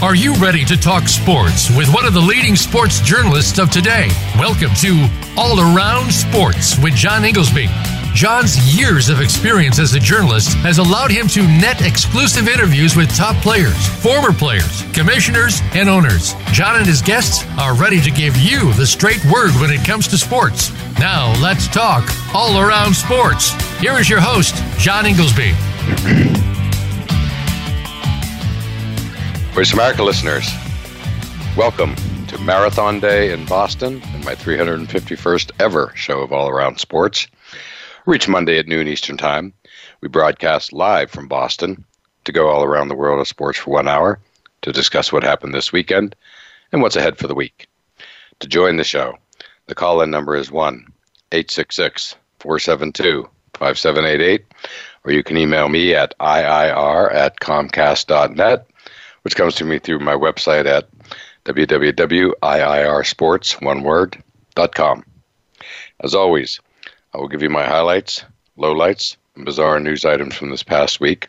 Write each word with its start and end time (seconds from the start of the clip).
Are 0.00 0.14
you 0.14 0.32
ready 0.34 0.64
to 0.64 0.76
talk 0.76 1.08
sports 1.08 1.76
with 1.76 1.92
one 1.92 2.04
of 2.06 2.14
the 2.14 2.20
leading 2.20 2.54
sports 2.54 3.00
journalists 3.00 3.58
of 3.58 3.68
today? 3.68 4.06
Welcome 4.38 4.72
to 4.76 5.08
All 5.36 5.58
Around 5.58 6.12
Sports 6.12 6.78
with 6.78 6.94
John 6.94 7.24
Inglesby. 7.24 7.66
John's 8.14 8.78
years 8.78 9.08
of 9.08 9.20
experience 9.20 9.80
as 9.80 9.94
a 9.94 9.98
journalist 9.98 10.54
has 10.58 10.78
allowed 10.78 11.10
him 11.10 11.26
to 11.28 11.42
net 11.42 11.84
exclusive 11.84 12.46
interviews 12.46 12.94
with 12.94 13.12
top 13.16 13.34
players, 13.42 13.88
former 14.00 14.32
players, 14.32 14.84
commissioners, 14.92 15.60
and 15.74 15.88
owners. 15.88 16.34
John 16.52 16.76
and 16.76 16.86
his 16.86 17.02
guests 17.02 17.44
are 17.58 17.74
ready 17.74 18.00
to 18.00 18.10
give 18.12 18.36
you 18.36 18.72
the 18.74 18.86
straight 18.86 19.24
word 19.24 19.50
when 19.60 19.72
it 19.72 19.84
comes 19.84 20.06
to 20.08 20.16
sports. 20.16 20.70
Now, 21.00 21.34
let's 21.42 21.66
talk 21.66 22.08
all 22.32 22.60
around 22.60 22.94
sports. 22.94 23.50
Here 23.80 23.98
is 23.98 24.08
your 24.08 24.20
host, 24.20 24.54
John 24.78 25.06
Inglesby. 25.06 25.54
Voice 29.58 29.72
America 29.72 30.04
listeners, 30.04 30.48
welcome 31.56 31.96
to 32.28 32.38
Marathon 32.38 33.00
Day 33.00 33.32
in 33.32 33.44
Boston 33.46 34.00
and 34.14 34.24
my 34.24 34.36
351st 34.36 35.50
ever 35.58 35.90
show 35.96 36.20
of 36.20 36.32
All 36.32 36.48
Around 36.48 36.78
Sports. 36.78 37.26
Reach 38.06 38.28
Monday 38.28 38.60
at 38.60 38.68
noon 38.68 38.86
Eastern 38.86 39.16
Time. 39.16 39.52
We 40.00 40.06
broadcast 40.06 40.72
live 40.72 41.10
from 41.10 41.26
Boston 41.26 41.84
to 42.22 42.30
go 42.30 42.48
all 42.48 42.62
around 42.62 42.86
the 42.86 42.94
world 42.94 43.18
of 43.18 43.26
sports 43.26 43.58
for 43.58 43.72
one 43.72 43.88
hour 43.88 44.20
to 44.62 44.70
discuss 44.70 45.12
what 45.12 45.24
happened 45.24 45.52
this 45.52 45.72
weekend 45.72 46.14
and 46.70 46.80
what's 46.80 46.94
ahead 46.94 47.18
for 47.18 47.26
the 47.26 47.34
week. 47.34 47.66
To 48.38 48.46
join 48.46 48.76
the 48.76 48.84
show, 48.84 49.18
the 49.66 49.74
call 49.74 50.02
in 50.02 50.10
number 50.12 50.36
is 50.36 50.52
1 50.52 50.86
866 51.32 52.14
472 52.38 53.28
5788, 53.54 54.44
or 55.02 55.10
you 55.10 55.24
can 55.24 55.36
email 55.36 55.68
me 55.68 55.96
at 55.96 56.16
IIR 56.20 57.12
at 57.12 57.40
Comcast.net, 57.40 58.68
which 59.28 59.36
comes 59.36 59.54
to 59.56 59.64
me 59.66 59.78
through 59.78 59.98
my 59.98 60.14
website 60.14 60.64
at 60.64 60.88
www.iirsports, 61.44 62.32
As 66.00 66.14
always, 66.14 66.60
I 67.12 67.18
will 67.18 67.28
give 67.28 67.42
you 67.42 67.50
my 67.50 67.66
highlights, 67.66 68.24
lowlights, 68.56 69.18
and 69.36 69.44
bizarre 69.44 69.80
news 69.80 70.06
items 70.06 70.34
from 70.34 70.48
this 70.48 70.62
past 70.62 70.98
week. 70.98 71.28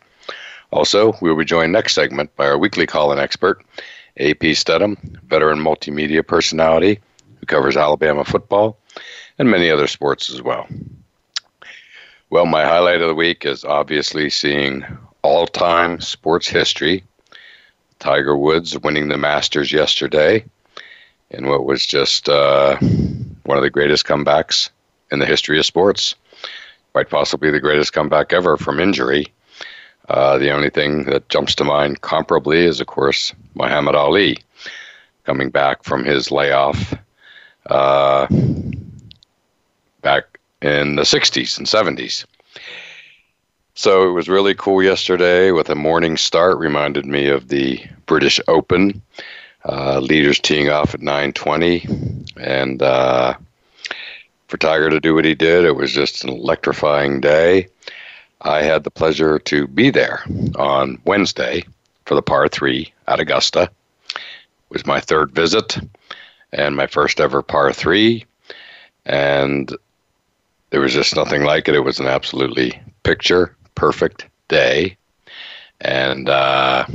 Also, 0.72 1.14
we 1.22 1.30
will 1.30 1.36
be 1.40 1.44
joined 1.44 1.74
next 1.74 1.94
segment 1.94 2.34
by 2.38 2.48
our 2.48 2.58
weekly 2.58 2.88
call-in 2.88 3.20
expert, 3.20 3.66
AP 4.18 4.56
Stedham, 4.56 4.96
veteran 5.26 5.60
multimedia 5.60 6.26
personality 6.26 7.02
who 7.42 7.46
covers 7.48 7.76
Alabama 7.76 8.24
football 8.24 8.78
and 9.40 9.52
many 9.52 9.70
other 9.70 9.88
sports 9.88 10.30
as 10.30 10.42
well. 10.42 10.70
Well, 12.30 12.46
my 12.46 12.64
highlight 12.64 13.02
of 13.02 13.10
the 13.10 13.14
week 13.14 13.46
is 13.46 13.66
obviously 13.66 14.30
seeing 14.30 14.86
all-time 15.22 16.00
sports 16.00 16.48
history. 16.48 17.04
Tiger 18.00 18.38
Woods 18.38 18.80
winning 18.80 19.10
the 19.10 19.18
Masters 19.18 19.72
yesterday 19.72 20.44
in 21.30 21.48
what 21.48 21.66
was 21.66 21.86
just 21.86 22.28
uh, 22.30 22.78
one 23.44 23.58
of 23.58 23.64
the 23.64 23.70
greatest 23.70 24.06
comebacks 24.06 24.70
in 25.12 25.20
the 25.20 25.26
history 25.26 25.60
of 25.60 25.66
sports. 25.66 26.16
Quite 26.94 27.10
possibly 27.10 27.52
the 27.52 27.60
greatest 27.60 27.94
comeback 27.94 28.34
ever 28.34 28.58
from 28.58 28.80
injury. 28.80 29.28
Uh, 30.08 30.38
the 30.40 30.52
only 30.52 30.70
thing 30.70 31.04
that 31.04 31.30
jumps 31.30 31.54
to 31.56 31.64
mind 31.64 32.02
comparably 32.02 32.58
is, 32.58 32.82
of 32.82 32.88
course, 32.88 33.34
Muhammad 33.54 33.96
Ali 33.96 34.40
coming 35.26 35.52
back 35.52 35.84
from 35.84 36.04
his 36.04 36.32
layoff 36.32 36.96
uh, 37.68 38.26
back 40.02 40.40
in 40.62 40.96
the 40.96 41.04
60s 41.04 41.58
and 41.58 41.68
70s. 41.68 42.26
So 43.80 44.10
it 44.10 44.12
was 44.12 44.28
really 44.28 44.56
cool 44.56 44.84
yesterday 44.84 45.52
with 45.52 45.70
a 45.70 45.74
morning 45.74 46.18
start. 46.18 46.58
Reminded 46.58 47.06
me 47.06 47.30
of 47.30 47.48
the 47.48 47.82
British 48.08 48.38
Open. 48.50 49.02
Uh, 49.64 50.00
leaders 50.00 50.38
teeing 50.38 50.70
off 50.70 50.94
at 50.94 51.00
9:20, 51.00 52.28
and 52.36 52.82
uh, 52.82 53.36
for 54.50 54.58
Tiger 54.58 54.90
to 54.90 55.00
do 55.00 55.16
what 55.16 55.24
he 55.24 55.34
did. 55.34 55.64
It 55.64 55.78
was 55.78 55.94
just 55.94 56.26
an 56.26 56.30
electrifying 56.30 57.22
day. 57.22 57.70
I 58.42 58.64
had 58.64 58.84
the 58.84 58.92
pleasure 58.92 59.40
to 59.40 59.66
be 59.66 59.92
there 59.92 60.26
on 60.58 61.00
Wednesday 61.06 61.64
for 62.06 62.16
the 62.16 62.22
par 62.22 62.50
three 62.50 62.92
at 63.08 63.22
Augusta. 63.22 63.72
It 64.14 64.20
was 64.70 64.86
my 64.86 65.00
third 65.00 65.32
visit 65.32 65.80
and 66.52 66.76
my 66.76 66.88
first 66.88 67.22
ever 67.22 67.42
par 67.42 67.72
three. 67.72 68.26
And 69.06 69.74
there 70.72 70.82
was 70.82 70.92
just 70.92 71.16
nothing 71.16 71.46
like 71.46 71.70
it. 71.70 71.76
It 71.76 71.86
was 71.86 72.02
an 72.02 72.08
absolutely 72.08 72.78
picture 73.04 73.56
perfect 73.76 74.28
day. 74.48 74.98
And 75.82 76.28
uh, 76.28 76.86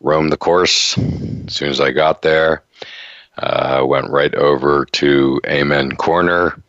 roamed 0.00 0.32
the 0.32 0.36
course 0.36 0.98
as 0.98 1.54
soon 1.54 1.70
as 1.70 1.80
I 1.80 1.90
got 1.90 2.22
there. 2.22 2.62
Uh, 3.36 3.84
went 3.84 4.10
right 4.10 4.34
over 4.34 4.84
to 4.92 5.40
Amen 5.46 5.92
Corner, 5.96 6.62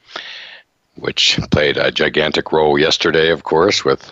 which 0.95 1.39
played 1.51 1.77
a 1.77 1.91
gigantic 1.91 2.51
role 2.51 2.79
yesterday, 2.79 3.29
of 3.29 3.43
course, 3.43 3.85
with 3.85 4.11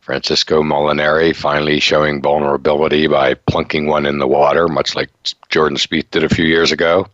Francisco 0.00 0.62
Molinari 0.62 1.34
finally 1.34 1.80
showing 1.80 2.20
vulnerability 2.20 3.06
by 3.06 3.32
plunking 3.34 3.86
one 3.86 4.04
in 4.04 4.18
the 4.18 4.26
water, 4.26 4.68
much 4.68 4.94
like 4.94 5.08
Jordan 5.48 5.78
Spieth 5.78 6.10
did 6.10 6.24
a 6.24 6.28
few 6.28 6.44
years 6.44 6.72
ago 6.72 7.06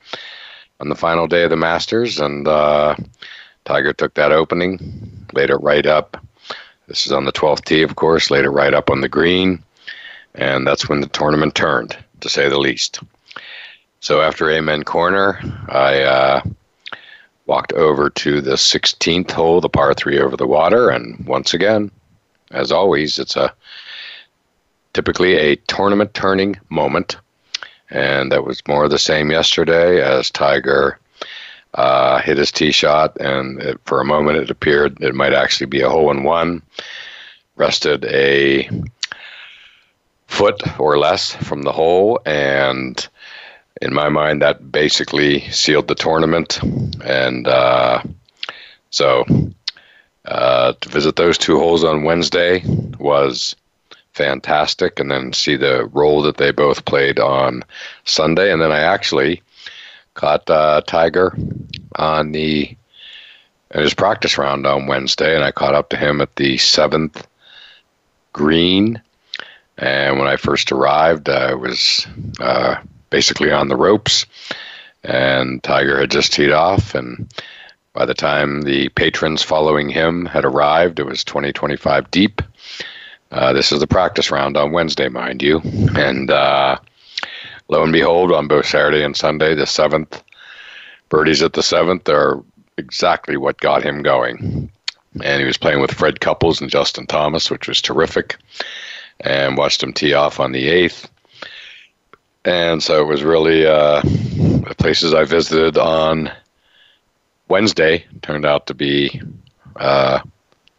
on 0.81 0.88
the 0.88 0.94
final 0.97 1.26
day 1.26 1.44
of 1.44 1.50
the 1.50 1.56
Masters. 1.56 2.19
And 2.19 2.49
uh, 2.49 2.97
Tiger 3.65 3.93
took 3.93 4.15
that 4.15 4.32
opening, 4.32 5.26
laid 5.32 5.50
it 5.50 5.56
right 5.56 5.87
up. 5.87 6.16
This 6.87 7.07
is 7.07 7.13
on 7.13 7.25
the 7.25 7.33
12th 7.33 7.65
tee, 7.65 7.83
of 7.83 7.97
course, 7.97 8.31
it 8.31 8.49
right 8.49 8.75
up 8.75 8.91
on 8.91 9.01
the 9.01 9.09
green. 9.09 9.63
And 10.35 10.67
that's 10.67 10.89
when 10.89 11.01
the 11.01 11.09
tournament 11.09 11.55
turned, 11.55 11.97
to 12.21 12.29
say 12.29 12.49
the 12.49 12.59
least. 12.59 13.01
So 14.01 14.21
after 14.21 14.51
Amen 14.51 14.85
Corner, 14.85 15.41
I 15.69 16.03
uh, 16.03 16.43
walked 17.47 17.73
over 17.73 18.11
to 18.11 18.41
the 18.41 18.53
16th 18.53 19.31
hole, 19.31 19.61
the 19.61 19.69
par 19.69 19.95
three 19.95 20.21
over 20.21 20.37
the 20.37 20.47
water, 20.47 20.91
and 20.91 21.27
once 21.27 21.55
again, 21.55 21.91
as 22.51 22.71
always, 22.71 23.19
it's 23.19 23.37
a 23.37 23.53
typically 24.93 25.35
a 25.37 25.57
tournament 25.57 26.15
turning 26.15 26.59
moment, 26.69 27.17
and 27.91 28.31
that 28.31 28.45
was 28.45 28.63
more 28.69 28.85
of 28.85 28.91
the 28.91 28.99
same 28.99 29.31
yesterday 29.31 30.01
as 30.01 30.31
Tiger 30.31 30.99
uh, 31.76 32.20
hit 32.20 32.38
his 32.38 32.50
tee 32.50 32.72
shot, 32.72 33.16
and 33.20 33.60
it, 33.60 33.81
for 33.84 34.00
a 34.00 34.04
moment 34.04 34.38
it 34.38 34.50
appeared 34.50 35.00
it 35.03 35.14
might 35.14 35.34
actually 35.34 35.66
be 35.66 35.81
a 35.81 35.91
hole 35.91 36.10
in 36.10 36.25
one. 36.25 36.62
Rested 37.56 38.04
a 38.04 38.69
foot 40.26 40.60
or 40.78 40.98
less 40.98 41.32
from 41.32 41.62
the 41.62 41.72
hole, 41.72 42.20
and 42.26 43.09
in 43.82 43.92
my 43.92 44.09
mind, 44.09 44.42
that 44.42 44.72
basically 44.72 45.41
sealed 45.50 45.88
the 45.88 45.94
tournament. 45.94 46.60
And 47.04 47.47
uh, 47.47 48.03
so 48.91 49.25
uh, 50.25 50.72
to 50.81 50.88
visit 50.88 51.16
those 51.16 51.38
two 51.38 51.58
holes 51.58 51.84
on 51.84 52.04
Wednesday 52.04 52.62
was 52.98 53.54
fantastic. 54.12 54.98
And 54.98 55.10
then 55.10 55.32
see 55.32 55.56
the 55.56 55.87
role 55.87 56.22
that 56.22 56.38
they 56.38 56.50
both 56.50 56.87
played 56.87 57.19
on 57.19 57.62
Sunday. 58.04 58.50
And 58.50 58.62
then 58.62 58.72
I 58.72 58.81
actually 58.81 59.43
caught 60.16 60.49
uh, 60.50 60.81
Tiger 60.87 61.37
on 61.94 62.32
the 62.32 62.77
in 63.72 63.82
his 63.82 63.94
practice 63.94 64.38
round 64.38 64.66
on 64.66 64.87
Wednesday, 64.87 65.34
and 65.34 65.44
I 65.44 65.50
caught 65.53 65.75
up 65.75 65.91
to 65.91 65.97
him 65.97 66.21
at 66.21 66.34
the 66.37 66.56
seventh 66.56 67.27
green. 68.32 69.00
And 69.78 70.19
when 70.19 70.28
I 70.28 70.37
first 70.37 70.72
arrived, 70.72 71.28
I 71.28 71.55
was 71.55 72.06
uh, 72.41 72.76
basically 73.10 73.50
on 73.50 73.69
the 73.69 73.76
ropes, 73.76 74.25
and 75.05 75.62
Tiger 75.62 76.00
had 76.00 76.10
just 76.10 76.32
teed 76.32 76.53
off. 76.53 76.94
And 76.94 77.31
by 77.93 78.06
the 78.06 78.15
time 78.15 78.62
the 78.62 78.88
patrons 78.91 79.43
following 79.43 79.88
him 79.88 80.26
had 80.26 80.44
arrived, 80.44 80.99
it 80.99 81.06
was 81.06 81.25
20, 81.25 81.53
25 81.53 82.10
deep. 82.10 82.41
Uh, 83.32 83.52
this 83.52 83.73
is 83.73 83.81
the 83.81 83.87
practice 83.87 84.31
round 84.31 84.56
on 84.56 84.73
Wednesday, 84.73 85.08
mind 85.08 85.43
you. 85.43 85.61
And 85.96 86.31
uh, 86.31 86.79
lo 87.69 87.83
and 87.83 87.93
behold, 87.93 88.33
on 88.33 88.49
both 88.49 88.67
Saturday 88.67 89.03
and 89.03 89.17
Sunday, 89.17 89.55
the 89.55 89.67
seventh 89.67 90.23
birdies 91.09 91.43
at 91.43 91.53
the 91.53 91.63
seventh 91.63 92.09
are 92.09 92.43
exactly 92.77 93.37
what 93.37 93.61
got 93.61 93.83
him 93.83 94.03
going. 94.03 94.71
And 95.23 95.41
he 95.41 95.47
was 95.47 95.57
playing 95.57 95.81
with 95.81 95.93
Fred 95.93 96.21
Couples 96.21 96.61
and 96.61 96.71
Justin 96.71 97.07
Thomas, 97.07 97.51
which 97.51 97.69
was 97.69 97.81
terrific. 97.81 98.37
And 99.21 99.57
watched 99.57 99.83
him 99.83 99.95
tee 99.95 100.13
off 100.13 100.39
on 100.41 100.53
the 100.53 100.69
eighth 100.69 101.09
and 102.47 102.81
so 102.81 103.01
it 103.03 103.09
was 103.09 103.25
really 103.25 103.67
uh, 103.67 104.01
the 104.03 104.75
places 104.79 105.13
I 105.13 105.25
visited 105.25 105.77
on 105.77 106.31
Wednesday 107.49 108.07
turned 108.23 108.47
out 108.47 108.69
to 108.69 108.75
be 108.75 109.21
uh, 109.75 110.21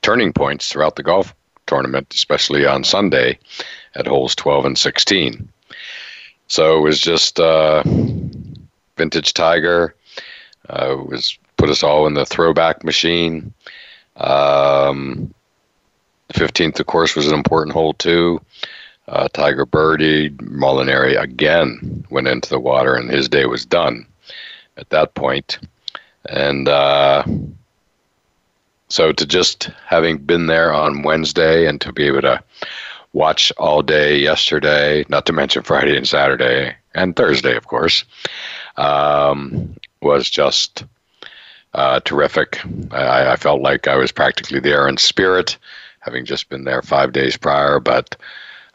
turning 0.01 0.31
points 0.31 0.71
throughout 0.71 0.95
the 0.95 1.03
golf 1.03 1.35
tournament, 1.65 2.13
especially 2.13 2.65
on 2.65 2.85
Sunday 2.85 3.37
at 3.95 4.07
holes 4.07 4.33
12 4.35 4.65
and 4.65 4.77
16. 4.77 5.49
So 6.47 6.77
it 6.77 6.81
was 6.81 6.99
just 6.99 7.39
uh, 7.39 7.83
vintage 8.97 9.33
Tiger. 9.33 9.95
Uh, 10.69 10.97
was 11.07 11.37
put 11.57 11.69
us 11.69 11.83
all 11.83 12.07
in 12.07 12.13
the 12.13 12.25
throwback 12.25 12.83
machine. 12.83 13.53
Um, 14.17 15.33
the 16.27 16.33
15th, 16.33 16.79
of 16.79 16.85
course, 16.85 17.15
was 17.15 17.27
an 17.27 17.33
important 17.33 17.73
hole 17.73 17.93
too. 17.93 18.41
Uh, 19.07 19.27
Tiger 19.29 19.65
birdied. 19.65 20.37
Molinari 20.37 21.19
again 21.19 22.05
went 22.09 22.27
into 22.27 22.49
the 22.49 22.59
water, 22.59 22.95
and 22.95 23.09
his 23.09 23.29
day 23.29 23.45
was 23.45 23.65
done 23.65 24.05
at 24.75 24.89
that 24.89 25.13
point. 25.15 25.59
And 26.29 26.67
uh, 26.67 27.23
so 28.89 29.13
to 29.13 29.25
just 29.25 29.69
having 29.85 30.17
been 30.17 30.47
there 30.47 30.73
on 30.73 31.03
Wednesday 31.03 31.67
and 31.67 31.79
to 31.81 31.93
be 31.93 32.07
able 32.07 32.21
to 32.21 32.43
watch 33.17 33.51
all 33.57 33.81
day 33.81 34.19
yesterday, 34.19 35.03
not 35.09 35.25
to 35.25 35.33
mention 35.33 35.63
Friday 35.63 35.97
and 35.97 36.07
Saturday 36.07 36.75
and 36.93 37.15
Thursday, 37.15 37.57
of 37.57 37.67
course, 37.67 38.05
um, 38.77 39.75
was 40.01 40.29
just 40.29 40.85
uh, 41.73 41.99
terrific. 42.01 42.59
I, 42.91 43.31
I, 43.31 43.35
felt 43.35 43.61
like 43.61 43.87
I 43.87 43.95
was 43.95 44.11
practically 44.11 44.59
there 44.59 44.87
in 44.87 44.97
spirit, 44.97 45.57
having 45.99 46.25
just 46.25 46.47
been 46.49 46.63
there 46.63 46.81
five 46.83 47.11
days 47.11 47.35
prior. 47.35 47.79
But 47.79 48.15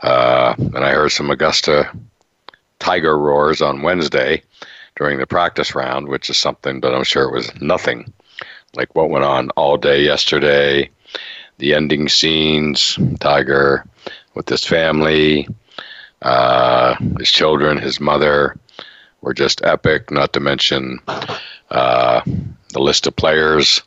uh, 0.01 0.55
and 0.59 0.79
I 0.79 0.91
heard 0.91 1.11
some 1.11 1.31
Augusta 1.31 1.91
tiger 2.81 3.17
roars 3.17 3.63
on 3.63 3.83
Wednesday 3.83 4.43
during 4.97 5.19
the 5.19 5.27
practice 5.27 5.75
round, 5.75 6.09
which 6.09 6.29
is 6.29 6.37
something, 6.37 6.81
but 6.81 6.95
I'm 6.95 7.05
sure 7.05 7.29
it 7.29 7.35
was 7.35 7.51
nothing 7.61 8.13
like 8.75 8.95
what 8.95 9.11
went 9.11 9.25
on 9.25 9.51
all 9.51 9.77
day 9.77 10.03
yesterday. 10.03 10.91
The 11.59 11.75
ending 11.75 12.09
scenes, 12.09 12.99
Tiger 13.21 13.87
with 14.35 14.49
his 14.49 14.65
family, 14.65 15.49
uh, 16.23 16.95
his 17.19 17.31
children, 17.31 17.79
his 17.79 18.01
mother, 18.01 18.57
were 19.21 19.35
just 19.35 19.65
epic. 19.65 20.11
Not 20.11 20.33
to 20.33 20.41
mention 20.41 20.99
uh, 21.71 22.23
the 22.73 22.81
list 22.81 23.07
of 23.07 23.17
players, 23.17 23.83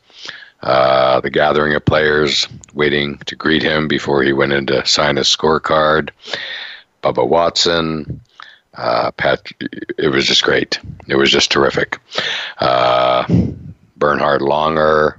uh, 0.61 1.19
the 1.21 1.29
gathering 1.29 1.75
of 1.75 1.85
players 1.85 2.47
waiting 2.73 3.17
to 3.25 3.35
greet 3.35 3.61
him 3.61 3.87
before 3.87 4.23
he 4.23 4.33
went 4.33 4.53
in 4.53 4.65
to 4.67 4.85
sign 4.85 5.17
his 5.17 5.27
scorecard. 5.27 6.09
Bubba 7.03 7.27
Watson, 7.27 8.21
uh, 8.73 9.11
Pat, 9.11 9.47
it 9.97 10.11
was 10.11 10.25
just 10.25 10.43
great. 10.43 10.79
It 11.07 11.15
was 11.15 11.31
just 11.31 11.51
terrific. 11.51 11.99
Uh, 12.57 13.25
Bernhard 13.97 14.41
Langer, 14.41 15.17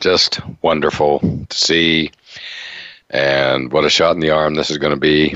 just 0.00 0.40
wonderful 0.62 1.20
to 1.20 1.56
see. 1.56 2.10
And 3.12 3.70
what 3.70 3.84
a 3.84 3.90
shot 3.90 4.14
in 4.14 4.20
the 4.20 4.30
arm 4.30 4.54
this 4.54 4.70
is 4.70 4.78
going 4.78 4.94
to 4.94 5.00
be 5.00 5.30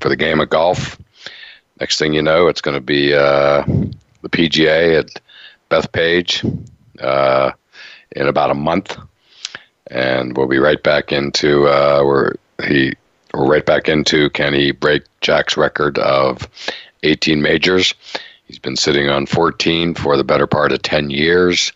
for 0.00 0.08
the 0.08 0.16
game 0.16 0.40
of 0.40 0.50
golf. 0.50 0.98
Next 1.80 1.98
thing 1.98 2.12
you 2.12 2.22
know, 2.22 2.46
it's 2.48 2.60
going 2.60 2.76
to 2.76 2.80
be 2.80 3.14
uh, 3.14 3.64
the 4.22 4.28
PGA 4.28 4.98
at 4.98 5.20
Bethpage 5.70 6.44
uh, 7.00 7.52
in 8.12 8.28
about 8.28 8.50
a 8.50 8.54
month, 8.54 8.96
and 9.88 10.36
we'll 10.36 10.46
be 10.46 10.58
right 10.58 10.82
back 10.82 11.12
into 11.12 11.66
uh, 11.66 12.02
where 12.02 12.36
he 12.64 12.94
we're 13.34 13.46
right 13.46 13.66
back 13.66 13.88
into 13.88 14.30
can 14.30 14.54
he 14.54 14.72
break 14.72 15.02
Jack's 15.20 15.56
record 15.56 15.98
of 15.98 16.48
18 17.02 17.42
majors? 17.42 17.92
He's 18.46 18.58
been 18.58 18.76
sitting 18.76 19.10
on 19.10 19.26
14 19.26 19.94
for 19.94 20.16
the 20.16 20.24
better 20.24 20.46
part 20.46 20.72
of 20.72 20.82
10 20.82 21.10
years, 21.10 21.72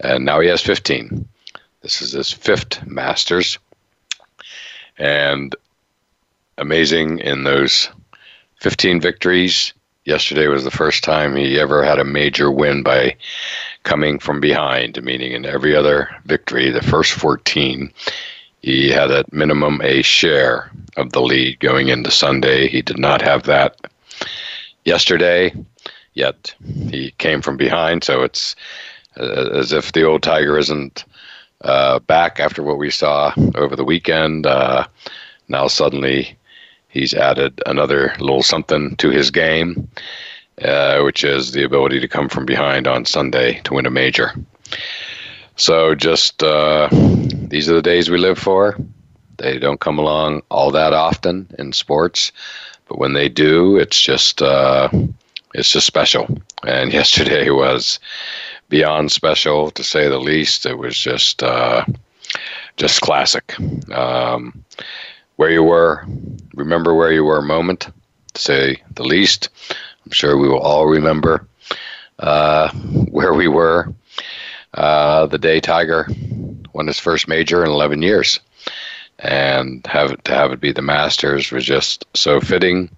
and 0.00 0.24
now 0.24 0.40
he 0.40 0.48
has 0.48 0.60
15. 0.60 1.26
This 1.80 2.02
is 2.02 2.12
his 2.12 2.30
fifth 2.30 2.84
Masters, 2.86 3.58
and 5.02 5.56
amazing 6.58 7.18
in 7.18 7.42
those 7.42 7.90
15 8.60 9.00
victories. 9.00 9.72
Yesterday 10.04 10.46
was 10.46 10.62
the 10.62 10.70
first 10.70 11.02
time 11.02 11.34
he 11.34 11.58
ever 11.58 11.84
had 11.84 11.98
a 11.98 12.04
major 12.04 12.50
win 12.50 12.84
by 12.84 13.16
coming 13.82 14.20
from 14.20 14.40
behind, 14.40 15.02
meaning 15.02 15.32
in 15.32 15.44
every 15.44 15.74
other 15.74 16.08
victory, 16.24 16.70
the 16.70 16.82
first 16.82 17.12
14, 17.12 17.92
he 18.60 18.90
had 18.90 19.10
at 19.10 19.32
minimum 19.32 19.80
a 19.82 20.02
share 20.02 20.70
of 20.96 21.10
the 21.10 21.20
lead 21.20 21.58
going 21.58 21.88
into 21.88 22.12
Sunday. 22.12 22.68
He 22.68 22.80
did 22.80 22.98
not 22.98 23.22
have 23.22 23.42
that 23.44 23.76
yesterday, 24.84 25.52
yet 26.14 26.54
he 26.90 27.12
came 27.18 27.42
from 27.42 27.56
behind. 27.56 28.04
So 28.04 28.22
it's 28.22 28.54
uh, 29.18 29.50
as 29.50 29.72
if 29.72 29.92
the 29.92 30.04
old 30.04 30.22
Tiger 30.22 30.56
isn't 30.58 31.04
uh, 31.64 31.98
back 32.00 32.40
after 32.40 32.62
what 32.62 32.78
we 32.78 32.90
saw 32.90 33.32
over 33.54 33.76
the 33.76 33.84
weekend. 33.84 34.46
Uh, 34.46 34.86
now 35.48 35.66
suddenly 35.68 36.36
he's 36.88 37.14
added 37.14 37.60
another 37.66 38.14
little 38.18 38.42
something 38.42 38.96
to 38.96 39.10
his 39.10 39.30
game, 39.30 39.88
uh, 40.62 41.00
which 41.02 41.24
is 41.24 41.52
the 41.52 41.64
ability 41.64 42.00
to 42.00 42.08
come 42.08 42.28
from 42.28 42.44
behind 42.44 42.86
on 42.86 43.04
Sunday 43.04 43.60
to 43.64 43.74
win 43.74 43.86
a 43.86 43.90
major. 43.90 44.32
So 45.56 45.94
just 45.94 46.42
uh, 46.42 46.88
these 46.90 47.68
are 47.68 47.74
the 47.74 47.82
days 47.82 48.10
we 48.10 48.18
live 48.18 48.38
for. 48.38 48.76
They 49.38 49.58
don't 49.58 49.80
come 49.80 49.98
along 49.98 50.42
all 50.50 50.70
that 50.70 50.92
often 50.92 51.46
in 51.58 51.72
sports, 51.72 52.32
but 52.88 52.98
when 52.98 53.12
they 53.12 53.28
do, 53.28 53.76
it's 53.76 54.00
just 54.00 54.40
uh, 54.40 54.88
it's 55.54 55.70
just 55.70 55.86
special. 55.86 56.26
And 56.66 56.92
yesterday 57.00 57.50
was 57.50 57.98
beyond 58.72 59.12
special, 59.12 59.70
to 59.70 59.84
say 59.84 60.08
the 60.08 60.18
least. 60.18 60.64
It 60.64 60.78
was 60.78 60.96
just 60.96 61.42
uh, 61.42 61.84
just 62.78 63.02
classic. 63.02 63.54
Um, 63.90 64.64
where 65.36 65.50
you 65.50 65.62
were, 65.62 66.06
remember 66.54 66.94
where 66.94 67.12
you 67.12 67.22
were 67.22 67.42
moment, 67.42 67.90
to 68.32 68.40
say 68.40 68.82
the 68.94 69.04
least. 69.04 69.50
I'm 70.06 70.12
sure 70.12 70.38
we 70.38 70.48
will 70.48 70.58
all 70.58 70.86
remember 70.86 71.46
uh, 72.18 72.70
where 73.10 73.34
we 73.34 73.46
were 73.46 73.92
uh, 74.72 75.26
the 75.26 75.38
day 75.38 75.60
Tiger 75.60 76.08
won 76.72 76.86
his 76.86 76.98
first 76.98 77.28
major 77.28 77.62
in 77.62 77.70
11 77.70 78.00
years. 78.00 78.40
And 79.18 79.86
have 79.86 80.12
it, 80.12 80.24
to 80.24 80.34
have 80.34 80.50
it 80.50 80.60
be 80.60 80.72
the 80.72 80.80
Masters 80.80 81.52
was 81.52 81.66
just 81.66 82.06
so 82.14 82.40
fitting. 82.40 82.88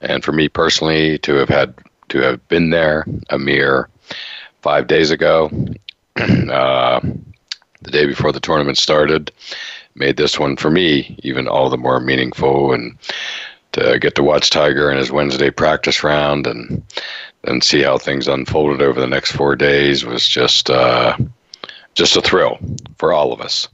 And 0.00 0.24
for 0.24 0.32
me 0.32 0.48
personally, 0.48 1.18
to 1.18 1.34
have 1.34 1.50
had 1.50 1.74
to 2.08 2.18
have 2.20 2.48
been 2.48 2.70
there 2.70 3.04
a 3.28 3.38
mere 3.38 3.88
five 4.62 4.86
days 4.86 5.10
ago, 5.10 5.50
uh, 6.16 7.00
the 7.82 7.90
day 7.90 8.06
before 8.06 8.32
the 8.32 8.40
tournament 8.40 8.78
started, 8.78 9.32
made 9.94 10.16
this 10.16 10.38
one 10.38 10.56
for 10.56 10.70
me 10.70 11.18
even 11.22 11.48
all 11.48 11.68
the 11.68 11.76
more 11.76 12.00
meaningful. 12.00 12.72
And 12.72 12.96
to 13.72 13.98
get 13.98 14.14
to 14.14 14.22
watch 14.22 14.50
Tiger 14.50 14.90
in 14.90 14.96
his 14.96 15.10
Wednesday 15.10 15.50
practice 15.50 16.02
round 16.02 16.46
and 16.46 16.82
and 17.44 17.64
see 17.64 17.82
how 17.82 17.98
things 17.98 18.28
unfolded 18.28 18.80
over 18.80 19.00
the 19.00 19.06
next 19.06 19.32
four 19.32 19.56
days 19.56 20.04
was 20.04 20.26
just 20.26 20.70
uh, 20.70 21.16
just 21.94 22.16
a 22.16 22.22
thrill 22.22 22.58
for 22.98 23.12
all 23.12 23.32
of 23.32 23.40
us. 23.40 23.68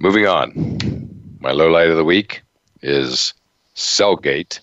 Moving 0.00 0.26
on, 0.26 1.38
my 1.40 1.52
low 1.52 1.68
light 1.68 1.88
of 1.88 1.96
the 1.96 2.04
week 2.04 2.42
is 2.82 3.32
Cellgate 3.76 4.58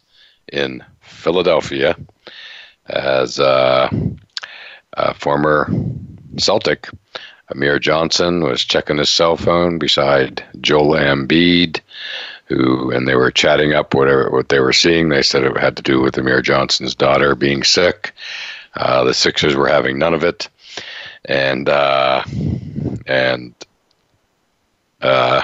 in 0.52 0.84
Philadelphia, 1.00 1.96
as 2.88 3.40
uh, 3.40 3.90
a 4.94 5.14
former 5.14 5.70
Celtic. 6.38 6.90
Amir 7.50 7.78
Johnson 7.78 8.44
was 8.44 8.64
checking 8.64 8.98
his 8.98 9.10
cell 9.10 9.38
phone 9.38 9.78
beside 9.78 10.44
Joel 10.62 10.96
Embiid 10.96 11.82
who 12.46 12.92
and 12.92 13.08
they 13.08 13.16
were 13.16 13.32
chatting 13.32 13.74
up 13.74 13.94
whatever 13.94 14.30
what 14.30 14.50
they 14.50 14.60
were 14.60 14.74
seeing. 14.74 15.10
They 15.10 15.22
said 15.22 15.44
it 15.44 15.58
had 15.58 15.78
to 15.78 15.84
do 15.84 16.02
with 16.02 16.18
Amir 16.18 16.42
Johnson's 16.42 16.96
daughter 16.96 17.36
being 17.36 17.64
sick. 17.64 18.14
Uh, 18.76 19.04
the 19.04 19.14
Sixers 19.14 19.56
were 19.56 19.68
having 19.68 19.98
none 19.98 20.14
of 20.14 20.24
it, 20.24 20.50
and 21.26 21.70
uh, 21.70 22.24
and 23.08 23.54
uh, 25.02 25.42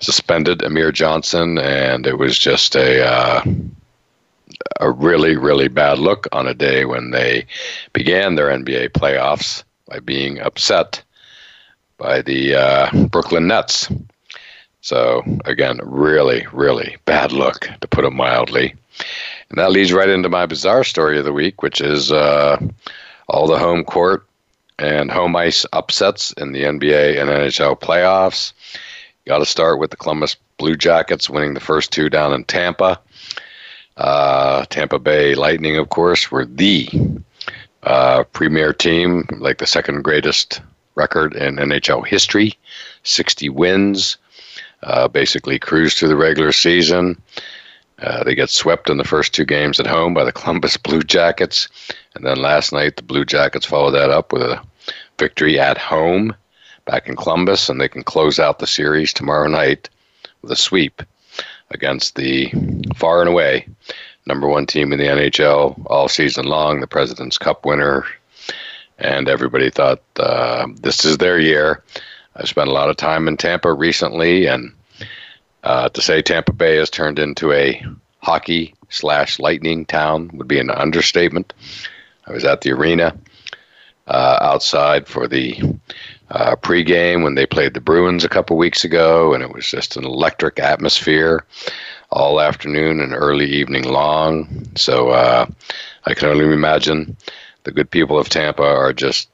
suspended 0.00 0.62
Amir 0.62 0.92
Johnson, 0.92 1.58
and 1.58 2.06
it 2.06 2.18
was 2.18 2.38
just 2.38 2.76
a 2.76 3.06
uh, 3.06 3.42
a 4.78 4.90
really 4.90 5.36
really 5.36 5.68
bad 5.68 5.98
look 5.98 6.26
on 6.32 6.46
a 6.46 6.54
day 6.54 6.84
when 6.84 7.10
they 7.10 7.46
began 7.92 8.34
their 8.34 8.48
NBA 8.48 8.90
playoffs 8.90 9.64
by 9.86 10.00
being 10.00 10.40
upset 10.40 11.02
by 11.98 12.22
the 12.22 12.54
uh, 12.54 13.06
Brooklyn 13.08 13.46
Nets. 13.46 13.88
So 14.80 15.22
again, 15.44 15.80
really, 15.82 16.46
really 16.52 16.96
bad 17.04 17.32
look 17.32 17.68
to 17.80 17.88
put 17.88 18.04
it 18.04 18.10
mildly. 18.10 18.74
And 19.50 19.58
that 19.58 19.72
leads 19.72 19.92
right 19.92 20.08
into 20.08 20.28
my 20.28 20.46
bizarre 20.46 20.84
story 20.84 21.18
of 21.18 21.24
the 21.24 21.32
week, 21.32 21.62
which 21.62 21.80
is 21.80 22.10
uh, 22.10 22.58
all 23.28 23.46
the 23.46 23.58
home 23.58 23.84
court 23.84 24.26
and 24.78 25.10
home 25.10 25.36
ice 25.36 25.66
upsets 25.72 26.32
in 26.32 26.52
the 26.52 26.62
NBA 26.62 27.20
and 27.20 27.28
NHL 27.28 27.78
playoffs. 27.78 28.52
Got 29.26 29.38
to 29.38 29.46
start 29.46 29.78
with 29.78 29.90
the 29.90 29.96
Columbus 29.96 30.36
Blue 30.56 30.76
Jackets 30.76 31.28
winning 31.28 31.54
the 31.54 31.60
first 31.60 31.92
two 31.92 32.08
down 32.08 32.32
in 32.32 32.44
Tampa. 32.44 32.98
Uh, 34.00 34.64
Tampa 34.70 34.98
Bay 34.98 35.34
Lightning, 35.34 35.76
of 35.76 35.90
course, 35.90 36.30
were 36.30 36.46
the 36.46 36.88
uh, 37.82 38.24
premier 38.32 38.72
team, 38.72 39.26
like 39.38 39.58
the 39.58 39.66
second 39.66 40.02
greatest 40.02 40.62
record 40.94 41.34
in 41.34 41.56
NHL 41.56 42.06
history 42.06 42.58
60 43.02 43.48
wins 43.50 44.18
uh, 44.82 45.08
basically 45.08 45.58
cruise 45.58 45.94
through 45.94 46.08
the 46.08 46.16
regular 46.16 46.52
season. 46.52 47.20
Uh, 47.98 48.24
they 48.24 48.34
get 48.34 48.48
swept 48.48 48.88
in 48.88 48.96
the 48.96 49.04
first 49.04 49.34
two 49.34 49.44
games 49.44 49.78
at 49.78 49.86
home 49.86 50.14
by 50.14 50.24
the 50.24 50.32
Columbus 50.32 50.76
Blue 50.88 51.02
Jackets. 51.02 51.68
And 52.14 52.24
then 52.24 52.38
last 52.38 52.72
night, 52.72 52.96
the 52.96 53.02
Blue 53.02 53.24
Jackets 53.24 53.66
followed 53.66 53.92
that 53.92 54.10
up 54.10 54.32
with 54.32 54.42
a 54.42 54.62
victory 55.18 55.60
at 55.60 55.76
home 55.76 56.34
back 56.86 57.06
in 57.06 57.16
Columbus, 57.16 57.68
and 57.68 57.78
they 57.80 57.88
can 57.88 58.02
close 58.02 58.38
out 58.38 58.58
the 58.58 58.66
series 58.66 59.12
tomorrow 59.12 59.48
night 59.48 59.90
with 60.40 60.50
a 60.50 60.56
sweep 60.56 61.02
against 61.70 62.16
the 62.16 62.50
far 62.96 63.20
and 63.20 63.28
away 63.28 63.66
number 64.26 64.46
one 64.46 64.66
team 64.66 64.92
in 64.92 64.98
the 64.98 65.06
NHL 65.06 65.82
all 65.86 66.08
season 66.08 66.44
long, 66.44 66.80
the 66.80 66.86
President's 66.86 67.38
Cup 67.38 67.64
winner, 67.64 68.04
and 68.98 69.28
everybody 69.28 69.70
thought 69.70 70.02
uh, 70.18 70.66
this 70.80 71.04
is 71.04 71.18
their 71.18 71.38
year. 71.38 71.82
I've 72.36 72.48
spent 72.48 72.68
a 72.68 72.72
lot 72.72 72.90
of 72.90 72.96
time 72.96 73.28
in 73.28 73.36
Tampa 73.36 73.72
recently, 73.72 74.46
and 74.46 74.72
uh, 75.64 75.88
to 75.88 76.00
say 76.00 76.22
Tampa 76.22 76.52
Bay 76.52 76.76
has 76.76 76.90
turned 76.90 77.18
into 77.18 77.52
a 77.52 77.82
hockey 78.22 78.74
slash 78.88 79.38
lightning 79.38 79.86
town 79.86 80.30
would 80.34 80.48
be 80.48 80.58
an 80.58 80.70
understatement. 80.70 81.52
I 82.26 82.32
was 82.32 82.44
at 82.44 82.60
the 82.60 82.72
arena 82.72 83.16
uh, 84.06 84.38
outside 84.40 85.08
for 85.08 85.26
the 85.26 85.58
uh, 86.30 86.56
pregame 86.56 87.24
when 87.24 87.34
they 87.34 87.46
played 87.46 87.74
the 87.74 87.80
Bruins 87.80 88.24
a 88.24 88.28
couple 88.28 88.56
weeks 88.56 88.84
ago, 88.84 89.34
and 89.34 89.42
it 89.42 89.52
was 89.52 89.66
just 89.66 89.96
an 89.96 90.04
electric 90.04 90.58
atmosphere 90.58 91.44
all 92.10 92.40
afternoon 92.40 93.00
and 93.00 93.14
early 93.14 93.46
evening 93.46 93.84
long. 93.84 94.66
So 94.76 95.10
uh, 95.10 95.46
I 96.06 96.14
can 96.14 96.28
only 96.28 96.44
imagine 96.44 97.16
the 97.64 97.72
good 97.72 97.90
people 97.90 98.18
of 98.18 98.28
Tampa 98.28 98.62
are 98.62 98.92
just 98.92 99.28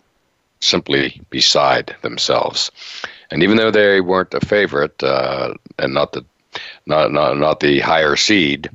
simply 0.60 1.20
beside 1.30 1.94
themselves. 2.02 2.70
And 3.30 3.42
even 3.42 3.56
though 3.56 3.70
they 3.70 4.00
weren't 4.00 4.34
a 4.34 4.40
favorite 4.40 5.02
uh, 5.02 5.54
and 5.78 5.92
not 5.92 6.12
the 6.12 6.24
not, 6.86 7.12
not 7.12 7.36
not 7.36 7.60
the 7.60 7.80
higher 7.80 8.16
seed, 8.16 8.70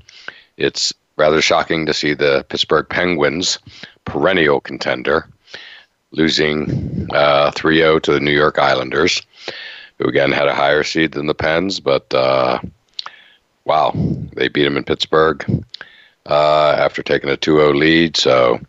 it's 0.57 0.93
rather 1.15 1.41
shocking 1.41 1.85
to 1.85 1.93
see 1.93 2.13
the 2.13 2.45
Pittsburgh 2.49 2.87
Penguins, 2.89 3.57
perennial 4.05 4.59
contender, 4.59 5.27
losing 6.11 7.07
uh, 7.13 7.51
3-0 7.51 8.01
to 8.03 8.11
the 8.11 8.19
New 8.19 8.31
York 8.31 8.59
Islanders, 8.59 9.21
who 9.97 10.07
again 10.07 10.31
had 10.31 10.47
a 10.47 10.55
higher 10.55 10.83
seed 10.83 11.13
than 11.13 11.27
the 11.27 11.33
Pens, 11.33 11.79
but 11.79 12.13
uh, 12.13 12.59
wow, 13.65 13.91
they 14.33 14.47
beat 14.47 14.63
them 14.63 14.77
in 14.77 14.83
Pittsburgh 14.83 15.65
uh, 16.25 16.75
after 16.77 17.01
taking 17.01 17.29
a 17.29 17.37
2-0 17.37 17.75
lead. 17.75 18.17
So 18.17 18.59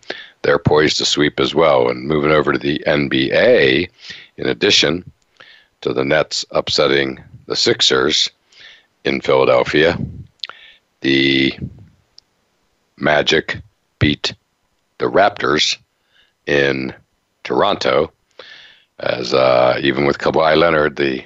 they're 0.42 0.58
poised 0.58 0.99
to 0.99 1.04
sweep 1.04 1.40
as 1.40 1.54
well. 1.54 1.88
And 1.88 2.06
moving 2.06 2.30
over 2.30 2.52
to 2.52 2.58
the 2.58 2.82
NBA, 2.87 3.88
in 4.37 4.46
addition 4.46 5.11
to 5.80 5.92
the 5.92 6.04
Nets 6.04 6.44
upsetting 6.50 7.22
the 7.46 7.56
Sixers 7.56 8.30
in 9.04 9.20
Philadelphia, 9.20 9.99
the 11.00 11.58
Magic 12.96 13.61
beat 13.99 14.34
the 14.99 15.06
Raptors 15.06 15.76
in 16.46 16.94
Toronto. 17.44 18.12
As 18.99 19.34
uh, 19.34 19.78
even 19.80 20.06
with 20.06 20.18
Kawhi 20.18 20.56
Leonard, 20.56 20.96
the 20.96 21.25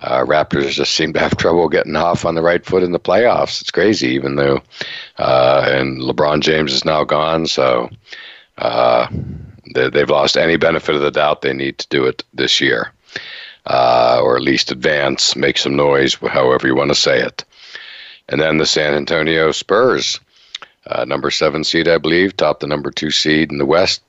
uh, 0.00 0.24
Raptors 0.24 0.70
just 0.70 0.94
seem 0.94 1.12
to 1.12 1.18
have 1.18 1.36
trouble 1.36 1.68
getting 1.68 1.96
off 1.96 2.24
on 2.24 2.34
the 2.34 2.42
right 2.42 2.64
foot 2.64 2.82
in 2.82 2.92
the 2.92 3.00
playoffs. 3.00 3.60
It's 3.60 3.70
crazy, 3.70 4.08
even 4.08 4.36
though, 4.36 4.62
uh, 5.18 5.68
and 5.72 5.98
LeBron 5.98 6.40
James 6.40 6.72
is 6.72 6.84
now 6.84 7.04
gone, 7.04 7.46
so 7.46 7.90
uh, 8.58 9.08
they, 9.74 9.90
have 9.98 10.10
lost 10.10 10.36
any 10.36 10.56
benefit 10.56 10.94
of 10.94 11.02
the 11.02 11.10
doubt. 11.10 11.42
They 11.42 11.52
need 11.52 11.78
to 11.78 11.88
do 11.88 12.04
it 12.06 12.22
this 12.32 12.60
year, 12.60 12.92
uh, 13.66 14.20
or 14.22 14.36
at 14.36 14.42
least 14.42 14.70
advance, 14.70 15.34
make 15.34 15.58
some 15.58 15.76
noise, 15.76 16.14
however 16.14 16.66
you 16.66 16.76
want 16.76 16.90
to 16.90 16.94
say 16.94 17.20
it. 17.20 17.44
And 18.28 18.40
then 18.40 18.58
the 18.58 18.66
San 18.66 18.94
Antonio 18.94 19.52
Spurs, 19.52 20.20
uh, 20.86 21.04
number 21.04 21.30
seven 21.30 21.64
seed, 21.64 21.88
I 21.88 21.98
believe, 21.98 22.36
topped 22.36 22.60
the 22.60 22.66
number 22.66 22.90
two 22.90 23.10
seed 23.10 23.50
in 23.50 23.58
the 23.58 23.66
West. 23.66 24.02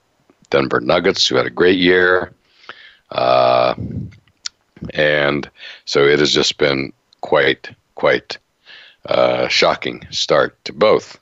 Denver 0.50 0.82
Nuggets, 0.82 1.28
who 1.28 1.36
had 1.36 1.46
a 1.46 1.52
great 1.52 1.80
year. 1.80 2.32
Uh, 3.12 3.76
and 4.94 5.50
so 5.86 6.04
it 6.04 6.20
has 6.20 6.34
just 6.34 6.58
been 6.58 6.94
quite, 7.22 7.70
quite 7.96 8.38
uh, 9.06 9.48
shocking 9.48 10.06
start 10.12 10.64
to 10.66 10.74
both 10.74 11.20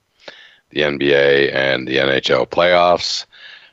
the 0.70 0.82
NBA 0.82 1.54
and 1.54 1.88
the 1.88 1.96
NHL 1.96 2.48
playoffs. 2.48 3.24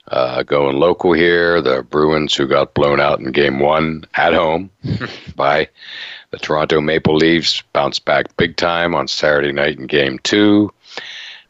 Uh, 0.10 0.44
going 0.44 0.78
local 0.78 1.14
here, 1.14 1.62
the 1.62 1.82
Bruins, 1.82 2.36
who 2.36 2.46
got 2.48 2.76
blown 2.76 3.00
out 3.00 3.20
in 3.20 3.32
game 3.32 3.60
one 3.60 4.06
at 4.14 4.34
home 4.34 4.70
by 5.36 5.68
the 6.30 6.38
Toronto 6.38 6.80
Maple 6.80 7.16
Leafs, 7.16 7.64
bounced 7.74 8.06
back 8.06 8.38
big 8.38 8.56
time 8.56 8.94
on 8.94 9.08
Saturday 9.08 9.52
night 9.52 9.80
in 9.80 9.88
game 9.88 10.20
two. 10.20 10.72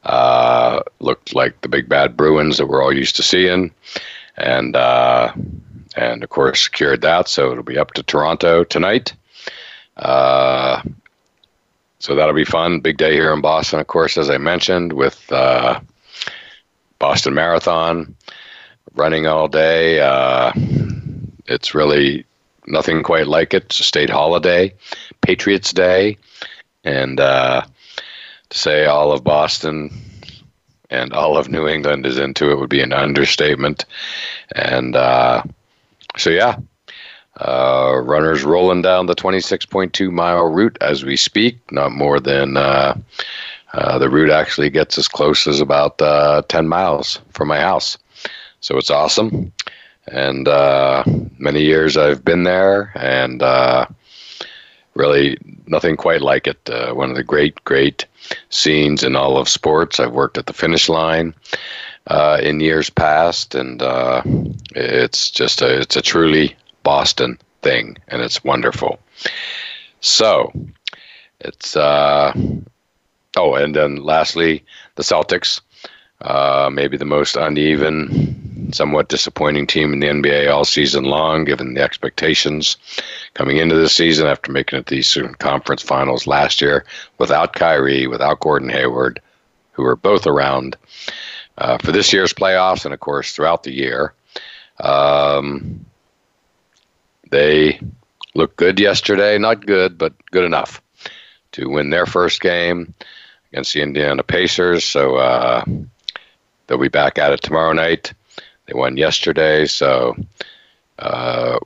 Uh, 0.05 0.81
looked 0.99 1.33
like 1.33 1.59
the 1.61 1.67
big 1.67 1.89
bad 1.89 2.15
Bruins 2.15 2.57
that 2.57 2.67
we're 2.67 2.83
all 2.83 2.93
used 2.93 3.15
to 3.15 3.23
seeing. 3.23 3.71
And 4.37 4.75
uh, 4.75 5.33
and 5.95 6.23
of 6.23 6.29
course 6.29 6.63
secured 6.63 7.01
that. 7.01 7.27
So 7.27 7.51
it'll 7.51 7.63
be 7.63 7.77
up 7.77 7.93
to 7.93 8.03
Toronto 8.03 8.63
tonight. 8.63 9.13
Uh, 9.97 10.81
so 11.99 12.15
that'll 12.15 12.35
be 12.35 12.45
fun. 12.45 12.81
Big 12.81 12.97
day 12.97 13.13
here 13.13 13.33
in 13.33 13.41
Boston, 13.41 13.79
of 13.79 13.87
course, 13.87 14.17
as 14.17 14.29
I 14.29 14.37
mentioned, 14.37 14.93
with 14.93 15.31
uh, 15.31 15.79
Boston 16.99 17.33
Marathon 17.33 18.15
running 18.93 19.25
all 19.25 19.47
day. 19.47 20.01
Uh, 20.01 20.51
it's 21.47 21.73
really 21.73 22.25
nothing 22.67 23.01
quite 23.03 23.27
like 23.27 23.53
it. 23.53 23.63
It's 23.65 23.79
a 23.79 23.83
state 23.83 24.09
holiday, 24.09 24.73
Patriots 25.21 25.73
Day, 25.73 26.17
and 26.83 27.19
to 28.49 28.57
say 28.57 28.85
all 28.85 29.11
of 29.11 29.23
Boston 29.23 29.91
and 30.89 31.13
all 31.13 31.37
of 31.37 31.49
New 31.49 31.67
England 31.67 32.05
is 32.05 32.17
into 32.17 32.51
it 32.51 32.59
would 32.59 32.69
be 32.69 32.81
an 32.81 32.93
understatement. 32.93 33.85
And 34.55 34.95
uh, 34.95 35.43
so 36.17 36.29
yeah, 36.29 36.57
uh, 37.39 38.01
runners 38.03 38.43
rolling 38.43 38.81
down 38.81 39.07
the 39.07 39.15
26.2 39.15 40.11
mile 40.11 40.45
route 40.45 40.77
as 40.81 41.03
we 41.03 41.15
speak. 41.15 41.59
Not 41.71 41.91
more 41.91 42.19
than 42.19 42.57
uh, 42.57 42.97
uh, 43.73 43.97
the 43.99 44.09
route 44.09 44.29
actually 44.31 44.69
gets 44.69 44.97
as 44.97 45.07
close 45.07 45.47
as 45.47 45.59
about 45.59 46.01
uh, 46.01 46.43
10 46.47 46.67
miles 46.67 47.19
from 47.31 47.47
my 47.47 47.59
house. 47.59 47.97
So 48.61 48.77
it's 48.77 48.89
awesome. 48.89 49.51
And 50.07 50.47
uh, 50.47 51.03
many 51.39 51.61
years 51.63 51.97
I've 51.97 52.23
been 52.23 52.43
there, 52.43 52.91
and 52.95 53.41
uh, 53.41 53.87
really 54.95 55.37
nothing 55.67 55.97
quite 55.97 56.21
like 56.21 56.47
it. 56.47 56.69
one 56.93 57.09
of 57.09 57.15
the 57.15 57.23
great, 57.23 57.63
great 57.63 58.05
scenes 58.49 59.03
in 59.03 59.15
all 59.15 59.37
of 59.37 59.49
sports. 59.49 59.99
I've 59.99 60.13
worked 60.13 60.37
at 60.37 60.45
the 60.45 60.53
finish 60.53 60.89
line 60.89 61.33
uh, 62.07 62.39
in 62.41 62.59
years 62.59 62.89
past, 62.89 63.55
and 63.55 63.81
uh, 63.81 64.21
it's 64.75 65.29
just 65.29 65.61
a 65.61 65.79
it's 65.81 65.95
a 65.95 66.01
truly 66.01 66.55
Boston 66.83 67.37
thing, 67.61 67.97
and 68.07 68.21
it's 68.21 68.43
wonderful. 68.43 68.99
So 70.01 70.51
it's 71.39 71.75
uh, 71.75 72.33
oh, 73.37 73.55
and 73.55 73.75
then 73.75 73.97
lastly, 73.97 74.63
the 74.95 75.03
Celtics, 75.03 75.61
uh, 76.21 76.69
maybe 76.71 76.97
the 76.97 77.05
most 77.05 77.35
uneven, 77.35 78.44
somewhat 78.75 79.09
disappointing 79.09 79.67
team 79.67 79.93
in 79.93 79.99
the 79.99 80.07
NBA 80.07 80.51
all 80.51 80.65
season 80.65 81.05
long, 81.05 81.45
given 81.45 81.73
the 81.73 81.81
expectations 81.81 82.77
coming 83.33 83.57
into 83.57 83.75
the 83.75 83.89
season 83.89 84.27
after 84.27 84.51
making 84.51 84.79
it 84.79 84.85
to 84.87 84.95
the 84.95 84.99
Eastern 84.99 85.33
Conference 85.35 85.81
Finals 85.81 86.27
last 86.27 86.61
year 86.61 86.85
without 87.17 87.53
Kyrie, 87.53 88.07
without 88.07 88.39
Gordon 88.39 88.69
Hayward, 88.69 89.21
who 89.71 89.83
were 89.83 89.95
both 89.95 90.27
around 90.27 90.77
uh, 91.57 91.77
for 91.77 91.91
this 91.91 92.11
year's 92.11 92.33
playoffs 92.33 92.85
and, 92.85 92.93
of 92.93 92.99
course, 92.99 93.33
throughout 93.33 93.63
the 93.63 93.73
year. 93.73 94.13
Um, 94.79 95.85
they 97.31 97.79
looked 98.33 98.57
good 98.57 98.79
yesterday. 98.79 99.37
Not 99.37 99.65
good, 99.65 99.97
but 99.97 100.13
good 100.31 100.43
enough 100.43 100.81
to 101.53 101.69
win 101.69 101.89
their 101.89 102.05
first 102.05 102.41
game 102.41 102.93
against 103.51 103.73
the 103.73 103.81
Indiana 103.81 104.23
Pacers. 104.23 104.83
So 104.83 105.15
uh, 105.15 105.63
they'll 106.67 106.77
be 106.77 106.89
back 106.89 107.17
at 107.17 107.31
it 107.33 107.41
tomorrow 107.41 107.73
night. 107.73 108.13
They 108.67 108.73
won 108.73 108.97
yesterday. 108.97 109.65
So 109.65 110.15
uh, 110.99 111.59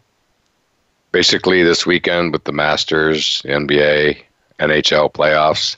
basically, 1.11 1.63
this 1.63 1.85
weekend 1.85 2.33
with 2.33 2.43
the 2.43 2.51
Masters, 2.51 3.41
NBA, 3.45 4.21
NHL 4.59 5.13
playoffs 5.13 5.77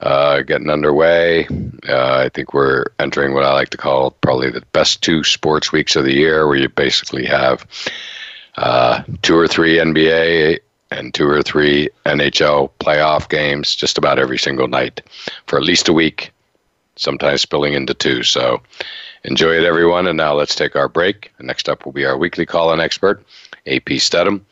uh, 0.00 0.42
getting 0.42 0.70
underway. 0.70 1.46
Uh, 1.88 2.24
I 2.24 2.28
think 2.28 2.52
we're 2.52 2.86
entering 2.98 3.34
what 3.34 3.44
I 3.44 3.52
like 3.52 3.70
to 3.70 3.78
call 3.78 4.10
probably 4.10 4.50
the 4.50 4.64
best 4.72 5.02
two 5.02 5.24
sports 5.24 5.72
weeks 5.72 5.96
of 5.96 6.04
the 6.04 6.14
year, 6.14 6.46
where 6.46 6.56
you 6.56 6.68
basically 6.68 7.24
have 7.26 7.66
uh, 8.56 9.02
two 9.22 9.36
or 9.36 9.48
three 9.48 9.76
NBA 9.76 10.60
and 10.90 11.12
two 11.14 11.28
or 11.28 11.42
three 11.42 11.88
NHL 12.04 12.70
playoff 12.78 13.28
games 13.28 13.74
just 13.74 13.98
about 13.98 14.18
every 14.18 14.38
single 14.38 14.68
night 14.68 15.00
for 15.46 15.56
at 15.58 15.64
least 15.64 15.88
a 15.88 15.92
week, 15.92 16.32
sometimes 16.96 17.42
spilling 17.42 17.74
into 17.74 17.94
two. 17.94 18.22
So 18.22 18.60
enjoy 19.26 19.52
it, 19.58 19.64
everyone. 19.64 20.06
And 20.06 20.16
now 20.16 20.34
let's 20.34 20.54
take 20.54 20.76
our 20.76 20.88
break. 20.88 21.32
Next 21.40 21.68
up 21.68 21.84
will 21.84 21.92
be 21.92 22.06
our 22.06 22.16
weekly 22.16 22.46
call 22.46 22.72
in 22.72 22.80
expert, 22.80 23.22
AP 23.66 23.90
Stedham, 23.98 24.44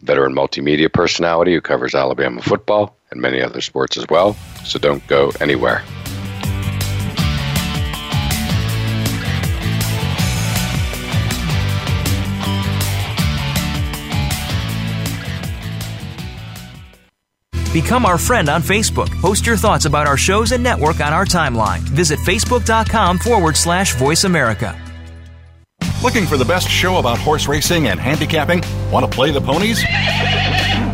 veteran 0.00 0.34
multimedia 0.34 0.92
personality 0.92 1.52
who 1.52 1.60
covers 1.60 1.94
Alabama 1.94 2.40
football 2.42 2.96
and 3.10 3.20
many 3.20 3.42
other 3.42 3.60
sports 3.60 3.96
as 3.96 4.06
well. 4.08 4.34
So 4.64 4.78
don't 4.78 5.04
go 5.06 5.32
anywhere. 5.40 5.82
Become 17.82 18.06
our 18.06 18.18
friend 18.18 18.48
on 18.48 18.60
Facebook. 18.60 19.08
Post 19.20 19.46
your 19.46 19.56
thoughts 19.56 19.84
about 19.84 20.08
our 20.08 20.16
shows 20.16 20.50
and 20.50 20.64
network 20.64 21.00
on 21.00 21.12
our 21.12 21.24
timeline. 21.24 21.78
Visit 21.78 22.18
facebook.com 22.18 23.18
forward 23.18 23.56
slash 23.56 23.94
voice 23.94 24.24
America. 24.24 24.76
Looking 26.02 26.26
for 26.26 26.36
the 26.36 26.44
best 26.44 26.68
show 26.68 26.98
about 26.98 27.18
horse 27.18 27.46
racing 27.46 27.86
and 27.86 28.00
handicapping? 28.00 28.64
Want 28.90 29.08
to 29.08 29.16
play 29.16 29.30
the 29.30 29.40
ponies? 29.40 29.80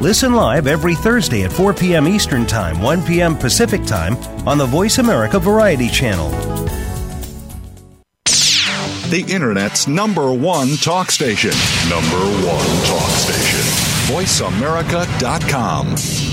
Listen 0.00 0.32
live 0.32 0.68
every 0.68 0.94
Thursday 0.94 1.42
at 1.42 1.52
4 1.52 1.74
p.m. 1.74 2.06
Eastern 2.06 2.46
Time, 2.46 2.80
1 2.80 3.02
p.m. 3.02 3.36
Pacific 3.36 3.84
Time 3.84 4.14
on 4.46 4.56
the 4.56 4.64
Voice 4.64 4.98
America 4.98 5.40
Variety 5.40 5.88
Channel. 5.88 6.30
The 9.10 9.24
Internet's 9.28 9.88
number 9.88 10.32
one 10.32 10.76
talk 10.76 11.10
station. 11.10 11.50
Number 11.90 12.16
one 12.46 12.84
talk 12.84 13.10
station. 13.10 13.58
VoiceAmerica.com. 14.14 16.27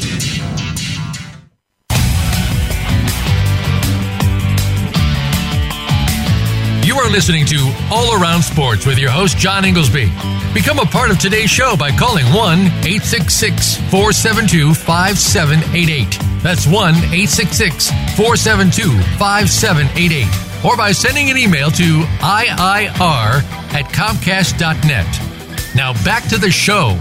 You 7.05 7.11
are 7.11 7.13
listening 7.13 7.45
to 7.45 7.71
All 7.91 8.19
Around 8.19 8.41
Sports 8.41 8.87
with 8.87 8.97
your 8.97 9.11
host, 9.11 9.37
John 9.37 9.63
Inglesby. 9.63 10.11
Become 10.55 10.79
a 10.79 10.85
part 10.85 11.11
of 11.11 11.19
today's 11.19 11.51
show 11.51 11.77
by 11.77 11.91
calling 11.91 12.25
1 12.33 12.59
866 12.81 13.75
472 13.91 14.73
5788. 14.73 16.17
That's 16.41 16.65
1 16.65 16.95
866 16.95 17.89
472 18.17 18.89
5788. 19.19 20.65
Or 20.65 20.75
by 20.75 20.91
sending 20.91 21.29
an 21.29 21.37
email 21.37 21.69
to 21.69 22.01
IIR 22.25 23.43
at 23.77 23.85
Comcast.net. 23.93 25.75
Now 25.75 25.93
back 26.03 26.27
to 26.29 26.39
the 26.39 26.49
show. 26.49 26.97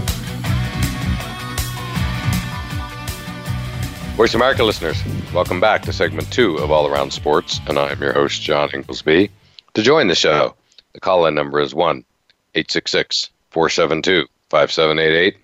Voice 4.15 4.35
America 4.35 4.63
listeners, 4.63 5.01
welcome 5.33 5.59
back 5.59 5.81
to 5.81 5.91
segment 5.91 6.31
two 6.31 6.57
of 6.57 6.69
All 6.69 6.85
Around 6.85 7.11
Sports, 7.11 7.59
and 7.67 7.79
I'm 7.79 7.99
your 7.99 8.13
host, 8.13 8.43
John 8.43 8.69
Inglesby. 8.71 9.31
To 9.75 9.81
join 9.81 10.07
the 10.07 10.15
show, 10.15 10.55
the 10.93 11.01
call 11.01 11.25
in 11.25 11.35
number 11.35 11.59
is 11.59 11.75
1 11.75 11.97
866 12.55 13.29
472 13.51 14.25
5788, 14.49 15.37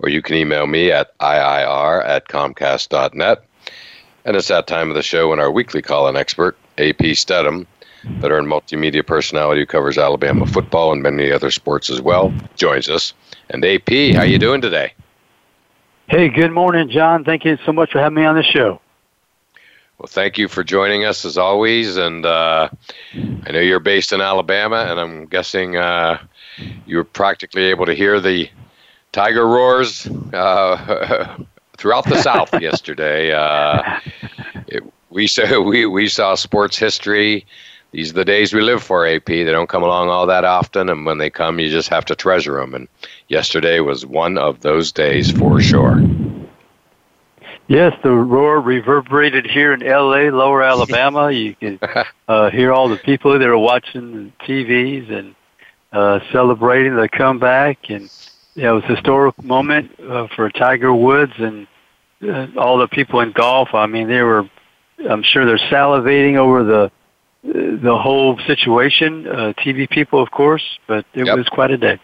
or 0.00 0.10
you 0.10 0.20
can 0.20 0.36
email 0.36 0.66
me 0.66 0.92
at 0.92 1.16
IIR 1.18 2.04
at 2.06 2.28
Comcast.net. 2.28 3.42
And 4.26 4.36
it's 4.36 4.48
that 4.48 4.66
time 4.66 4.90
of 4.90 4.94
the 4.94 5.02
show 5.02 5.30
when 5.30 5.40
our 5.40 5.50
weekly 5.50 5.80
call 5.80 6.06
in 6.06 6.16
expert, 6.16 6.58
AP 6.76 7.16
Stedham, 7.16 7.66
veteran 8.18 8.44
multimedia 8.44 9.06
personality 9.06 9.62
who 9.62 9.66
covers 9.66 9.96
Alabama 9.96 10.46
football 10.46 10.92
and 10.92 11.02
many 11.02 11.32
other 11.32 11.50
sports 11.50 11.88
as 11.88 12.02
well, 12.02 12.30
joins 12.56 12.90
us. 12.90 13.14
And 13.48 13.64
AP, 13.64 13.88
how 14.14 14.22
you 14.22 14.38
doing 14.38 14.60
today? 14.60 14.92
Hey, 16.08 16.28
good 16.28 16.52
morning, 16.52 16.90
John. 16.90 17.24
Thank 17.24 17.46
you 17.46 17.56
so 17.64 17.72
much 17.72 17.92
for 17.92 18.00
having 18.00 18.16
me 18.16 18.26
on 18.26 18.34
the 18.34 18.42
show. 18.42 18.82
Well, 19.98 20.06
thank 20.06 20.38
you 20.38 20.46
for 20.46 20.62
joining 20.62 21.04
us 21.04 21.24
as 21.24 21.36
always. 21.36 21.96
And 21.96 22.24
uh, 22.24 22.68
I 23.14 23.50
know 23.50 23.58
you're 23.58 23.80
based 23.80 24.12
in 24.12 24.20
Alabama, 24.20 24.86
and 24.88 25.00
I'm 25.00 25.26
guessing 25.26 25.76
uh, 25.76 26.22
you 26.86 26.98
were 26.98 27.04
practically 27.04 27.64
able 27.64 27.84
to 27.86 27.94
hear 27.94 28.20
the 28.20 28.48
tiger 29.10 29.44
roars 29.44 30.06
uh, 30.32 31.36
throughout 31.76 32.04
the 32.04 32.22
South 32.22 32.54
yesterday. 32.60 33.32
Uh, 33.32 33.98
it, 34.68 34.84
we 35.10 35.26
saw 35.26 35.60
we, 35.68 35.84
we 35.86 36.08
saw 36.08 36.36
sports 36.36 36.78
history. 36.78 37.44
These 37.90 38.10
are 38.10 38.14
the 38.14 38.24
days 38.24 38.52
we 38.52 38.60
live 38.60 38.82
for, 38.82 39.04
AP. 39.04 39.24
They 39.24 39.44
don't 39.44 39.68
come 39.68 39.82
along 39.82 40.10
all 40.10 40.26
that 40.26 40.44
often, 40.44 40.90
and 40.90 41.06
when 41.06 41.18
they 41.18 41.30
come, 41.30 41.58
you 41.58 41.70
just 41.70 41.88
have 41.88 42.04
to 42.04 42.14
treasure 42.14 42.60
them. 42.60 42.74
And 42.74 42.86
yesterday 43.28 43.80
was 43.80 44.06
one 44.06 44.38
of 44.38 44.60
those 44.60 44.92
days 44.92 45.32
for 45.32 45.58
sure. 45.60 45.98
Yes, 47.68 47.94
the 48.02 48.10
roar 48.10 48.60
reverberated 48.60 49.46
here 49.46 49.74
in 49.74 49.82
L.A., 49.82 50.30
Lower 50.30 50.62
Alabama. 50.62 51.30
You 51.38 51.54
can 51.54 51.78
uh, 52.26 52.50
hear 52.50 52.72
all 52.72 52.88
the 52.88 52.96
people 52.96 53.38
that 53.38 53.46
are 53.46 53.58
watching 53.58 54.32
the 54.38 54.46
TVs 54.46 55.12
and 55.12 55.34
uh, 55.92 56.20
celebrating 56.32 56.96
the 56.96 57.10
comeback, 57.10 57.90
and 57.90 58.10
you 58.54 58.62
know, 58.62 58.78
it 58.78 58.82
was 58.82 58.84
a 58.84 58.96
historic 58.96 59.42
moment 59.44 60.00
uh, 60.00 60.28
for 60.34 60.48
Tiger 60.50 60.94
Woods 60.94 61.34
and 61.36 61.66
uh, 62.22 62.46
all 62.56 62.78
the 62.78 62.88
people 62.88 63.20
in 63.20 63.32
golf. 63.32 63.74
I 63.74 63.86
mean, 63.86 64.08
they 64.08 64.22
were, 64.22 64.48
I'm 65.08 65.22
sure, 65.22 65.44
they're 65.44 65.58
salivating 65.70 66.36
over 66.36 66.64
the 66.64 66.90
the 67.42 67.98
whole 67.98 68.38
situation. 68.46 69.28
Uh, 69.28 69.52
TV 69.58 69.88
people, 69.88 70.22
of 70.22 70.30
course, 70.30 70.78
but 70.86 71.04
it 71.12 71.26
yep. 71.26 71.36
was 71.36 71.46
quite 71.48 71.70
a 71.70 71.78
day. 71.78 72.00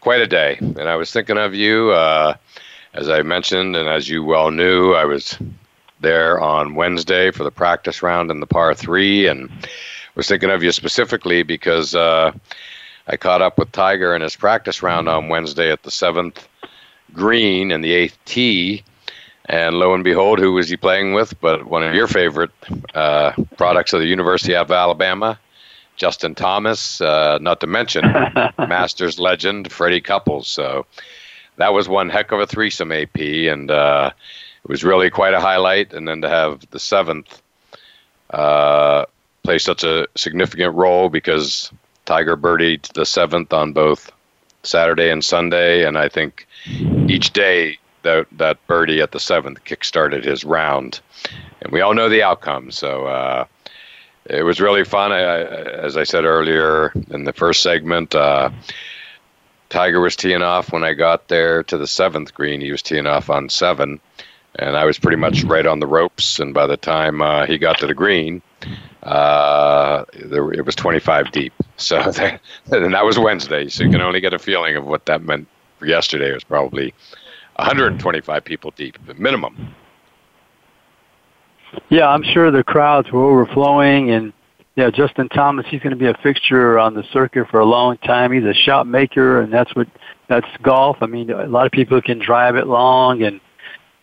Quite 0.00 0.22
a 0.22 0.26
day, 0.26 0.56
and 0.58 0.88
I 0.88 0.96
was 0.96 1.12
thinking 1.12 1.36
of 1.36 1.54
you. 1.54 1.90
Uh, 1.90 2.34
as 2.94 3.08
I 3.08 3.22
mentioned, 3.22 3.76
and 3.76 3.88
as 3.88 4.08
you 4.08 4.24
well 4.24 4.50
knew, 4.50 4.92
I 4.92 5.04
was 5.04 5.38
there 6.00 6.40
on 6.40 6.74
Wednesday 6.74 7.30
for 7.30 7.44
the 7.44 7.50
practice 7.50 8.02
round 8.02 8.30
in 8.30 8.40
the 8.40 8.46
par 8.46 8.74
three, 8.74 9.26
and 9.26 9.50
was 10.14 10.28
thinking 10.28 10.50
of 10.50 10.62
you 10.62 10.72
specifically 10.72 11.42
because 11.42 11.94
uh, 11.94 12.32
I 13.06 13.16
caught 13.16 13.42
up 13.42 13.58
with 13.58 13.72
Tiger 13.72 14.14
in 14.14 14.22
his 14.22 14.36
practice 14.36 14.82
round 14.82 15.08
on 15.08 15.28
Wednesday 15.28 15.70
at 15.70 15.82
the 15.82 15.90
seventh 15.90 16.48
green 17.12 17.70
and 17.72 17.82
the 17.82 17.92
eighth 17.92 18.18
tee. 18.24 18.84
And 19.46 19.76
lo 19.76 19.94
and 19.94 20.04
behold, 20.04 20.38
who 20.38 20.52
was 20.52 20.68
he 20.68 20.76
playing 20.76 21.14
with? 21.14 21.40
But 21.40 21.66
one 21.66 21.82
of 21.82 21.94
your 21.94 22.06
favorite 22.06 22.50
uh, 22.94 23.32
products 23.56 23.92
of 23.92 24.00
the 24.00 24.06
University 24.06 24.54
of 24.54 24.70
Alabama, 24.70 25.38
Justin 25.96 26.34
Thomas, 26.34 27.00
uh, 27.00 27.38
not 27.40 27.60
to 27.60 27.66
mention 27.66 28.04
Masters 28.58 29.18
legend 29.18 29.72
Freddie 29.72 30.00
Couples. 30.00 30.46
So 30.46 30.86
that 31.60 31.74
was 31.74 31.90
one 31.90 32.08
heck 32.08 32.32
of 32.32 32.40
a 32.40 32.46
threesome 32.46 32.90
AP, 32.90 33.18
and 33.18 33.70
uh, 33.70 34.10
it 34.64 34.68
was 34.68 34.82
really 34.82 35.10
quite 35.10 35.34
a 35.34 35.40
highlight. 35.40 35.92
And 35.92 36.08
then 36.08 36.22
to 36.22 36.28
have 36.28 36.64
the 36.70 36.80
seventh 36.80 37.42
uh, 38.30 39.04
play 39.42 39.58
such 39.58 39.84
a 39.84 40.06
significant 40.16 40.74
role 40.74 41.10
because 41.10 41.70
Tiger 42.06 42.34
birdied 42.34 42.90
the 42.94 43.04
seventh 43.04 43.52
on 43.52 43.74
both 43.74 44.10
Saturday 44.62 45.10
and 45.10 45.22
Sunday, 45.22 45.84
and 45.84 45.98
I 45.98 46.08
think 46.08 46.46
each 47.08 47.34
day 47.34 47.78
that 48.02 48.26
that 48.38 48.66
birdie 48.66 49.02
at 49.02 49.12
the 49.12 49.20
seventh 49.20 49.62
kickstarted 49.64 50.24
his 50.24 50.44
round, 50.44 51.00
and 51.60 51.72
we 51.72 51.82
all 51.82 51.94
know 51.94 52.08
the 52.08 52.22
outcome. 52.22 52.70
So. 52.70 53.06
Uh, 53.06 53.44
it 54.26 54.44
was 54.44 54.60
really 54.60 54.84
fun. 54.84 55.10
I, 55.10 55.42
as 55.42 55.96
I 55.96 56.04
said 56.04 56.24
earlier 56.24 56.92
in 57.10 57.24
the 57.24 57.32
first 57.32 57.62
segment, 57.62 58.14
uh, 58.14 58.50
Tiger 59.70 60.00
was 60.00 60.16
teeing 60.16 60.42
off 60.42 60.72
when 60.72 60.84
I 60.84 60.92
got 60.92 61.28
there 61.28 61.62
to 61.62 61.78
the 61.78 61.86
seventh 61.86 62.34
green. 62.34 62.60
He 62.60 62.72
was 62.72 62.82
teeing 62.82 63.06
off 63.06 63.30
on 63.30 63.48
seven, 63.48 64.00
and 64.56 64.76
I 64.76 64.84
was 64.84 64.98
pretty 64.98 65.16
much 65.16 65.44
right 65.44 65.64
on 65.64 65.78
the 65.78 65.86
ropes. 65.86 66.38
And 66.40 66.52
by 66.52 66.66
the 66.66 66.76
time 66.76 67.22
uh, 67.22 67.46
he 67.46 67.56
got 67.56 67.78
to 67.78 67.86
the 67.86 67.94
green, 67.94 68.42
uh, 69.04 70.04
there, 70.12 70.52
it 70.52 70.66
was 70.66 70.74
25 70.74 71.32
deep. 71.32 71.52
So 71.80 71.98
that, 72.12 72.42
and 72.72 72.92
that 72.92 73.06
was 73.06 73.18
Wednesday. 73.18 73.66
So 73.70 73.84
you 73.84 73.90
can 73.90 74.02
only 74.02 74.20
get 74.20 74.34
a 74.34 74.38
feeling 74.38 74.76
of 74.76 74.84
what 74.84 75.06
that 75.06 75.22
meant 75.22 75.48
for 75.78 75.86
yesterday. 75.86 76.28
It 76.28 76.34
was 76.34 76.44
probably 76.44 76.92
125 77.56 78.44
people 78.44 78.70
deep, 78.76 78.98
at 79.08 79.18
minimum. 79.18 79.74
Yeah, 81.88 82.08
I'm 82.08 82.22
sure 82.22 82.50
the 82.50 82.62
crowds 82.62 83.10
were 83.10 83.24
overflowing, 83.24 84.10
and 84.10 84.34
yeah, 84.76 84.90
Justin 84.90 85.28
Thomas, 85.28 85.66
he's 85.68 85.80
going 85.80 85.90
to 85.90 85.96
be 85.96 86.06
a 86.06 86.14
fixture 86.22 86.78
on 86.78 86.94
the 86.94 87.02
circuit 87.12 87.48
for 87.48 87.60
a 87.60 87.64
long 87.64 87.98
time. 87.98 88.32
He's 88.32 88.44
a 88.44 88.54
shot 88.54 88.86
maker, 88.86 89.40
and 89.40 89.52
that's 89.52 89.74
what 89.74 89.88
that's 90.28 90.46
golf. 90.62 90.98
I 91.00 91.06
mean, 91.06 91.30
a 91.30 91.46
lot 91.46 91.66
of 91.66 91.72
people 91.72 92.00
can 92.00 92.18
drive 92.18 92.56
it 92.56 92.66
long, 92.66 93.22
and 93.22 93.40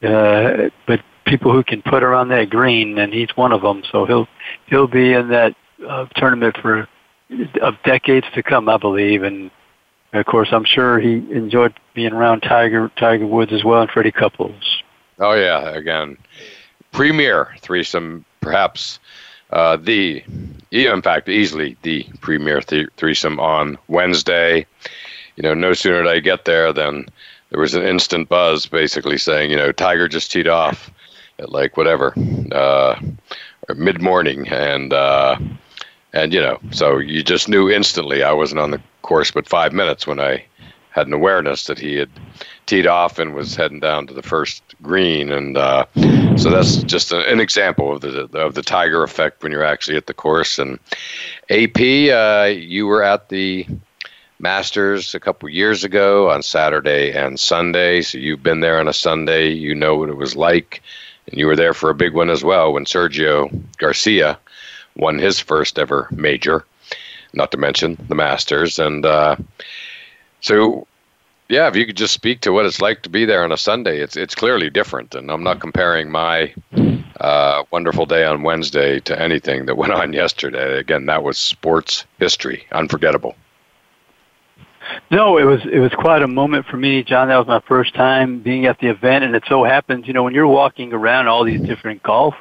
uh, 0.03 0.69
but 0.85 1.01
people 1.25 1.51
who 1.51 1.63
can 1.63 1.81
put 1.81 2.03
around 2.03 2.29
that 2.29 2.49
green, 2.49 2.97
and 2.97 3.13
he's 3.13 3.29
one 3.35 3.53
of 3.53 3.61
them. 3.61 3.83
So 3.91 4.05
he'll 4.05 4.27
he'll 4.67 4.87
be 4.87 5.13
in 5.13 5.29
that 5.29 5.55
uh, 5.87 6.05
tournament 6.15 6.57
for 6.61 6.87
of 7.61 7.75
decades 7.83 8.25
to 8.35 8.43
come, 8.43 8.67
I 8.67 8.77
believe. 8.77 9.23
And 9.23 9.49
of 10.13 10.25
course, 10.25 10.49
I'm 10.51 10.65
sure 10.65 10.99
he 10.99 11.15
enjoyed 11.31 11.73
being 11.93 12.13
around 12.13 12.41
Tiger 12.41 12.91
Tiger 12.97 13.25
Woods 13.25 13.53
as 13.53 13.63
well 13.63 13.81
and 13.81 13.89
Freddie 13.89 14.11
Couples. 14.11 14.83
Oh 15.19 15.33
yeah, 15.33 15.69
again, 15.69 16.17
premier 16.91 17.55
threesome, 17.61 18.25
perhaps 18.41 18.99
uh, 19.51 19.77
the 19.77 20.23
in 20.71 21.01
fact 21.01 21.29
easily 21.29 21.77
the 21.81 22.05
premier 22.21 22.61
th- 22.61 22.89
threesome 22.97 23.39
on 23.39 23.77
Wednesday. 23.87 24.65
You 25.35 25.43
know, 25.43 25.53
no 25.53 25.73
sooner 25.73 26.03
did 26.03 26.11
I 26.11 26.19
get 26.19 26.45
there 26.45 26.73
than 26.73 27.07
there 27.49 27.61
was 27.61 27.75
an 27.75 27.83
instant 27.83 28.27
buzz, 28.27 28.65
basically 28.65 29.17
saying, 29.17 29.51
you 29.51 29.57
know, 29.57 29.71
Tiger 29.71 30.07
just 30.07 30.31
teed 30.31 30.47
off 30.47 30.91
at 31.39 31.51
like 31.51 31.77
whatever 31.77 32.13
uh, 32.51 32.99
mid 33.75 34.01
morning, 34.01 34.47
and 34.49 34.93
uh, 34.93 35.37
and 36.13 36.33
you 36.33 36.41
know, 36.41 36.59
so 36.71 36.97
you 36.97 37.23
just 37.23 37.47
knew 37.47 37.69
instantly 37.69 38.23
I 38.23 38.33
wasn't 38.33 38.59
on 38.59 38.71
the 38.71 38.81
course 39.01 39.31
but 39.31 39.47
five 39.47 39.71
minutes 39.71 40.05
when 40.05 40.19
I 40.19 40.43
had 40.97 41.05
an 41.05 41.13
awareness 41.13 41.67
that 41.67 41.77
he 41.77 41.93
had 41.93 42.09
teed 42.65 42.87
off 42.87 43.19
and 43.19 43.35
was 43.35 43.55
heading 43.55 43.79
down 43.79 44.07
to 44.07 44.15
the 44.15 44.23
first 44.23 44.63
green, 44.81 45.31
and 45.31 45.55
uh, 45.55 45.85
so 46.37 46.49
that's 46.49 46.77
just 46.83 47.11
a, 47.11 47.19
an 47.31 47.39
example 47.39 47.93
of 47.93 48.01
the 48.01 48.27
of 48.33 48.55
the 48.55 48.63
Tiger 48.63 49.03
effect 49.03 49.43
when 49.43 49.51
you're 49.51 49.63
actually 49.63 49.95
at 49.95 50.07
the 50.07 50.15
course. 50.15 50.57
And 50.57 50.79
AP, 51.51 51.77
uh, 52.11 52.49
you 52.49 52.87
were 52.87 53.03
at 53.03 53.29
the 53.29 53.67
Masters 54.39 55.13
a 55.13 55.19
couple 55.19 55.47
years 55.49 55.83
ago 55.83 56.31
on 56.31 56.41
Saturday 56.41 57.11
and 57.11 57.39
Sunday, 57.39 58.01
so 58.01 58.17
you've 58.17 58.41
been 58.41 58.61
there 58.61 58.79
on 58.79 58.87
a 58.87 58.93
Sunday. 58.93 59.49
You 59.49 59.75
know 59.75 59.97
what 59.97 60.09
it 60.09 60.17
was 60.17 60.35
like, 60.35 60.81
and 61.29 61.39
you 61.39 61.45
were 61.45 61.55
there 61.55 61.75
for 61.75 61.91
a 61.91 61.95
big 61.95 62.15
one 62.15 62.31
as 62.31 62.43
well 62.43 62.73
when 62.73 62.85
Sergio 62.85 63.51
Garcia 63.77 64.39
won 64.95 65.19
his 65.19 65.39
first 65.39 65.77
ever 65.77 66.07
major. 66.09 66.65
Not 67.33 67.51
to 67.51 67.57
mention 67.57 68.03
the 68.07 68.15
Masters, 68.15 68.79
and 68.79 69.05
uh, 69.05 69.35
so 70.41 70.87
yeah, 71.49 71.67
if 71.67 71.75
you 71.75 71.85
could 71.85 71.97
just 71.97 72.13
speak 72.13 72.41
to 72.41 72.51
what 72.51 72.65
it's 72.65 72.81
like 72.81 73.03
to 73.03 73.09
be 73.09 73.25
there 73.25 73.43
on 73.43 73.51
a 73.51 73.57
Sunday, 73.57 73.99
it's 73.99 74.17
it's 74.17 74.35
clearly 74.35 74.69
different. 74.69 75.15
And 75.15 75.31
I'm 75.31 75.43
not 75.43 75.59
comparing 75.59 76.11
my 76.11 76.53
uh, 77.19 77.63
wonderful 77.71 78.05
day 78.05 78.25
on 78.25 78.43
Wednesday 78.43 78.99
to 79.01 79.19
anything 79.19 79.65
that 79.67 79.77
went 79.77 79.93
on 79.93 80.13
yesterday. 80.23 80.79
Again, 80.79 81.05
that 81.05 81.23
was 81.23 81.37
sports 81.37 82.05
history, 82.19 82.65
unforgettable. 82.71 83.35
No, 85.11 85.37
it 85.37 85.43
was 85.43 85.61
it 85.71 85.79
was 85.79 85.91
quite 85.93 86.21
a 86.21 86.27
moment 86.27 86.65
for 86.65 86.77
me, 86.77 87.03
John. 87.03 87.29
That 87.29 87.37
was 87.37 87.47
my 87.47 87.61
first 87.61 87.93
time 87.93 88.39
being 88.39 88.65
at 88.65 88.79
the 88.79 88.87
event, 88.87 89.23
and 89.23 89.35
it 89.35 89.43
so 89.47 89.63
happens, 89.63 90.07
you 90.07 90.13
know, 90.13 90.23
when 90.23 90.33
you're 90.33 90.47
walking 90.47 90.93
around 90.93 91.27
all 91.27 91.43
these 91.43 91.61
different 91.61 92.03
golf 92.03 92.35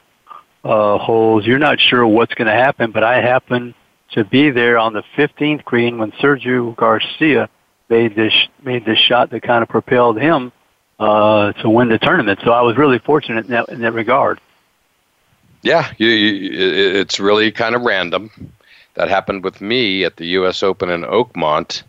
uh, 0.65 0.99
holes, 0.99 1.47
you're 1.47 1.59
not 1.59 1.81
sure 1.81 2.07
what's 2.07 2.35
going 2.35 2.47
to 2.47 2.55
happen. 2.55 2.91
But 2.91 3.05
I 3.05 3.21
happened 3.21 3.75
to 4.13 4.25
be 4.25 4.51
there 4.51 4.79
on 4.79 4.93
the 4.93 5.03
15th 5.17 5.65
green 5.65 5.99
when 5.99 6.13
Sergio 6.13 6.75
Garcia 6.77 7.49
made 7.89 8.15
this 8.15 8.35
made 8.63 8.85
this 8.85 8.99
shot 8.99 9.31
that 9.31 9.43
kind 9.43 9.63
of 9.63 9.69
propelled 9.69 10.21
him 10.21 10.53
uh, 10.99 11.53
to 11.53 11.69
win 11.69 11.89
the 11.89 11.99
tournament. 11.99 12.41
So 12.45 12.53
I 12.53 12.63
was 12.63 12.77
really 12.77 12.99
fortunate 12.99 13.47
in 13.47 13.51
that 13.53 13.69
in 13.69 13.81
that 13.81 13.93
regard. 13.93 14.41
Yeah, 15.63 15.91
you, 15.99 16.09
you, 16.09 17.01
it's 17.01 17.19
really 17.19 17.51
kind 17.51 17.75
of 17.75 17.83
random. 17.83 18.31
That 18.95 19.09
happened 19.09 19.45
with 19.45 19.61
me 19.61 20.05
at 20.05 20.17
the 20.17 20.27
U.S. 20.27 20.63
Open 20.63 20.91
in 20.91 21.03
Oakmont 21.03 21.83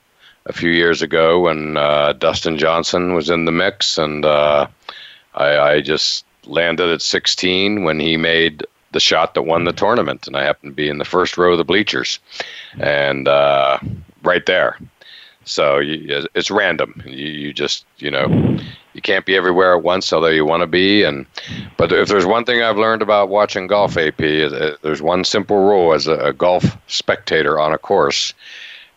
a 0.46 0.54
few 0.54 0.72
years 0.72 1.02
ago 1.02 1.42
when 1.42 1.78
uh, 1.78 2.14
Dustin 2.14 2.58
Johnson 2.58 3.14
was 3.14 3.30
in 3.30 3.46
the 3.46 3.52
mix, 3.52 3.98
and 3.98 4.26
uh, 4.26 4.68
I, 5.36 5.58
I 5.58 5.82
just 5.82 6.26
landed 6.46 6.90
at 6.90 7.02
16 7.02 7.84
when 7.84 8.00
he 8.00 8.18
made 8.18 8.66
the 8.94 9.00
shot 9.00 9.36
that 9.36 9.44
won 9.44 9.66
the 9.66 9.74
tournament, 9.74 10.28
and 10.28 10.36
I 10.36 10.44
happened 10.44 10.72
to 10.72 10.76
be 10.76 10.90
in 10.90 10.98
the 10.98 11.06
first 11.06 11.38
row 11.38 11.52
of 11.52 11.58
the 11.58 11.64
bleachers, 11.64 12.20
and 12.80 13.28
uh, 13.28 13.78
right 14.24 14.46
there. 14.46 14.78
So 15.48 15.80
you, 15.80 16.28
it's 16.36 16.52
random. 16.52 17.02
You, 17.06 17.28
you 17.28 17.54
just 17.54 17.86
you 17.98 18.12
know 18.12 18.60
you 18.94 19.02
can't 19.02 19.26
be 19.26 19.36
everywhere 19.36 19.76
at 19.76 19.84
once, 19.84 20.12
although 20.12 20.28
you 20.28 20.46
want 20.46 20.62
to 20.62 20.68
be. 20.68 21.04
And 21.04 21.26
but 21.78 21.92
if 21.92 22.10
there's 22.10 22.26
one 22.26 22.46
thing 22.46 22.62
I've 22.62 22.78
learned 22.78 23.02
about 23.02 23.30
watching 23.30 23.68
golf, 23.68 23.98
AP, 23.98 24.18
there's 24.18 25.02
one 25.02 25.24
simple 25.24 25.58
rule 25.58 25.94
as 25.94 26.08
a, 26.08 26.18
a 26.18 26.34
golf 26.34 26.78
spectator 26.88 27.60
on 27.60 27.74
a 27.74 27.78
course 27.78 28.34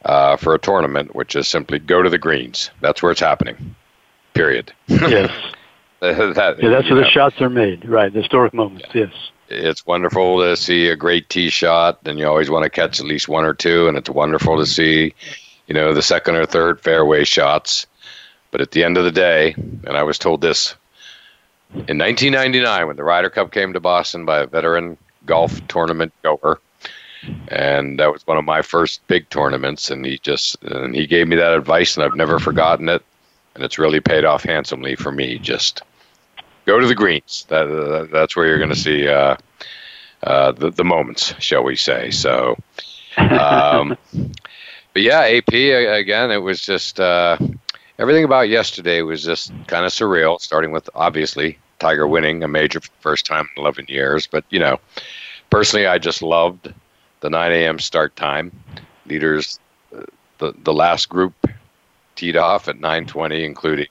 uh, 0.04 0.36
for 0.36 0.54
a 0.54 0.58
tournament, 0.58 1.14
which 1.14 1.36
is 1.36 1.46
simply 1.46 1.78
go 1.78 2.02
to 2.02 2.10
the 2.10 2.18
greens. 2.18 2.70
That's 2.80 3.02
where 3.02 3.12
it's 3.12 3.20
happening. 3.20 3.76
Period. 4.34 4.72
Yes. 4.88 5.30
that, 6.00 6.56
yeah, 6.62 6.70
that's 6.70 6.88
where 6.88 7.00
know. 7.00 7.02
the 7.02 7.10
shots 7.10 7.40
are 7.40 7.50
made. 7.50 7.88
Right, 7.88 8.12
the 8.12 8.22
historic 8.22 8.54
moments. 8.54 8.88
Yeah. 8.94 9.06
Yes 9.06 9.30
it's 9.50 9.84
wonderful 9.84 10.38
to 10.38 10.56
see 10.56 10.88
a 10.88 10.96
great 10.96 11.28
tee 11.28 11.50
shot, 11.50 11.98
and 12.06 12.18
you 12.18 12.26
always 12.26 12.48
want 12.48 12.62
to 12.62 12.70
catch 12.70 13.00
at 13.00 13.06
least 13.06 13.28
one 13.28 13.44
or 13.44 13.52
two, 13.52 13.88
and 13.88 13.98
it's 13.98 14.08
wonderful 14.08 14.56
to 14.58 14.64
see 14.64 15.12
you 15.70 15.74
know, 15.74 15.94
the 15.94 16.02
second 16.02 16.34
or 16.34 16.44
third 16.44 16.80
fairway 16.80 17.22
shots. 17.22 17.86
But 18.50 18.60
at 18.60 18.72
the 18.72 18.82
end 18.82 18.98
of 18.98 19.04
the 19.04 19.12
day, 19.12 19.54
and 19.54 19.96
I 19.96 20.02
was 20.02 20.18
told 20.18 20.40
this 20.40 20.74
in 21.72 21.96
1999 21.96 22.88
when 22.88 22.96
the 22.96 23.04
Ryder 23.04 23.30
Cup 23.30 23.52
came 23.52 23.72
to 23.72 23.78
Boston 23.78 24.24
by 24.24 24.40
a 24.40 24.46
veteran 24.48 24.98
golf 25.26 25.64
tournament 25.68 26.12
goer, 26.24 26.58
and 27.46 28.00
that 28.00 28.12
was 28.12 28.26
one 28.26 28.36
of 28.36 28.44
my 28.44 28.62
first 28.62 29.06
big 29.06 29.30
tournaments. 29.30 29.92
And 29.92 30.04
he 30.04 30.18
just 30.18 30.60
and 30.64 30.92
he 30.92 31.06
gave 31.06 31.28
me 31.28 31.36
that 31.36 31.52
advice, 31.52 31.96
and 31.96 32.04
I've 32.04 32.16
never 32.16 32.40
forgotten 32.40 32.88
it. 32.88 33.04
And 33.54 33.62
it's 33.62 33.78
really 33.78 34.00
paid 34.00 34.24
off 34.24 34.42
handsomely 34.42 34.96
for 34.96 35.12
me. 35.12 35.38
Just 35.38 35.82
go 36.66 36.80
to 36.80 36.86
the 36.88 36.96
greens. 36.96 37.46
That, 37.48 38.08
that's 38.10 38.34
where 38.34 38.46
you're 38.46 38.58
going 38.58 38.70
to 38.70 38.76
see 38.76 39.06
uh, 39.06 39.36
uh, 40.24 40.50
the 40.50 40.70
the 40.70 40.84
moments, 40.84 41.32
shall 41.38 41.62
we 41.62 41.76
say? 41.76 42.10
So. 42.10 42.56
Um, 43.16 43.96
but 44.92 45.02
yeah, 45.02 45.20
AP 45.20 45.52
again. 45.52 46.30
It 46.30 46.42
was 46.42 46.60
just 46.60 47.00
uh, 47.00 47.36
everything 47.98 48.24
about 48.24 48.48
yesterday 48.48 49.02
was 49.02 49.24
just 49.24 49.52
kind 49.66 49.84
of 49.84 49.92
surreal. 49.92 50.40
Starting 50.40 50.72
with 50.72 50.88
obviously 50.94 51.58
Tiger 51.78 52.06
winning 52.06 52.42
a 52.42 52.48
major 52.48 52.80
first 53.00 53.26
time 53.26 53.48
in 53.56 53.62
11 53.62 53.86
years, 53.88 54.26
but 54.26 54.44
you 54.50 54.58
know, 54.58 54.78
personally, 55.50 55.86
I 55.86 55.98
just 55.98 56.22
loved 56.22 56.72
the 57.20 57.30
9 57.30 57.52
a.m. 57.52 57.78
start 57.78 58.16
time. 58.16 58.52
Leaders, 59.06 59.58
uh, 59.96 60.02
the 60.38 60.54
the 60.64 60.72
last 60.72 61.08
group 61.08 61.34
teed 62.16 62.36
off 62.36 62.68
at 62.68 62.80
9:20, 62.80 63.44
including 63.44 63.88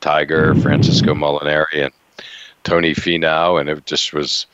Tiger, 0.00 0.54
Francisco 0.56 1.14
Molinari, 1.14 1.84
and 1.84 1.92
Tony 2.64 2.94
Finau, 2.94 3.60
and 3.60 3.68
it 3.68 3.86
just 3.86 4.12
was, 4.12 4.46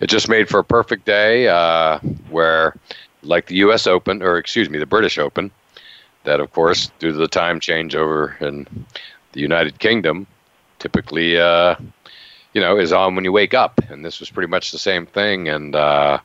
it 0.00 0.08
just 0.08 0.28
made 0.28 0.48
for 0.48 0.58
a 0.58 0.64
perfect 0.64 1.04
day 1.04 1.48
uh, 1.48 1.98
where 2.30 2.74
like 3.22 3.46
the 3.46 3.56
U.S. 3.56 3.86
Open, 3.86 4.22
or 4.22 4.38
excuse 4.38 4.70
me, 4.70 4.78
the 4.78 4.86
British 4.86 5.18
Open, 5.18 5.50
that 6.24 6.40
of 6.40 6.52
course, 6.52 6.90
due 6.98 7.12
to 7.12 7.18
the 7.18 7.28
time 7.28 7.60
change 7.60 7.94
over 7.94 8.36
in 8.40 8.66
the 9.32 9.40
United 9.40 9.78
Kingdom, 9.78 10.26
typically, 10.78 11.38
uh, 11.38 11.74
you 12.54 12.60
know, 12.60 12.78
is 12.78 12.92
on 12.92 13.14
when 13.14 13.24
you 13.24 13.32
wake 13.32 13.54
up, 13.54 13.80
and 13.88 14.04
this 14.04 14.20
was 14.20 14.30
pretty 14.30 14.48
much 14.48 14.72
the 14.72 14.78
same 14.78 15.06
thing. 15.06 15.48
And 15.48 15.74
uh, 15.74 16.18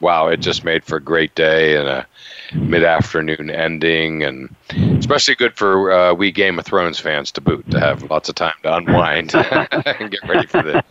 wow, 0.00 0.28
it 0.28 0.40
just 0.40 0.64
made 0.64 0.84
for 0.84 0.96
a 0.96 1.00
great 1.00 1.34
day 1.34 1.76
and 1.76 1.88
a 1.88 2.06
mid-afternoon 2.54 3.50
ending, 3.50 4.22
and 4.22 4.54
especially 4.98 5.34
good 5.34 5.54
for 5.54 5.92
uh, 5.92 6.12
we 6.12 6.30
Game 6.32 6.58
of 6.58 6.64
Thrones 6.64 6.98
fans 6.98 7.30
to 7.32 7.40
boot 7.40 7.70
to 7.70 7.80
have 7.80 8.10
lots 8.10 8.28
of 8.28 8.34
time 8.34 8.54
to 8.64 8.74
unwind 8.76 9.34
and 9.34 10.10
get 10.10 10.28
ready 10.28 10.46
for 10.46 10.62
the 10.62 10.82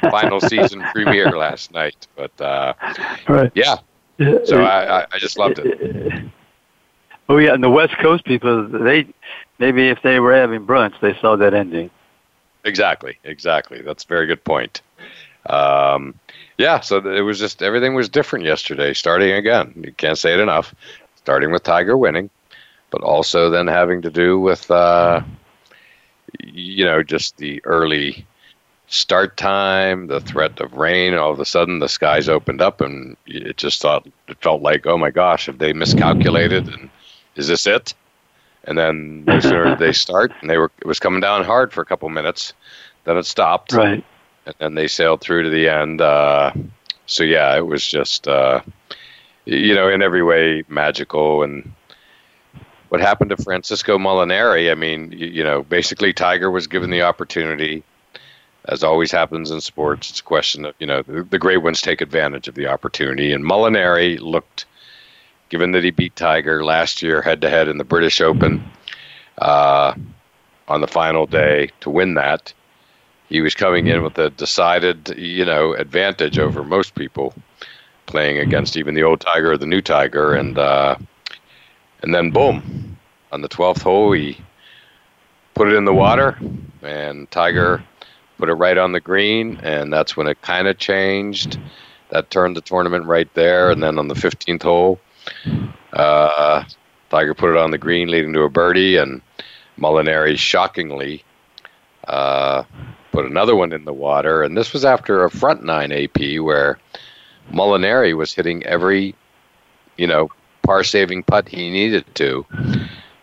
final 0.00 0.40
season 0.40 0.82
premiere 0.92 1.36
last 1.36 1.72
night. 1.72 2.06
But 2.16 2.40
uh, 2.40 2.74
right. 3.28 3.52
yeah, 3.54 3.76
so 4.44 4.62
I, 4.62 5.06
I 5.12 5.18
just 5.18 5.38
loved 5.38 5.58
it. 5.58 6.24
Oh 7.28 7.36
yeah, 7.36 7.54
and 7.54 7.62
the 7.62 7.70
West 7.70 7.96
Coast 7.98 8.24
people, 8.24 8.66
they 8.66 9.06
maybe 9.58 9.88
if 9.88 10.02
they 10.02 10.18
were 10.18 10.34
having 10.34 10.66
brunch, 10.66 10.98
they 11.00 11.16
saw 11.20 11.36
that 11.36 11.54
ending. 11.54 11.88
Exactly, 12.64 13.18
exactly. 13.24 13.82
That's 13.82 14.04
a 14.04 14.06
very 14.08 14.26
good 14.26 14.42
point. 14.44 14.82
Um, 15.46 16.14
yeah, 16.58 16.80
so 16.80 16.98
it 16.98 17.20
was 17.20 17.38
just 17.38 17.62
everything 17.62 17.94
was 17.94 18.08
different 18.08 18.44
yesterday. 18.44 18.92
Starting 18.92 19.30
again, 19.32 19.72
you 19.76 19.92
can't 19.92 20.18
say 20.18 20.34
it 20.34 20.40
enough. 20.40 20.74
Starting 21.16 21.52
with 21.52 21.62
Tiger 21.62 21.96
winning, 21.96 22.30
but 22.90 23.02
also 23.02 23.48
then 23.48 23.66
having 23.66 24.02
to 24.02 24.10
do 24.10 24.40
with 24.40 24.70
uh, 24.70 25.22
you 26.42 26.84
know 26.84 27.02
just 27.02 27.36
the 27.36 27.64
early 27.64 28.26
start 28.90 29.36
time, 29.36 30.08
the 30.08 30.20
threat 30.20 30.60
of 30.60 30.74
rain. 30.74 31.14
All 31.14 31.30
of 31.30 31.40
a 31.40 31.44
sudden, 31.44 31.78
the 31.78 31.88
skies 31.88 32.28
opened 32.28 32.60
up, 32.60 32.80
and 32.80 33.16
it 33.24 33.56
just 33.56 33.80
thought 33.80 34.06
it 34.28 34.36
felt 34.42 34.62
like, 34.62 34.86
oh 34.86 34.98
my 34.98 35.10
gosh, 35.10 35.46
have 35.46 35.58
they 35.58 35.72
miscalculated? 35.72 36.68
And 36.68 36.90
is 37.36 37.48
this 37.48 37.66
it? 37.66 37.94
And 38.64 38.76
then 38.76 39.24
sooner 39.40 39.64
did 39.70 39.78
they 39.78 39.92
start, 39.92 40.32
and 40.42 40.50
they 40.50 40.58
were 40.58 40.70
it 40.80 40.86
was 40.86 40.98
coming 40.98 41.20
down 41.20 41.44
hard 41.44 41.72
for 41.72 41.80
a 41.80 41.86
couple 41.86 42.08
minutes. 42.10 42.52
Then 43.04 43.16
it 43.16 43.24
stopped, 43.24 43.72
right? 43.72 44.04
And 44.44 44.54
then 44.58 44.74
they 44.74 44.88
sailed 44.88 45.20
through 45.20 45.44
to 45.44 45.50
the 45.50 45.68
end. 45.68 46.00
Uh, 46.00 46.52
so 47.06 47.22
yeah, 47.22 47.56
it 47.56 47.66
was 47.66 47.86
just 47.86 48.28
uh, 48.28 48.60
you 49.44 49.74
know 49.74 49.88
in 49.88 50.02
every 50.02 50.22
way 50.22 50.64
magical 50.68 51.42
and. 51.42 51.72
What 52.88 53.00
happened 53.00 53.30
to 53.30 53.36
Francisco 53.36 53.98
Molinari? 53.98 54.68
I 54.68 54.74
mean, 54.74 55.12
you, 55.12 55.28
you 55.28 55.44
know, 55.44 55.62
basically 55.62 56.12
Tiger 56.12 56.50
was 56.50 56.66
given 56.66 56.90
the 56.90 57.02
opportunity 57.02 57.84
as 58.66 58.84
always 58.84 59.10
happens 59.10 59.50
in 59.50 59.60
sports, 59.60 60.10
it's 60.10 60.20
a 60.20 60.24
question 60.24 60.64
of, 60.64 60.74
you 60.78 60.86
know, 60.86 61.02
the, 61.02 61.22
the 61.22 61.38
great 61.38 61.58
ones 61.58 61.80
take 61.80 62.00
advantage 62.00 62.48
of 62.48 62.54
the 62.54 62.66
opportunity. 62.66 63.32
And 63.32 63.44
Molinari 63.44 64.20
looked, 64.20 64.66
given 65.48 65.72
that 65.72 65.84
he 65.84 65.90
beat 65.90 66.16
Tiger 66.16 66.64
last 66.64 67.02
year 67.02 67.22
head 67.22 67.40
to 67.40 67.50
head 67.50 67.68
in 67.68 67.78
the 67.78 67.84
British 67.84 68.20
Open 68.20 68.62
uh, 69.38 69.94
on 70.68 70.80
the 70.80 70.86
final 70.86 71.26
day 71.26 71.70
to 71.80 71.90
win 71.90 72.14
that, 72.14 72.52
he 73.28 73.40
was 73.40 73.54
coming 73.54 73.86
in 73.86 74.02
with 74.02 74.18
a 74.18 74.30
decided, 74.30 75.14
you 75.16 75.44
know, 75.44 75.72
advantage 75.74 76.38
over 76.38 76.64
most 76.64 76.94
people 76.94 77.32
playing 78.06 78.38
against 78.38 78.76
even 78.76 78.94
the 78.94 79.04
old 79.04 79.20
Tiger 79.20 79.52
or 79.52 79.56
the 79.56 79.66
new 79.66 79.80
Tiger. 79.80 80.34
And, 80.34 80.58
uh, 80.58 80.96
and 82.02 82.14
then 82.14 82.30
boom, 82.30 82.98
on 83.32 83.40
the 83.40 83.48
12th 83.48 83.82
hole, 83.82 84.12
he 84.12 84.36
put 85.54 85.68
it 85.68 85.74
in 85.74 85.84
the 85.84 85.94
water, 85.94 86.38
and 86.82 87.30
Tiger 87.30 87.84
put 88.40 88.48
it 88.48 88.54
right 88.54 88.78
on 88.78 88.92
the 88.92 89.00
green, 89.00 89.58
and 89.62 89.92
that's 89.92 90.16
when 90.16 90.26
it 90.26 90.40
kind 90.42 90.66
of 90.68 90.78
changed. 90.78 91.58
That 92.10 92.30
turned 92.30 92.56
the 92.56 92.60
tournament 92.60 93.06
right 93.06 93.32
there, 93.34 93.70
and 93.70 93.82
then 93.82 93.98
on 93.98 94.08
the 94.08 94.14
15th 94.14 94.62
hole, 94.62 94.98
uh, 95.92 96.64
Tiger 97.10 97.34
put 97.34 97.50
it 97.50 97.56
on 97.56 97.70
the 97.70 97.78
green, 97.78 98.08
leading 98.08 98.32
to 98.32 98.42
a 98.42 98.48
birdie, 98.48 98.96
and 98.96 99.20
Molinari 99.78 100.36
shockingly 100.36 101.24
uh, 102.08 102.64
put 103.12 103.26
another 103.26 103.54
one 103.54 103.72
in 103.72 103.84
the 103.84 103.92
water, 103.92 104.42
and 104.42 104.56
this 104.56 104.72
was 104.72 104.84
after 104.84 105.24
a 105.24 105.30
front 105.30 105.62
nine 105.64 105.92
AP 105.92 106.40
where 106.40 106.78
Molinari 107.52 108.16
was 108.16 108.32
hitting 108.32 108.64
every, 108.64 109.14
you 109.96 110.06
know, 110.06 110.30
par 110.62 110.84
saving 110.84 111.22
putt 111.22 111.48
he 111.48 111.70
needed 111.70 112.04
to 112.14 112.44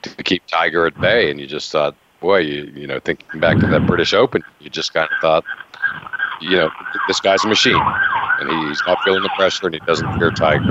to 0.02 0.24
keep 0.24 0.46
Tiger 0.48 0.86
at 0.86 1.00
bay, 1.00 1.30
and 1.30 1.40
you 1.40 1.48
just 1.48 1.72
thought, 1.72 1.96
boy, 2.20 2.40
you 2.40 2.72
you 2.76 2.88
know, 2.88 3.00
thinking 3.00 3.40
back 3.40 3.60
to 3.60 3.68
that 3.68 3.86
British 3.86 4.14
Open, 4.14 4.44
you 4.60 4.70
just 4.70 4.94
kind 4.94 5.10
of 5.12 5.22
thought, 5.22 5.44
you 6.42 6.58
know, 6.58 6.70
this 7.08 7.20
guy's 7.20 7.44
a 7.44 7.48
machine, 7.48 7.82
and 8.40 8.68
he's 8.68 8.82
not 8.86 8.98
feeling 9.04 9.24
the 9.24 9.32
pressure, 9.36 9.66
and 9.66 9.76
he 9.76 9.82
doesn't 9.82 10.18
fear 10.18 10.32
Tiger. 10.32 10.64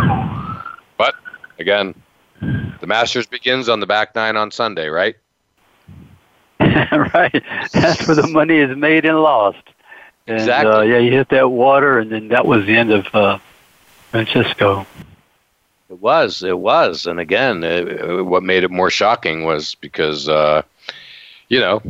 But 0.96 1.14
again, 1.58 1.94
the 2.40 2.86
Masters 2.86 3.26
begins 3.26 3.68
on 3.68 3.80
the 3.80 3.86
back 3.86 4.14
nine 4.14 4.36
on 4.36 4.50
Sunday, 4.50 4.88
right? 4.88 5.16
right. 6.60 7.42
That's 7.72 8.06
where 8.06 8.16
the 8.16 8.28
money 8.28 8.56
is 8.56 8.76
made 8.76 9.04
and 9.04 9.20
lost. 9.20 9.62
And, 10.26 10.38
exactly. 10.38 10.72
Uh, 10.72 10.82
yeah, 10.82 10.98
you 10.98 11.12
hit 11.12 11.28
that 11.30 11.50
water, 11.50 11.98
and 11.98 12.10
then 12.10 12.28
that 12.28 12.46
was 12.46 12.66
the 12.66 12.76
end 12.76 12.92
of 12.92 13.06
uh, 13.14 13.38
Francesco. 14.10 14.86
It 15.88 16.00
was. 16.00 16.42
It 16.42 16.58
was. 16.58 17.06
And 17.06 17.20
again, 17.20 17.62
it, 17.62 18.24
what 18.24 18.42
made 18.42 18.64
it 18.64 18.70
more 18.70 18.90
shocking 18.90 19.44
was 19.44 19.76
because, 19.76 20.28
uh, 20.28 20.62
you 21.48 21.60
know, 21.60 21.82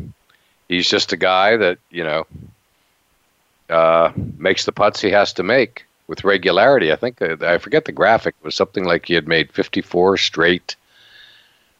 he's 0.69 0.89
just 0.89 1.13
a 1.13 1.17
guy 1.17 1.57
that, 1.57 1.79
you 1.91 2.05
know, 2.05 2.27
uh, 3.69 4.13
makes 4.37 4.65
the 4.65 4.73
putts 4.73 5.01
he 5.01 5.11
has 5.11 5.33
to 5.35 5.43
make 5.43 5.87
with 6.07 6.25
regularity. 6.25 6.93
I 6.93 6.97
think, 6.97 7.21
uh, 7.21 7.37
I 7.43 7.59
forget 7.59 7.85
the 7.85 7.93
graphic, 7.93 8.35
it 8.41 8.45
was 8.45 8.55
something 8.55 8.85
like 8.85 9.07
he 9.07 9.15
had 9.15 9.27
made 9.27 9.53
54 9.53 10.17
straight, 10.19 10.77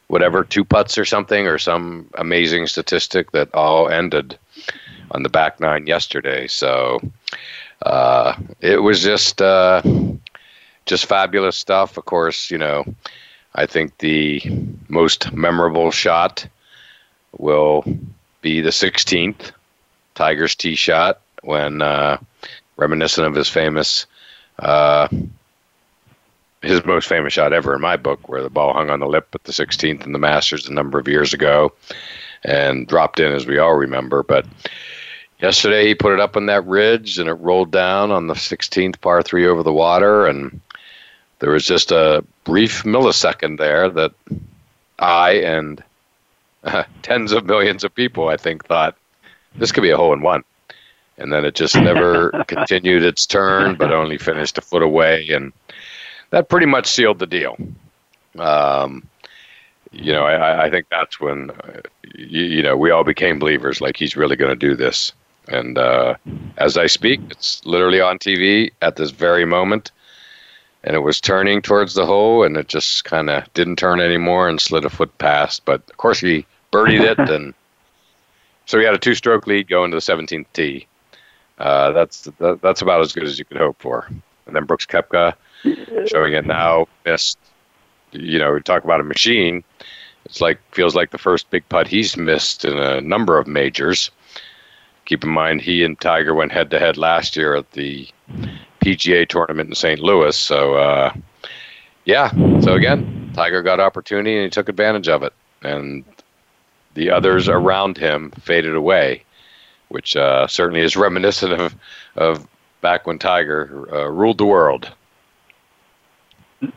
whatever, 0.07 0.43
two 0.43 0.65
putts 0.65 0.97
or 0.97 1.05
something, 1.05 1.47
or 1.47 1.57
some 1.57 2.09
amazing 2.15 2.67
statistic 2.67 3.31
that 3.31 3.53
all 3.53 3.89
ended 3.89 4.37
on 5.11 5.23
the 5.23 5.29
back 5.29 5.59
nine 5.59 5.87
yesterday. 5.87 6.47
So 6.47 6.99
uh, 7.85 8.35
it 8.59 8.81
was 8.81 9.01
just. 9.01 9.41
Uh, 9.41 9.81
just 10.87 11.05
fabulous 11.05 11.57
stuff. 11.57 11.97
Of 11.97 12.05
course, 12.05 12.49
you 12.49 12.57
know, 12.57 12.85
I 13.53 13.65
think 13.67 13.97
the 13.99 14.41
most 14.87 15.31
memorable 15.31 15.91
shot 15.91 16.47
will 17.37 17.83
be 18.41 18.61
the 18.61 18.69
16th 18.69 19.51
Tiger's 20.15 20.55
tee 20.55 20.75
shot 20.75 21.21
when 21.43 21.81
uh, 21.81 22.17
reminiscent 22.77 23.27
of 23.27 23.35
his 23.35 23.49
famous, 23.49 24.05
uh, 24.59 25.07
his 26.61 26.83
most 26.85 27.07
famous 27.07 27.33
shot 27.33 27.53
ever 27.53 27.75
in 27.75 27.81
my 27.81 27.97
book, 27.97 28.27
where 28.27 28.41
the 28.41 28.49
ball 28.49 28.73
hung 28.73 28.89
on 28.89 28.99
the 28.99 29.07
lip 29.07 29.27
at 29.33 29.43
the 29.43 29.51
16th 29.51 30.05
in 30.05 30.11
the 30.11 30.19
Masters 30.19 30.67
a 30.67 30.73
number 30.73 30.97
of 30.99 31.07
years 31.07 31.33
ago 31.33 31.71
and 32.43 32.87
dropped 32.87 33.19
in, 33.19 33.31
as 33.31 33.45
we 33.45 33.57
all 33.57 33.75
remember. 33.75 34.23
But 34.23 34.45
yesterday 35.39 35.87
he 35.87 35.95
put 35.95 36.13
it 36.13 36.19
up 36.19 36.35
on 36.35 36.47
that 36.47 36.65
ridge 36.65 37.19
and 37.19 37.29
it 37.29 37.33
rolled 37.33 37.71
down 37.71 38.11
on 38.11 38.27
the 38.27 38.33
16th 38.33 38.99
par 39.01 39.21
three 39.21 39.45
over 39.45 39.63
the 39.63 39.73
water 39.73 40.25
and 40.25 40.59
there 41.39 41.51
was 41.51 41.65
just 41.65 41.91
a 41.91 42.23
brief 42.43 42.83
millisecond 42.83 43.59
there 43.59 43.89
that 43.89 44.11
I 44.99 45.33
and 45.33 45.83
uh, 46.67 46.83
tens 47.01 47.31
of 47.31 47.45
millions 47.45 47.83
of 47.83 47.93
people, 47.93 48.29
I 48.29 48.37
think, 48.37 48.65
thought 48.65 48.97
this 49.55 49.71
could 49.71 49.81
be 49.81 49.89
a 49.89 49.97
hole 49.97 50.13
in 50.13 50.21
one. 50.21 50.43
And 51.17 51.33
then 51.33 51.45
it 51.45 51.55
just 51.55 51.75
never 51.75 52.29
continued 52.47 53.03
its 53.03 53.25
turn, 53.25 53.75
but 53.75 53.91
only 53.91 54.17
finished 54.17 54.57
a 54.57 54.61
foot 54.61 54.83
away. 54.83 55.27
And 55.29 55.51
that 56.29 56.49
pretty 56.49 56.67
much 56.67 56.85
sealed 56.85 57.19
the 57.19 57.25
deal. 57.25 57.57
Um, 58.37 59.07
you 59.91 60.13
know, 60.13 60.23
I, 60.25 60.65
I 60.65 60.69
think 60.69 60.87
that's 60.89 61.19
when, 61.19 61.49
uh, 61.49 61.81
you, 62.13 62.43
you, 62.43 62.61
know, 62.61 62.77
we 62.77 62.91
all 62.91 63.03
became 63.03 63.39
believers 63.39 63.81
like 63.81 63.97
he's 63.97 64.15
really 64.15 64.35
going 64.35 64.51
to 64.51 64.55
do 64.55 64.75
this. 64.75 65.11
And 65.47 65.77
uh, 65.77 66.15
as 66.57 66.77
I 66.77 66.87
speak, 66.87 67.21
it's 67.31 67.65
literally 67.65 68.01
on 68.01 68.19
TV 68.19 68.71
at 68.81 68.97
this 68.97 69.11
very 69.11 69.45
moment 69.45 69.91
and 70.87 70.95
it 70.95 70.99
was 70.99 71.19
turning 71.19 71.61
towards 71.61 71.95
the 71.95 72.05
hole, 72.05 72.43
and 72.43 72.55
it 72.55 72.69
just 72.69 73.03
kind 73.03 73.29
of 73.29 73.51
didn't 73.53 73.75
turn 73.75 73.99
anymore 73.99 74.47
and 74.47 74.61
slid 74.61 74.85
a 74.85 74.89
foot 74.89 75.15
past. 75.17 75.65
But 75.65 75.81
of 75.89 75.97
course, 75.97 76.21
he 76.21 76.45
birdied 76.71 77.01
it, 77.01 77.19
and 77.29 77.53
so 78.65 78.77
we 78.77 78.83
had 78.83 78.93
a 78.93 78.99
two-stroke 78.99 79.47
lead 79.47 79.67
going 79.67 79.91
to 79.91 79.97
the 79.97 80.01
17th 80.01 80.45
tee. 80.53 80.87
Uh, 81.57 81.91
that's 81.91 82.23
that, 82.39 82.61
that's 82.61 82.81
about 82.81 83.01
as 83.01 83.13
good 83.13 83.23
as 83.23 83.39
you 83.39 83.45
could 83.45 83.57
hope 83.57 83.77
for. 83.79 84.07
And 84.45 84.55
then 84.55 84.65
Brooks 84.65 84.85
Koepka 84.85 85.33
showing 86.07 86.33
it 86.33 86.45
now 86.45 86.87
missed. 87.05 87.39
You 88.11 88.39
know, 88.39 88.53
we 88.53 88.61
talk 88.61 88.83
about 88.83 89.01
a 89.01 89.03
machine. 89.03 89.63
It's 90.25 90.41
like 90.41 90.59
feels 90.73 90.95
like 90.95 91.11
the 91.11 91.17
first 91.17 91.49
big 91.49 91.67
putt 91.69 91.87
he's 91.87 92.17
missed 92.17 92.65
in 92.65 92.77
a 92.77 93.01
number 93.01 93.37
of 93.37 93.47
majors. 93.47 94.11
Keep 95.05 95.23
in 95.23 95.29
mind, 95.29 95.61
he 95.61 95.83
and 95.83 95.99
Tiger 95.99 96.33
went 96.33 96.51
head 96.51 96.69
to 96.71 96.79
head 96.79 96.97
last 96.97 97.37
year 97.37 97.55
at 97.55 97.71
the 97.71 98.07
PGA 98.81 99.27
tournament 99.27 99.69
in 99.69 99.75
St. 99.75 100.01
Louis. 100.01 100.35
So, 100.35 100.73
uh, 100.73 101.13
yeah. 102.03 102.29
So 102.59 102.73
again, 102.73 103.31
Tiger 103.33 103.61
got 103.61 103.79
opportunity 103.79 104.35
and 104.35 104.43
he 104.43 104.49
took 104.49 104.67
advantage 104.67 105.07
of 105.07 105.23
it, 105.23 105.33
and 105.61 106.03
the 106.97 107.11
others 107.11 107.47
around 107.47 107.97
him 107.97 108.31
faded 108.31 108.75
away, 108.75 109.23
which 109.87 110.15
uh, 110.15 110.47
certainly 110.47 110.81
is 110.81 110.97
reminiscent 110.97 111.53
of 111.53 111.75
of 112.15 112.47
back 112.81 113.07
when 113.07 113.19
Tiger 113.19 113.87
uh, 113.93 114.07
ruled 114.09 114.37
the 114.37 114.45
world. 114.45 114.91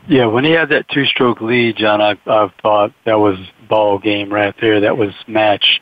Yeah, 0.07 0.27
when 0.27 0.45
he 0.45 0.51
had 0.51 0.69
that 0.69 0.87
two-stroke 0.89 1.41
lead, 1.41 1.75
John, 1.75 2.01
I, 2.01 2.11
I 2.27 2.51
thought 2.61 2.93
that 3.05 3.19
was 3.19 3.39
ball 3.67 3.97
game 3.97 4.31
right 4.31 4.53
there. 4.61 4.79
That 4.79 4.95
was 4.95 5.11
match 5.27 5.81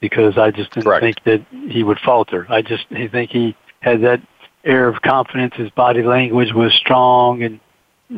because 0.00 0.36
I 0.36 0.50
just 0.50 0.72
didn't 0.72 0.86
Correct. 0.86 1.02
think 1.02 1.24
that 1.24 1.70
he 1.70 1.84
would 1.84 2.00
falter. 2.00 2.46
I 2.48 2.62
just 2.62 2.86
I 2.90 3.06
think 3.06 3.30
he 3.30 3.56
had 3.80 4.02
that 4.02 4.20
air 4.64 4.88
of 4.88 5.00
confidence. 5.00 5.54
His 5.54 5.70
body 5.70 6.02
language 6.02 6.52
was 6.52 6.74
strong, 6.74 7.44
and 7.44 7.60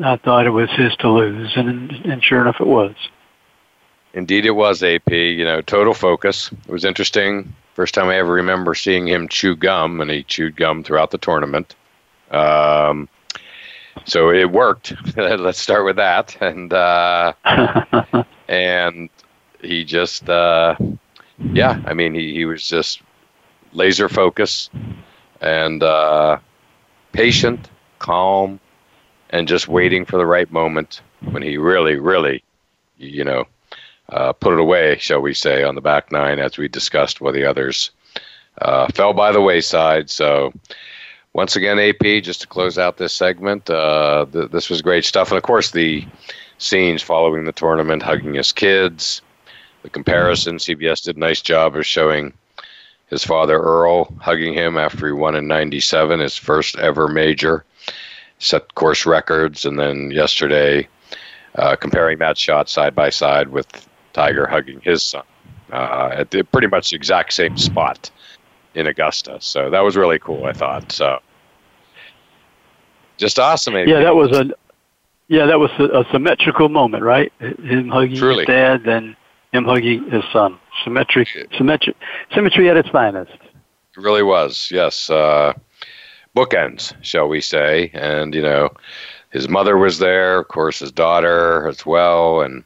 I 0.03 0.17
thought 0.17 0.47
it 0.47 0.51
was 0.51 0.71
his 0.71 0.95
to 0.97 1.09
lose, 1.09 1.53
and 1.55 1.91
and 1.91 2.23
sure 2.23 2.41
enough, 2.41 2.59
it 2.59 2.67
was. 2.67 2.95
Indeed, 4.13 4.45
it 4.45 4.51
was 4.51 4.83
AP. 4.83 5.11
You 5.11 5.45
know, 5.45 5.61
total 5.61 5.93
focus. 5.93 6.51
It 6.67 6.71
was 6.71 6.85
interesting. 6.85 7.53
First 7.73 7.93
time 7.93 8.09
I 8.09 8.17
ever 8.17 8.33
remember 8.33 8.73
seeing 8.75 9.07
him 9.07 9.27
chew 9.27 9.55
gum, 9.55 10.01
and 10.01 10.09
he 10.11 10.23
chewed 10.23 10.55
gum 10.55 10.83
throughout 10.83 11.11
the 11.11 11.17
tournament. 11.17 11.75
Um, 12.31 13.07
so 14.05 14.31
it 14.31 14.51
worked. 14.51 14.93
Let's 15.17 15.59
start 15.59 15.85
with 15.85 15.97
that, 15.97 16.35
and 16.41 16.73
uh, 16.73 17.33
and 18.47 19.09
he 19.61 19.85
just, 19.85 20.29
uh, 20.29 20.75
yeah, 21.53 21.81
I 21.85 21.93
mean, 21.93 22.13
he 22.13 22.33
he 22.33 22.45
was 22.45 22.67
just 22.67 23.01
laser 23.71 24.09
focus 24.09 24.69
and 25.41 25.83
uh, 25.83 26.39
patient, 27.13 27.69
calm, 27.99 28.59
and 29.29 29.47
just 29.47 29.67
waiting 29.67 30.05
for 30.05 30.17
the 30.17 30.25
right 30.25 30.51
moment 30.51 31.01
when 31.31 31.43
he 31.43 31.57
really, 31.57 31.95
really, 31.95 32.43
you 32.97 33.23
know, 33.23 33.45
uh, 34.11 34.33
put 34.33 34.53
it 34.53 34.59
away, 34.59 34.97
shall 34.97 35.21
we 35.21 35.33
say, 35.33 35.63
on 35.63 35.75
the 35.75 35.81
back 35.81 36.11
nine, 36.11 36.39
as 36.39 36.57
we 36.57 36.67
discussed 36.67 37.21
with 37.21 37.35
the 37.35 37.45
others, 37.45 37.91
uh, 38.61 38.87
fell 38.93 39.13
by 39.13 39.31
the 39.31 39.41
wayside. 39.41 40.09
So, 40.09 40.53
once 41.33 41.55
again, 41.55 41.79
AP, 41.79 42.23
just 42.23 42.41
to 42.41 42.47
close 42.47 42.77
out 42.77 42.97
this 42.97 43.13
segment, 43.13 43.69
uh, 43.69 44.25
th- 44.31 44.51
this 44.51 44.69
was 44.69 44.81
great 44.81 45.05
stuff. 45.05 45.29
And 45.29 45.37
of 45.37 45.43
course, 45.43 45.71
the 45.71 46.05
scenes 46.57 47.01
following 47.01 47.45
the 47.45 47.51
tournament, 47.51 48.01
hugging 48.01 48.33
his 48.33 48.51
kids, 48.51 49.21
the 49.83 49.89
comparison. 49.89 50.57
CBS 50.57 51.03
did 51.03 51.17
a 51.17 51.19
nice 51.19 51.41
job 51.41 51.75
of 51.75 51.85
showing 51.85 52.33
his 53.09 53.23
father 53.23 53.59
Earl 53.59 54.13
hugging 54.19 54.53
him 54.53 54.77
after 54.77 55.07
he 55.07 55.13
won 55.13 55.35
in 55.35 55.47
97, 55.47 56.19
his 56.19 56.35
first 56.35 56.77
ever 56.77 57.07
major, 57.07 57.63
set 58.39 58.75
course 58.75 59.05
records. 59.05 59.65
And 59.65 59.79
then 59.79 60.11
yesterday, 60.11 60.87
uh, 61.55 61.75
comparing 61.75 62.19
that 62.19 62.37
shot 62.37 62.69
side 62.69 62.93
by 62.93 63.09
side 63.09 63.49
with 63.49 63.88
Tiger 64.19 64.47
hugging 64.47 64.81
his 64.81 65.01
son 65.01 65.23
uh, 65.71 66.09
at 66.13 66.31
the, 66.31 66.43
pretty 66.43 66.67
much 66.67 66.89
the 66.89 66.95
exact 66.95 67.33
same 67.33 67.57
spot. 67.57 68.11
in 68.75 68.87
Augusta. 68.87 69.37
So 69.39 69.69
that 69.69 69.79
was 69.79 69.95
really 69.95 70.19
cool. 70.19 70.45
I 70.45 70.53
thought 70.53 70.91
so. 70.91 71.19
Just 73.17 73.39
awesome. 73.39 73.75
AP. 73.75 73.87
Yeah, 73.87 74.01
that 74.01 74.15
was 74.15 74.31
a 74.31 74.45
yeah, 75.27 75.45
that 75.45 75.59
was 75.59 75.69
a, 75.77 75.99
a 75.99 76.05
symmetrical 76.11 76.69
moment, 76.69 77.03
right? 77.03 77.31
Him 77.39 77.89
hugging 77.89 78.17
Truly. 78.17 78.45
his 78.45 78.47
dad, 78.47 78.83
then 78.83 79.15
him 79.51 79.65
hugging 79.65 80.09
his 80.09 80.23
son. 80.33 80.57
Symmetric, 80.83 81.27
symmetry, 81.57 81.95
symmetry 82.33 82.69
at 82.69 82.77
its 82.77 82.89
finest. 82.89 83.31
It 83.33 84.01
really 84.01 84.23
was. 84.23 84.69
Yes. 84.71 85.09
Uh, 85.09 85.53
bookends, 86.35 86.93
shall 87.01 87.27
we 87.27 87.41
say? 87.41 87.91
And 87.93 88.33
you 88.33 88.41
know, 88.41 88.69
his 89.31 89.49
mother 89.49 89.77
was 89.77 89.99
there, 89.99 90.39
of 90.39 90.47
course, 90.47 90.79
his 90.79 90.91
daughter 90.91 91.67
as 91.67 91.85
well, 91.85 92.41
and 92.41 92.63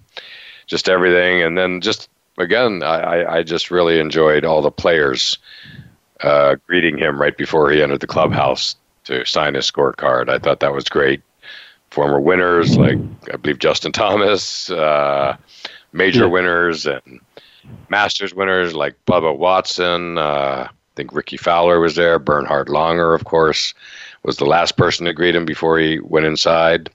just 0.67 0.89
everything. 0.89 1.41
And 1.41 1.57
then 1.57 1.81
just 1.81 2.09
again, 2.37 2.83
I, 2.83 3.37
I 3.37 3.43
just 3.43 3.71
really 3.71 3.99
enjoyed 3.99 4.45
all 4.45 4.61
the 4.61 4.71
players 4.71 5.37
uh, 6.21 6.55
greeting 6.67 6.97
him 6.97 7.19
right 7.19 7.37
before 7.37 7.69
he 7.71 7.81
entered 7.83 7.99
the 7.99 8.07
clubhouse 8.07 8.75
to 9.05 9.25
sign 9.25 9.53
his 9.55 9.69
scorecard. 9.69 10.29
I 10.29 10.39
thought 10.39 10.61
that 10.61 10.73
was 10.73 10.85
great. 10.85 11.21
Former 11.91 12.19
winners 12.19 12.77
like 12.77 12.97
I 13.31 13.37
believe 13.37 13.59
Justin 13.59 13.91
Thomas, 13.91 14.69
uh, 14.71 15.37
major 15.91 16.21
Yeah. 16.21 16.25
winners, 16.31 16.85
and 16.87 17.19
Masters 17.89 18.33
winners 18.33 18.73
like 18.73 18.95
Bubba 19.05 19.37
Watson. 19.37 20.17
Uh, 20.17 20.67
I 20.67 20.95
think 20.95 21.13
Rickie 21.13 21.37
Fowler 21.37 21.79
was 21.79 21.95
there. 21.95 22.17
Bernhard 22.19 22.67
Langer, 22.67 23.13
of 23.13 23.25
course, 23.25 23.73
was 24.23 24.37
the 24.37 24.45
last 24.45 24.75
person 24.77 25.05
to 25.05 25.13
greet 25.13 25.35
him 25.35 25.45
before 25.45 25.77
he 25.77 25.99
went 25.99 26.25
inside. 26.25 26.89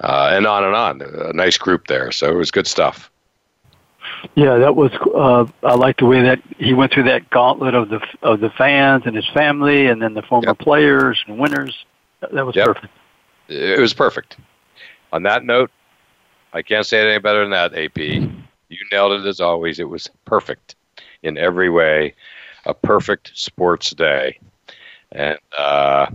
Uh, 0.00 0.30
and 0.32 0.46
on 0.46 0.64
and 0.64 0.74
on. 0.74 1.02
A 1.02 1.32
nice 1.32 1.58
group 1.58 1.86
there. 1.88 2.12
So 2.12 2.28
it 2.30 2.34
was 2.34 2.50
good 2.50 2.66
stuff. 2.66 3.10
Yeah, 4.34 4.56
that 4.56 4.76
was. 4.76 4.92
Uh, 5.14 5.46
I 5.66 5.74
like 5.74 5.98
the 5.98 6.06
way 6.06 6.22
that 6.22 6.40
he 6.58 6.72
went 6.72 6.92
through 6.92 7.04
that 7.04 7.28
gauntlet 7.30 7.74
of 7.74 7.88
the 7.88 8.00
of 8.22 8.40
the 8.40 8.50
fans 8.50 9.02
and 9.06 9.14
his 9.14 9.26
family, 9.28 9.86
and 9.86 10.00
then 10.00 10.14
the 10.14 10.22
former 10.22 10.48
Yep. 10.48 10.58
players 10.58 11.22
and 11.26 11.38
winners. 11.38 11.84
That 12.20 12.46
was 12.46 12.56
Yep. 12.56 12.66
perfect. 12.66 12.92
It 13.48 13.80
was 13.80 13.94
perfect. 13.94 14.36
On 15.12 15.22
that 15.24 15.44
note, 15.44 15.70
I 16.52 16.62
can't 16.62 16.86
say 16.86 17.00
it 17.00 17.10
any 17.10 17.18
better 17.18 17.40
than 17.40 17.50
that, 17.50 17.74
AP. 17.74 17.98
You 18.68 18.78
nailed 18.92 19.12
it 19.12 19.26
as 19.26 19.40
always. 19.40 19.78
It 19.78 19.88
was 19.88 20.10
perfect 20.24 20.74
in 21.22 21.38
every 21.38 21.70
way. 21.70 22.14
A 22.66 22.74
perfect 22.74 23.32
sports 23.34 23.90
day. 23.90 24.38
And 25.12 25.38
uh, 25.56 26.06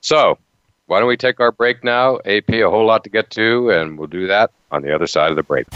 so, 0.00 0.38
why 0.88 1.00
don't 1.00 1.08
we 1.08 1.18
take 1.18 1.38
our 1.38 1.52
break 1.52 1.84
now? 1.84 2.16
AP, 2.24 2.48
a 2.48 2.62
whole 2.62 2.86
lot 2.86 3.04
to 3.04 3.10
get 3.10 3.30
to, 3.30 3.70
and 3.70 3.98
we'll 3.98 4.08
do 4.08 4.26
that 4.26 4.50
on 4.70 4.82
the 4.82 4.94
other 4.94 5.06
side 5.06 5.30
of 5.30 5.36
the 5.36 5.42
break. 5.42 5.66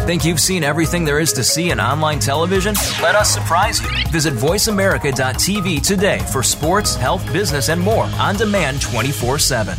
Think 0.00 0.24
you've 0.24 0.40
seen 0.40 0.62
everything 0.62 1.04
there 1.04 1.20
is 1.20 1.32
to 1.34 1.44
see 1.44 1.70
in 1.70 1.80
online 1.80 2.18
television? 2.18 2.74
Let 3.00 3.14
us 3.14 3.32
surprise 3.32 3.80
you. 3.80 3.88
Visit 4.10 4.34
VoiceAmerica.tv 4.34 5.86
today 5.86 6.18
for 6.30 6.42
sports, 6.42 6.96
health, 6.96 7.24
business, 7.32 7.70
and 7.70 7.80
more 7.80 8.04
on 8.18 8.36
demand 8.36 8.82
24 8.82 9.38
7. 9.38 9.78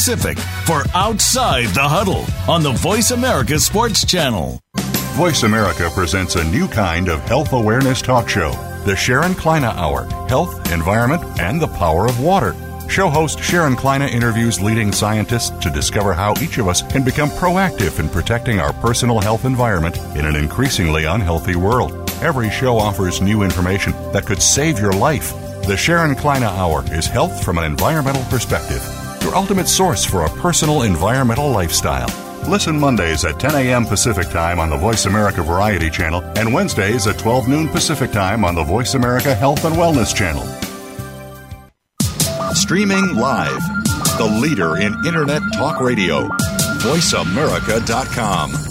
for 0.65 0.83
Outside 0.95 1.67
the 1.67 1.87
Huddle 1.87 2.25
on 2.51 2.63
the 2.63 2.71
Voice 2.71 3.11
America 3.11 3.59
Sports 3.59 4.03
Channel. 4.03 4.59
Voice 5.13 5.43
America 5.43 5.91
presents 5.93 6.35
a 6.35 6.43
new 6.45 6.67
kind 6.67 7.07
of 7.07 7.19
health 7.25 7.53
awareness 7.53 8.01
talk 8.01 8.27
show, 8.27 8.49
the 8.83 8.95
Sharon 8.95 9.35
Kleyne 9.35 9.63
Hour 9.63 10.05
Health, 10.27 10.71
Environment, 10.71 11.23
and 11.39 11.61
the 11.61 11.67
Power 11.67 12.07
of 12.07 12.19
Water. 12.19 12.55
Show 12.89 13.09
host 13.09 13.43
Sharon 13.43 13.75
Kleyne 13.75 14.01
interviews 14.01 14.59
leading 14.59 14.91
scientists 14.91 15.51
to 15.63 15.69
discover 15.69 16.13
how 16.13 16.33
each 16.41 16.57
of 16.57 16.67
us 16.67 16.81
can 16.81 17.03
become 17.03 17.29
proactive 17.29 17.99
in 17.99 18.09
protecting 18.09 18.59
our 18.59 18.73
personal 18.73 19.19
health 19.19 19.45
environment 19.45 19.97
in 20.15 20.25
an 20.25 20.35
increasingly 20.35 21.05
unhealthy 21.05 21.55
world. 21.55 22.09
Every 22.23 22.49
show 22.49 22.75
offers 22.75 23.21
new 23.21 23.43
information 23.43 23.91
that 24.13 24.25
could 24.25 24.41
save 24.41 24.79
your 24.79 24.93
life. 24.93 25.31
The 25.67 25.77
Sharon 25.77 26.15
Kleyne 26.15 26.41
Hour 26.41 26.83
is 26.91 27.05
health 27.05 27.43
from 27.43 27.59
an 27.59 27.65
environmental 27.65 28.23
perspective, 28.31 28.81
your 29.23 29.35
ultimate 29.35 29.67
source 29.67 30.05
for 30.05 30.25
a 30.25 30.29
personal 30.29 30.83
environmental 30.83 31.49
lifestyle. 31.49 32.09
Listen 32.49 32.79
Mondays 32.79 33.23
at 33.23 33.39
10 33.39 33.55
a.m. 33.55 33.85
Pacific 33.85 34.27
Time 34.29 34.59
on 34.59 34.69
the 34.69 34.77
Voice 34.77 35.05
America 35.05 35.43
Variety 35.43 35.89
Channel 35.89 36.21
and 36.37 36.53
Wednesdays 36.53 37.07
at 37.07 37.19
12 37.19 37.47
noon 37.47 37.67
Pacific 37.69 38.11
Time 38.11 38.43
on 38.43 38.55
the 38.55 38.63
Voice 38.63 38.95
America 38.95 39.35
Health 39.35 39.63
and 39.65 39.75
Wellness 39.75 40.15
Channel. 40.15 40.43
Streaming 42.53 43.15
live, 43.15 43.61
the 44.17 44.39
leader 44.41 44.77
in 44.77 44.93
Internet 45.05 45.41
Talk 45.53 45.79
Radio, 45.79 46.27
VoiceAmerica.com. 46.79 48.70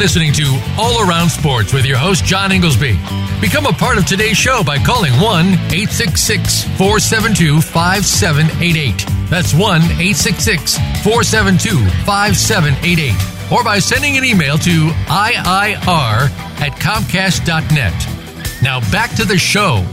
listening 0.00 0.32
to 0.32 0.58
All 0.78 1.06
Around 1.06 1.28
Sports 1.28 1.74
with 1.74 1.84
your 1.84 1.98
host, 1.98 2.24
John 2.24 2.52
Inglesby. 2.52 2.98
Become 3.38 3.66
a 3.66 3.72
part 3.72 3.98
of 3.98 4.06
today's 4.06 4.38
show 4.38 4.64
by 4.64 4.78
calling 4.78 5.12
1 5.20 5.46
866 5.46 6.64
472 6.78 7.60
5788. 7.60 9.04
That's 9.28 9.52
1 9.52 9.60
866 9.60 10.76
472 11.04 11.86
5788. 12.06 13.52
Or 13.52 13.62
by 13.62 13.78
sending 13.78 14.16
an 14.16 14.24
email 14.24 14.56
to 14.58 14.88
IIR 15.04 16.30
at 16.64 16.72
Comcast.net. 16.80 18.62
Now 18.62 18.80
back 18.90 19.14
to 19.16 19.26
the 19.26 19.36
show. 19.36 19.84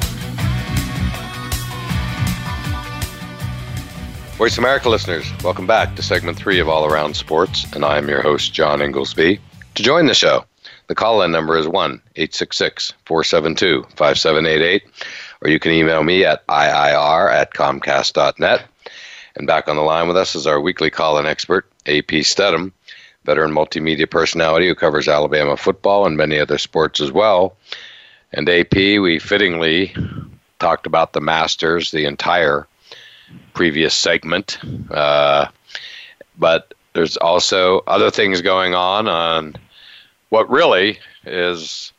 Voice 4.37 4.57
America 4.57 4.87
listeners, 4.87 5.29
welcome 5.43 5.67
back 5.67 5.97
to 5.97 6.01
segment 6.01 6.37
three 6.37 6.59
of 6.59 6.69
All 6.69 6.85
Around 6.85 7.13
Sports, 7.15 7.65
and 7.73 7.83
I 7.83 7.97
am 7.97 8.07
your 8.07 8.21
host, 8.21 8.53
John 8.53 8.81
Inglesby. 8.81 9.41
To 9.77 9.83
join 9.83 10.07
the 10.07 10.15
show, 10.15 10.43
the 10.87 10.95
call 10.95 11.21
in 11.21 11.31
number 11.31 11.55
is 11.55 11.67
1 11.67 12.01
866 12.15 12.95
472 13.05 13.83
5788, 13.95 14.83
or 15.41 15.51
you 15.51 15.59
can 15.59 15.71
email 15.71 16.03
me 16.03 16.25
at 16.25 16.47
IIR 16.47 17.31
at 17.31 17.53
Comcast.net. 17.53 18.65
And 19.35 19.45
back 19.45 19.67
on 19.67 19.75
the 19.75 19.83
line 19.83 20.07
with 20.07 20.17
us 20.17 20.33
is 20.33 20.47
our 20.47 20.59
weekly 20.59 20.89
call 20.89 21.19
in 21.19 21.27
expert, 21.27 21.71
AP 21.85 22.09
Stedham, 22.23 22.73
veteran 23.25 23.51
multimedia 23.51 24.09
personality 24.09 24.67
who 24.67 24.73
covers 24.73 25.07
Alabama 25.07 25.55
football 25.55 26.07
and 26.07 26.17
many 26.17 26.39
other 26.39 26.57
sports 26.57 26.99
as 26.99 27.11
well. 27.11 27.55
And 28.33 28.49
AP, 28.49 28.73
we 28.73 29.19
fittingly 29.19 29.95
talked 30.57 30.87
about 30.87 31.13
the 31.13 31.21
Masters 31.21 31.91
the 31.91 32.05
entire 32.05 32.65
previous 33.53 33.93
segment. 33.93 34.57
Uh, 34.89 35.49
but 36.39 36.73
there's 36.93 37.17
also 37.17 37.83
other 37.85 38.09
things 38.09 38.41
going 38.41 38.73
on 38.73 39.07
on 39.07 39.55
what 40.29 40.49
really 40.49 40.99
is 41.25 41.93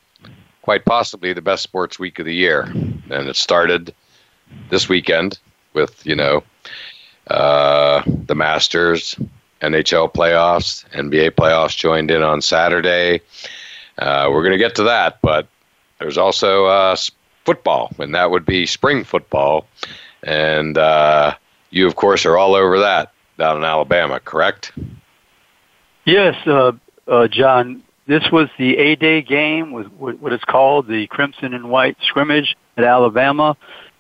quite 0.63 0.85
possibly 0.85 1.33
the 1.33 1.43
best 1.43 1.63
sports 1.63 1.99
week 1.99 2.19
of 2.19 2.27
the 2.27 2.35
year. 2.35 2.63
And 2.63 3.29
it 3.29 3.37
started 3.37 3.95
this 4.71 4.89
weekend 4.89 5.39
with, 5.73 6.05
you 6.07 6.15
know, 6.15 6.43
uh, 7.29 8.03
the 8.07 8.35
Masters, 8.35 9.17
NHL 9.63 10.13
playoffs, 10.13 10.89
NBA 10.91 11.33
playoffs 11.33 11.77
joined 11.77 12.11
in 12.11 12.23
on 12.23 12.43
Saturday. 12.43 13.21
Uh, 13.99 14.29
we're 14.31 14.43
going 14.43 14.53
to 14.53 14.59
get 14.59 14.75
to 14.77 14.85
that, 14.85 15.21
but 15.23 15.49
there's 15.99 16.19
also 16.19 16.67
uh, 16.67 16.97
football, 17.45 17.91
and 17.99 18.15
that 18.15 18.31
would 18.31 18.47
be 18.47 18.67
spring 18.67 19.05
football. 19.05 19.67
And 20.23 20.79
uh, 20.79 21.35
you, 21.71 21.87
of 21.87 21.97
course, 21.97 22.27
are 22.27 22.37
all 22.37 22.55
over 22.55 22.79
that 22.81 23.13
down 23.39 23.57
in 23.57 23.65
Alabama, 23.65 24.21
correct? 24.21 24.73
Yes, 26.05 26.37
uh, 26.47 26.73
uh, 27.07 27.29
John. 27.29 27.83
This 28.09 28.25
was 28.33 28.49
the 28.59 28.77
A-Day 28.79 29.21
game 29.21 29.71
with 29.71 29.87
what 29.99 30.19
what 30.19 30.33
is 30.33 30.41
called 30.49 30.89
the 30.89 31.07
Crimson 31.09 31.53
and 31.53 31.71
White 31.71 31.97
scrimmage 32.03 32.57
at 32.79 32.85
Alabama. 32.85 33.55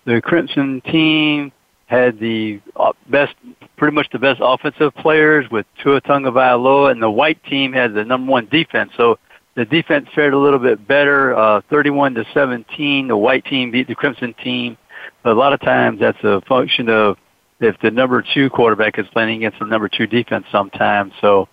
The 0.06 0.22
Crimson 0.22 0.80
team 0.80 1.52
had 1.86 2.18
the 2.18 2.60
uh, 2.74 2.92
best, 3.10 3.34
pretty 3.76 3.94
much 3.94 4.06
the 4.10 4.18
best 4.18 4.40
offensive 4.42 4.94
players 4.96 5.44
with 5.50 5.66
Tua 5.82 6.00
Tagovailoa, 6.00 6.90
and 6.90 7.02
the 7.02 7.10
White 7.10 7.42
team 7.44 7.74
had 7.74 7.92
the 7.92 8.02
number 8.02 8.32
one 8.32 8.46
defense. 8.46 8.92
So 8.96 9.18
the 9.56 9.66
defense 9.66 10.08
fared 10.14 10.32
a 10.32 10.38
little 10.38 10.58
bit 10.58 10.88
better, 10.88 11.36
uh, 11.36 11.60
31 11.68 12.14
to 12.14 12.24
17. 12.32 13.08
The 13.08 13.16
white 13.16 13.44
team 13.44 13.72
beat 13.72 13.88
the 13.88 13.94
crimson 13.94 14.32
team. 14.42 14.78
But 15.22 15.32
a 15.32 15.38
lot 15.38 15.52
of 15.52 15.60
times 15.60 15.98
that's 15.98 16.22
a 16.22 16.40
function 16.48 16.88
of 16.88 17.16
if 17.60 17.76
the 17.82 17.90
number 17.90 18.24
two 18.34 18.50
quarterback 18.50 19.00
is 19.00 19.06
playing 19.12 19.38
against 19.38 19.58
the 19.58 19.66
number 19.66 19.88
two 19.88 20.06
defense 20.06 20.46
sometimes. 20.52 21.12
So 21.20 21.48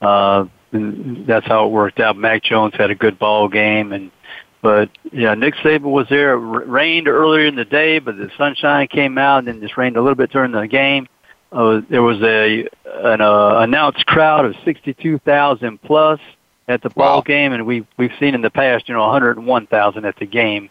uh, 0.00 0.44
that's 0.72 1.46
how 1.46 1.66
it 1.66 1.70
worked 1.70 2.00
out. 2.00 2.16
Mac 2.16 2.42
Jones 2.42 2.74
had 2.76 2.90
a 2.90 2.94
good 2.94 3.18
ball 3.18 3.48
game, 3.48 3.92
and 3.92 4.10
but 4.60 4.90
yeah, 5.12 5.34
Nick 5.34 5.54
Saban 5.56 5.82
was 5.82 6.06
there. 6.10 6.34
It 6.34 6.66
rained 6.66 7.08
earlier 7.08 7.46
in 7.46 7.56
the 7.56 7.64
day, 7.64 7.98
but 7.98 8.16
the 8.16 8.30
sunshine 8.36 8.88
came 8.88 9.18
out, 9.18 9.38
and 9.38 9.48
then 9.48 9.60
just 9.60 9.76
rained 9.76 9.96
a 9.96 10.00
little 10.00 10.16
bit 10.16 10.30
during 10.30 10.52
the 10.52 10.66
game. 10.66 11.06
Uh, 11.50 11.80
there 11.88 12.02
was 12.02 12.20
a 12.22 12.68
an 12.84 13.20
uh, 13.20 13.60
announced 13.60 14.04
crowd 14.06 14.44
of 14.44 14.54
62,000 14.64 15.80
plus 15.80 16.20
at 16.66 16.82
the 16.82 16.90
ball 16.90 17.18
wow. 17.18 17.22
game, 17.22 17.52
and 17.52 17.66
we 17.66 17.86
we've 17.96 18.12
seen 18.20 18.34
in 18.34 18.42
the 18.42 18.50
past, 18.50 18.88
you 18.88 18.94
know, 18.94 19.00
101,000 19.00 20.04
at 20.04 20.16
the 20.16 20.26
game 20.26 20.68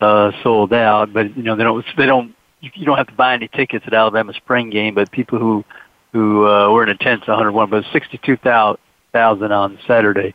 uh, 0.00 0.30
sold 0.42 0.72
out. 0.72 1.12
But 1.12 1.36
you 1.36 1.42
know, 1.42 1.56
they 1.56 1.64
don't 1.64 1.84
they 1.96 2.06
don't 2.06 2.34
you 2.60 2.84
don't 2.84 2.96
have 2.96 3.08
to 3.08 3.14
buy 3.14 3.34
any 3.34 3.48
tickets 3.48 3.84
at 3.86 3.94
Alabama 3.94 4.32
spring 4.34 4.70
game, 4.70 4.94
but 4.94 5.10
people 5.10 5.38
who 5.38 5.64
who 6.12 6.46
uh, 6.46 6.70
were 6.70 6.84
in 6.84 6.90
attendance 6.90 7.26
101, 7.26 7.70
but 7.70 7.84
62,000 9.14 9.52
on 9.52 9.78
Saturday. 9.86 10.34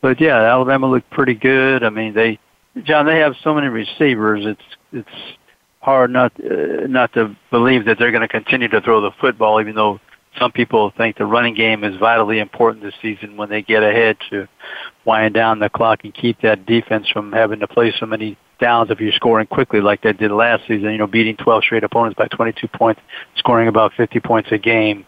But 0.00 0.20
yeah, 0.20 0.36
Alabama 0.36 0.88
looked 0.88 1.10
pretty 1.10 1.34
good. 1.34 1.82
I 1.82 1.90
mean, 1.90 2.14
they 2.14 2.38
John, 2.84 3.06
they 3.06 3.18
have 3.18 3.34
so 3.42 3.54
many 3.54 3.66
receivers. 3.66 4.44
It's 4.44 4.62
it's 4.92 5.36
hard 5.80 6.10
not 6.10 6.32
uh, 6.38 6.86
not 6.86 7.12
to 7.14 7.36
believe 7.50 7.86
that 7.86 7.98
they're 7.98 8.12
going 8.12 8.22
to 8.22 8.28
continue 8.28 8.68
to 8.68 8.80
throw 8.80 9.00
the 9.00 9.10
football, 9.20 9.60
even 9.60 9.74
though 9.74 9.98
some 10.38 10.52
people 10.52 10.92
think 10.96 11.16
the 11.16 11.26
running 11.26 11.54
game 11.54 11.82
is 11.82 11.96
vitally 11.96 12.38
important 12.38 12.84
this 12.84 12.94
season 13.02 13.36
when 13.36 13.48
they 13.48 13.62
get 13.62 13.82
ahead 13.82 14.16
to 14.30 14.46
wind 15.04 15.34
down 15.34 15.58
the 15.58 15.68
clock 15.68 16.00
and 16.04 16.14
keep 16.14 16.40
that 16.42 16.64
defense 16.64 17.08
from 17.08 17.32
having 17.32 17.58
to 17.58 17.66
play 17.66 17.92
so 17.98 18.06
many 18.06 18.38
downs 18.60 18.90
if 18.90 19.00
you're 19.00 19.12
scoring 19.12 19.46
quickly 19.46 19.80
like 19.80 20.02
they 20.02 20.12
did 20.12 20.30
last 20.30 20.62
season, 20.68 20.92
you 20.92 20.98
know, 20.98 21.06
beating 21.06 21.36
12 21.36 21.64
straight 21.64 21.82
opponents 21.82 22.16
by 22.16 22.28
22 22.28 22.68
points, 22.68 23.00
scoring 23.36 23.66
about 23.66 23.92
50 23.96 24.20
points 24.20 24.50
a 24.52 24.58
game. 24.58 25.04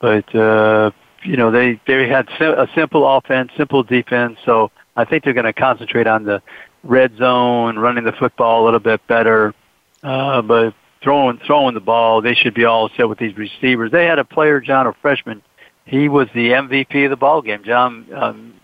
But, 0.00 0.34
uh, 0.34 0.90
you 1.24 1.36
know, 1.36 1.50
they, 1.50 1.80
they 1.86 2.08
had 2.08 2.28
a 2.40 2.68
simple 2.74 3.16
offense, 3.16 3.50
simple 3.56 3.82
defense, 3.82 4.38
so 4.44 4.70
I 4.96 5.04
think 5.04 5.24
they're 5.24 5.32
going 5.32 5.46
to 5.46 5.52
concentrate 5.52 6.06
on 6.06 6.24
the 6.24 6.42
red 6.82 7.16
zone, 7.16 7.78
running 7.78 8.04
the 8.04 8.12
football 8.12 8.62
a 8.62 8.64
little 8.64 8.80
bit 8.80 9.06
better, 9.06 9.54
uh, 10.02 10.42
but 10.42 10.74
throwing, 11.02 11.38
throwing 11.46 11.74
the 11.74 11.80
ball, 11.80 12.20
they 12.20 12.34
should 12.34 12.54
be 12.54 12.64
all 12.64 12.88
set 12.96 13.08
with 13.08 13.18
these 13.18 13.36
receivers. 13.36 13.90
They 13.90 14.04
had 14.04 14.18
a 14.18 14.24
player, 14.24 14.60
John, 14.60 14.86
a 14.86 14.92
freshman, 14.94 15.42
he 15.84 16.08
was 16.08 16.28
the 16.34 16.50
MVP 16.50 17.04
of 17.04 17.10
the 17.10 17.16
ball 17.16 17.42
game. 17.42 17.64
John, 17.64 18.06
um, 18.14 18.54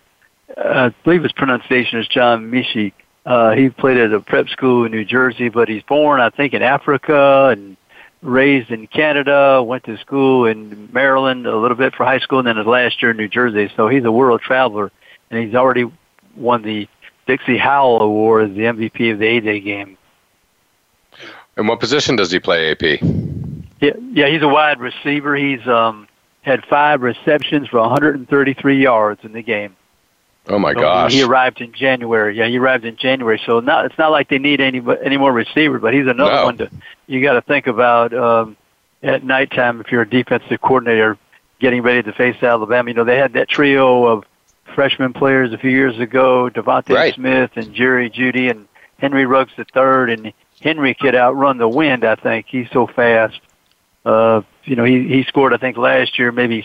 I 0.57 0.95
believe 1.05 1.23
his 1.23 1.33
pronunciation 1.33 1.99
is 1.99 2.07
John 2.07 2.51
Metchie 2.51 2.93
uh, 3.29 3.55
he 3.55 3.69
played 3.69 3.99
at 3.99 4.11
a 4.11 4.21
prep 4.21 4.49
school 4.49 4.87
in 4.87 4.91
New 4.91 5.05
Jersey, 5.05 5.51
but 5.51 5.69
he's 5.69 5.83
born, 5.83 6.19
I 6.19 6.31
think, 6.31 6.55
in 6.55 6.63
Africa 6.63 7.49
and 7.53 7.77
raised 8.23 8.71
in 8.71 8.87
Canada, 8.87 9.63
went 9.63 9.85
to 9.85 9.97
school 9.99 10.47
in 10.47 10.89
Maryland 10.93 11.47
a 11.47 11.57
little 11.57 11.77
bit 11.77 11.95
for 11.95 12.05
high 12.05 12.19
school, 12.19 12.39
and 12.39 12.49
then 12.49 12.57
his 12.57 12.67
last 12.67 13.01
year 13.01 13.13
in 13.13 13.17
New 13.17 13.29
Jersey. 13.29 13.71
So 13.77 13.89
he's 13.89 14.05
a 14.05 14.13
world 14.13 14.41
traveler, 14.41 14.91
and 15.31 15.45
he's 15.45 15.55
already 15.55 15.91
won 16.37 16.63
the 16.63 16.89
Dixie 17.27 17.59
Howell 17.59 18.03
Award 18.03 18.51
as 18.51 18.57
the 18.57 18.63
MVP 18.63 19.13
of 19.13 19.19
the 19.19 19.27
A-Day 19.27 19.61
game. 19.61 19.99
And 21.57 21.69
what 21.69 21.81
position 21.81 22.17
does 22.17 22.31
he 22.31 22.39
play, 22.39 22.71
AP? 22.71 23.03
Yeah, 23.81 23.93
yeah, 24.13 24.29
he's 24.29 24.43
a 24.43 24.49
wide 24.49 24.81
receiver. 24.81 25.37
He's 25.37 25.67
um, 25.67 26.09
had 26.43 26.65
five 26.67 27.03
receptions 27.03 27.69
for 27.69 27.81
133 27.81 28.83
yards 28.83 29.21
in 29.25 29.33
the 29.33 29.43
game. 29.43 29.77
Oh 30.49 30.59
my 30.59 30.73
so 30.73 30.81
gosh! 30.81 31.13
He 31.13 31.23
arrived 31.23 31.61
in 31.61 31.73
January. 31.73 32.37
Yeah, 32.37 32.47
he 32.47 32.59
arrived 32.59 32.85
in 32.85 32.97
January. 32.97 33.41
So 33.45 33.61
not 33.61 33.85
it's 33.85 33.99
not 33.99 34.11
like 34.11 34.29
they 34.29 34.39
need 34.39 34.61
any 34.61 34.83
any 35.05 35.17
more 35.17 35.33
receivers, 35.33 35.83
but 35.83 35.93
he's 35.93 36.07
another 36.07 36.37
no. 36.37 36.45
one 36.45 36.59
to 36.59 36.71
you 37.07 37.23
got 37.23 37.35
to 37.35 37.43
think 37.43 37.67
about 37.67 38.15
um, 38.15 38.57
at 39.03 39.25
nighttime 39.25 39.81
if 39.81 39.93
you're 39.93 40.03
a 40.03 40.09
defensive 40.09 40.61
coordinator 40.61 41.19
getting 41.61 41.83
ready 41.83 42.03
to 42.03 42.13
face 42.13 42.43
Alabama. 42.43 42.89
You 42.89 42.95
know 42.95 43.05
they 43.05 43.19
had 43.19 43.35
that 43.35 43.49
trio 43.49 44.07
of 44.07 44.25
freshman 44.75 45.13
players 45.13 45.53
a 45.53 45.59
few 45.59 45.71
years 45.71 45.99
ago: 45.99 46.49
DeVonta 46.49 46.95
right. 46.95 47.15
Smith 47.15 47.51
and 47.57 47.75
Jerry 47.75 48.09
Jeudy 48.09 48.51
and 48.51 48.67
Henry 48.99 49.27
Ruggs 49.27 49.53
the 49.57 49.65
third. 49.75 50.09
And 50.09 50.33
Henry 50.61 50.95
could 50.95 51.15
outrun 51.15 51.59
the 51.59 51.69
wind. 51.69 52.05
I 52.05 52.15
think 52.15 52.47
he's 52.49 52.69
so 52.73 52.87
fast. 52.87 53.41
Uh, 54.05 54.43
you 54.65 54.77
know, 54.77 54.85
he 54.85 55.07
he 55.09 55.25
scored 55.25 55.53
I 55.53 55.59
think 55.59 55.77
last 55.77 56.19
year 56.19 56.33
maybe 56.33 56.65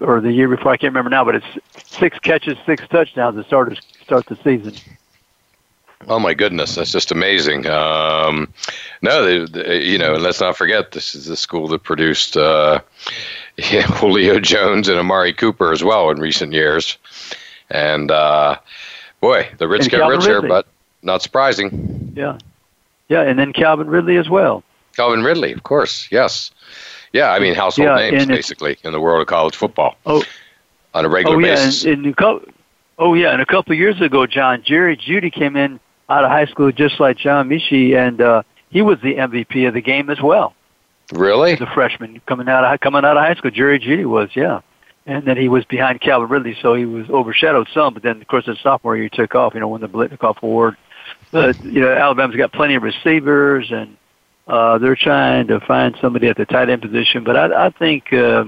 or 0.00 0.20
the 0.20 0.32
year 0.32 0.48
before 0.48 0.72
I 0.72 0.76
can't 0.76 0.92
remember 0.92 1.10
now, 1.10 1.24
but 1.24 1.36
it's 1.36 1.46
six 1.76 2.18
catches, 2.18 2.56
six 2.66 2.86
touchdowns 2.88 3.36
to 3.36 3.44
start 3.44 3.80
start 4.02 4.26
the 4.26 4.36
season. 4.36 4.74
Oh 6.08 6.18
my 6.18 6.34
goodness, 6.34 6.74
that's 6.74 6.92
just 6.92 7.10
amazing. 7.10 7.66
Um, 7.66 8.52
no, 9.02 9.24
they, 9.24 9.46
they, 9.46 9.84
you 9.84 9.98
know, 9.98 10.14
and 10.14 10.22
let's 10.22 10.40
not 10.40 10.56
forget 10.56 10.92
this 10.92 11.14
is 11.14 11.26
the 11.26 11.36
school 11.36 11.68
that 11.68 11.82
produced 11.82 12.36
uh, 12.36 12.80
yeah, 13.56 13.82
Julio 13.82 14.38
Jones 14.38 14.88
and 14.88 14.98
Amari 14.98 15.32
Cooper 15.32 15.72
as 15.72 15.82
well 15.82 16.10
in 16.10 16.18
recent 16.18 16.52
years. 16.52 16.98
And 17.70 18.10
uh, 18.10 18.58
boy, 19.20 19.48
the 19.58 19.66
rich 19.66 19.88
get 19.88 20.06
richer, 20.06 20.34
Ridley. 20.34 20.48
but 20.48 20.66
not 21.02 21.22
surprising. 21.22 22.12
Yeah, 22.14 22.38
yeah, 23.08 23.22
and 23.22 23.38
then 23.38 23.52
Calvin 23.52 23.88
Ridley 23.88 24.16
as 24.16 24.28
well. 24.28 24.62
Calvin 24.94 25.24
Ridley, 25.24 25.52
of 25.52 25.62
course, 25.62 26.08
yes. 26.10 26.50
Yeah, 27.12 27.30
I 27.30 27.38
mean 27.38 27.54
household 27.54 27.88
yeah, 27.98 28.10
names 28.10 28.26
basically 28.26 28.76
in 28.82 28.92
the 28.92 29.00
world 29.00 29.20
of 29.20 29.26
college 29.26 29.56
football. 29.56 29.96
Oh, 30.06 30.24
on 30.94 31.04
a 31.04 31.08
regular 31.08 31.36
oh, 31.36 31.40
yeah, 31.40 31.54
basis. 31.54 31.84
And, 31.84 32.06
and 32.06 32.16
oh 32.98 33.14
yeah, 33.14 33.32
and 33.32 33.42
a 33.42 33.46
couple 33.46 33.72
of 33.72 33.78
years 33.78 34.00
ago, 34.00 34.26
John 34.26 34.62
Jerry 34.64 34.96
Jeudy 34.96 35.32
came 35.32 35.56
in 35.56 35.80
out 36.08 36.24
of 36.24 36.30
high 36.30 36.46
school 36.46 36.72
just 36.72 37.00
like 37.00 37.18
John 37.18 37.48
Metchie, 37.48 37.96
and 37.96 38.20
uh, 38.20 38.42
he 38.70 38.82
was 38.82 38.98
the 39.02 39.14
MVP 39.14 39.66
of 39.68 39.74
the 39.74 39.80
game 39.80 40.10
as 40.10 40.20
well. 40.20 40.54
Really? 41.12 41.54
The 41.54 41.66
freshman 41.66 42.20
coming 42.26 42.48
out 42.48 42.64
of 42.64 42.80
coming 42.80 43.04
out 43.04 43.16
of 43.16 43.22
high 43.22 43.34
school, 43.34 43.50
Jerry 43.50 43.78
Jeudy 43.78 44.06
was, 44.06 44.30
yeah. 44.34 44.60
And 45.06 45.24
then 45.24 45.36
he 45.36 45.48
was 45.48 45.64
behind 45.64 46.00
Calvin 46.00 46.28
Ridley, 46.28 46.56
so 46.60 46.74
he 46.74 46.84
was 46.84 47.08
overshadowed 47.08 47.68
some. 47.72 47.94
But 47.94 48.02
then, 48.02 48.20
of 48.20 48.26
course, 48.26 48.46
the 48.46 48.56
sophomore 48.56 48.96
year 48.96 49.04
he 49.04 49.10
took 49.10 49.36
off. 49.36 49.54
You 49.54 49.60
know, 49.60 49.68
won 49.68 49.80
the 49.80 49.88
Biletnikoff 49.88 50.42
Award. 50.42 50.76
But 51.30 51.62
you 51.64 51.80
know, 51.80 51.92
Alabama's 51.92 52.36
got 52.36 52.52
plenty 52.52 52.74
of 52.74 52.82
receivers, 52.82 53.70
and 53.70 53.96
uh, 54.46 54.78
they're 54.78 54.96
trying 54.96 55.48
to 55.48 55.60
find 55.60 55.96
somebody 56.00 56.28
at 56.28 56.36
the 56.36 56.44
tight 56.44 56.70
end 56.70 56.82
position, 56.82 57.24
but 57.24 57.36
I, 57.36 57.66
I 57.66 57.70
think 57.70 58.12
uh, 58.12 58.44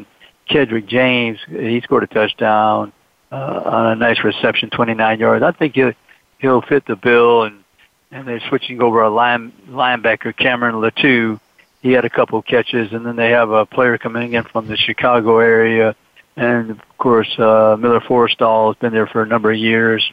Kedrick 0.49 0.87
James, 0.87 1.39
he 1.49 1.81
scored 1.81 2.05
a 2.05 2.07
touchdown 2.07 2.93
uh, 3.33 3.63
on 3.65 3.87
a 3.93 3.97
nice 3.97 4.23
reception, 4.23 4.71
29 4.71 5.19
yards. 5.19 5.43
I 5.43 5.53
think 5.53 5.75
he'll, 5.75 5.93
he'll 6.39 6.63
fit 6.63 6.87
the 6.87 6.97
bill, 6.97 7.45
and 7.45 7.65
and 8.11 8.27
they're 8.27 8.41
switching 8.49 8.81
over 8.81 9.03
a 9.03 9.11
line 9.11 9.53
linebacker, 9.69 10.35
Cameron 10.37 10.77
Latu. 10.77 11.39
He 11.83 11.93
had 11.93 12.05
a 12.05 12.11
couple 12.11 12.39
of 12.39 12.47
catches, 12.47 12.93
and 12.93 13.05
then 13.05 13.17
they 13.17 13.31
have 13.31 13.51
a 13.51 13.67
player 13.67 13.99
coming 13.99 14.33
in 14.33 14.45
from 14.45 14.67
the 14.67 14.77
Chicago 14.77 15.39
area, 15.39 15.95
and 16.37 16.71
of 16.71 16.81
course 16.97 17.29
uh, 17.39 17.77
Miller 17.79 18.01
Forristall 18.01 18.73
has 18.73 18.81
been 18.81 18.93
there 18.93 19.07
for 19.07 19.23
a 19.23 19.27
number 19.27 19.53
of 19.53 19.59
years. 19.59 20.11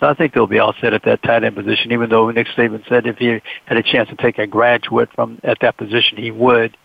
So 0.00 0.06
I 0.06 0.14
think 0.14 0.32
they'll 0.32 0.46
be 0.46 0.58
all 0.58 0.74
set 0.80 0.94
at 0.94 1.02
that 1.04 1.22
tight 1.22 1.44
end 1.44 1.56
position, 1.56 1.92
even 1.92 2.08
though 2.08 2.30
Nick 2.30 2.46
Saban 2.56 2.86
said 2.88 3.06
if 3.06 3.16
he 3.16 3.40
had 3.66 3.76
a 3.76 3.82
chance 3.82 4.08
to 4.10 4.16
take 4.16 4.38
a 4.38 4.46
graduate 4.46 5.08
from 5.14 5.40
at 5.42 5.58
that 5.60 5.76
position, 5.76 6.18
he 6.18 6.30
would. 6.30 6.76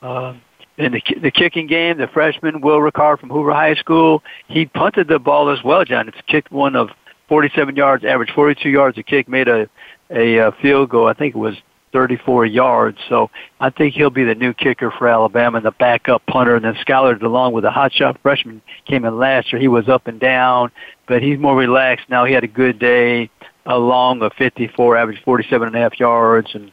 Um, 0.00 0.40
in 0.78 0.92
the 0.92 1.02
the 1.20 1.30
kicking 1.30 1.66
game, 1.66 1.98
the 1.98 2.08
freshman 2.08 2.60
Will 2.60 2.78
Reichard 2.78 3.20
from 3.20 3.30
Hoover 3.30 3.52
High 3.52 3.74
School, 3.74 4.22
he 4.48 4.66
punted 4.66 5.08
the 5.08 5.18
ball 5.18 5.50
as 5.50 5.62
well, 5.64 5.84
John. 5.84 6.08
It's 6.08 6.16
kicked 6.26 6.50
one 6.50 6.76
of 6.76 6.88
47 7.28 7.76
yards, 7.76 8.04
average 8.04 8.30
42 8.34 8.68
yards 8.68 8.96
a 8.98 9.02
kick, 9.02 9.28
made 9.28 9.48
a 9.48 9.68
a, 10.10 10.36
a 10.36 10.52
field 10.62 10.90
goal. 10.90 11.08
I 11.08 11.14
think 11.14 11.34
it 11.34 11.38
was 11.38 11.56
34 11.92 12.46
yards. 12.46 12.98
So 13.08 13.30
I 13.60 13.70
think 13.70 13.94
he'll 13.94 14.10
be 14.10 14.24
the 14.24 14.34
new 14.34 14.54
kicker 14.54 14.90
for 14.90 15.08
Alabama 15.08 15.58
and 15.58 15.66
the 15.66 15.72
backup 15.72 16.24
punter. 16.26 16.56
And 16.56 16.64
then 16.64 16.74
Skyler 16.74 17.18
DeLong 17.18 17.52
with 17.52 17.64
a 17.64 17.70
hot 17.70 17.92
shot 17.92 18.18
freshman 18.22 18.62
came 18.86 19.04
in 19.04 19.18
last 19.18 19.52
year. 19.52 19.60
He 19.60 19.68
was 19.68 19.88
up 19.88 20.06
and 20.06 20.18
down, 20.18 20.70
but 21.06 21.22
he's 21.22 21.38
more 21.38 21.56
relaxed 21.56 22.08
now. 22.08 22.24
He 22.24 22.32
had 22.32 22.44
a 22.44 22.48
good 22.48 22.78
day 22.78 23.30
along 23.66 24.22
a 24.22 24.30
54, 24.30 24.96
average 24.96 25.22
47 25.24 25.68
and 25.68 25.76
a 25.76 25.80
half 25.80 25.98
yards. 26.00 26.48
And 26.54 26.72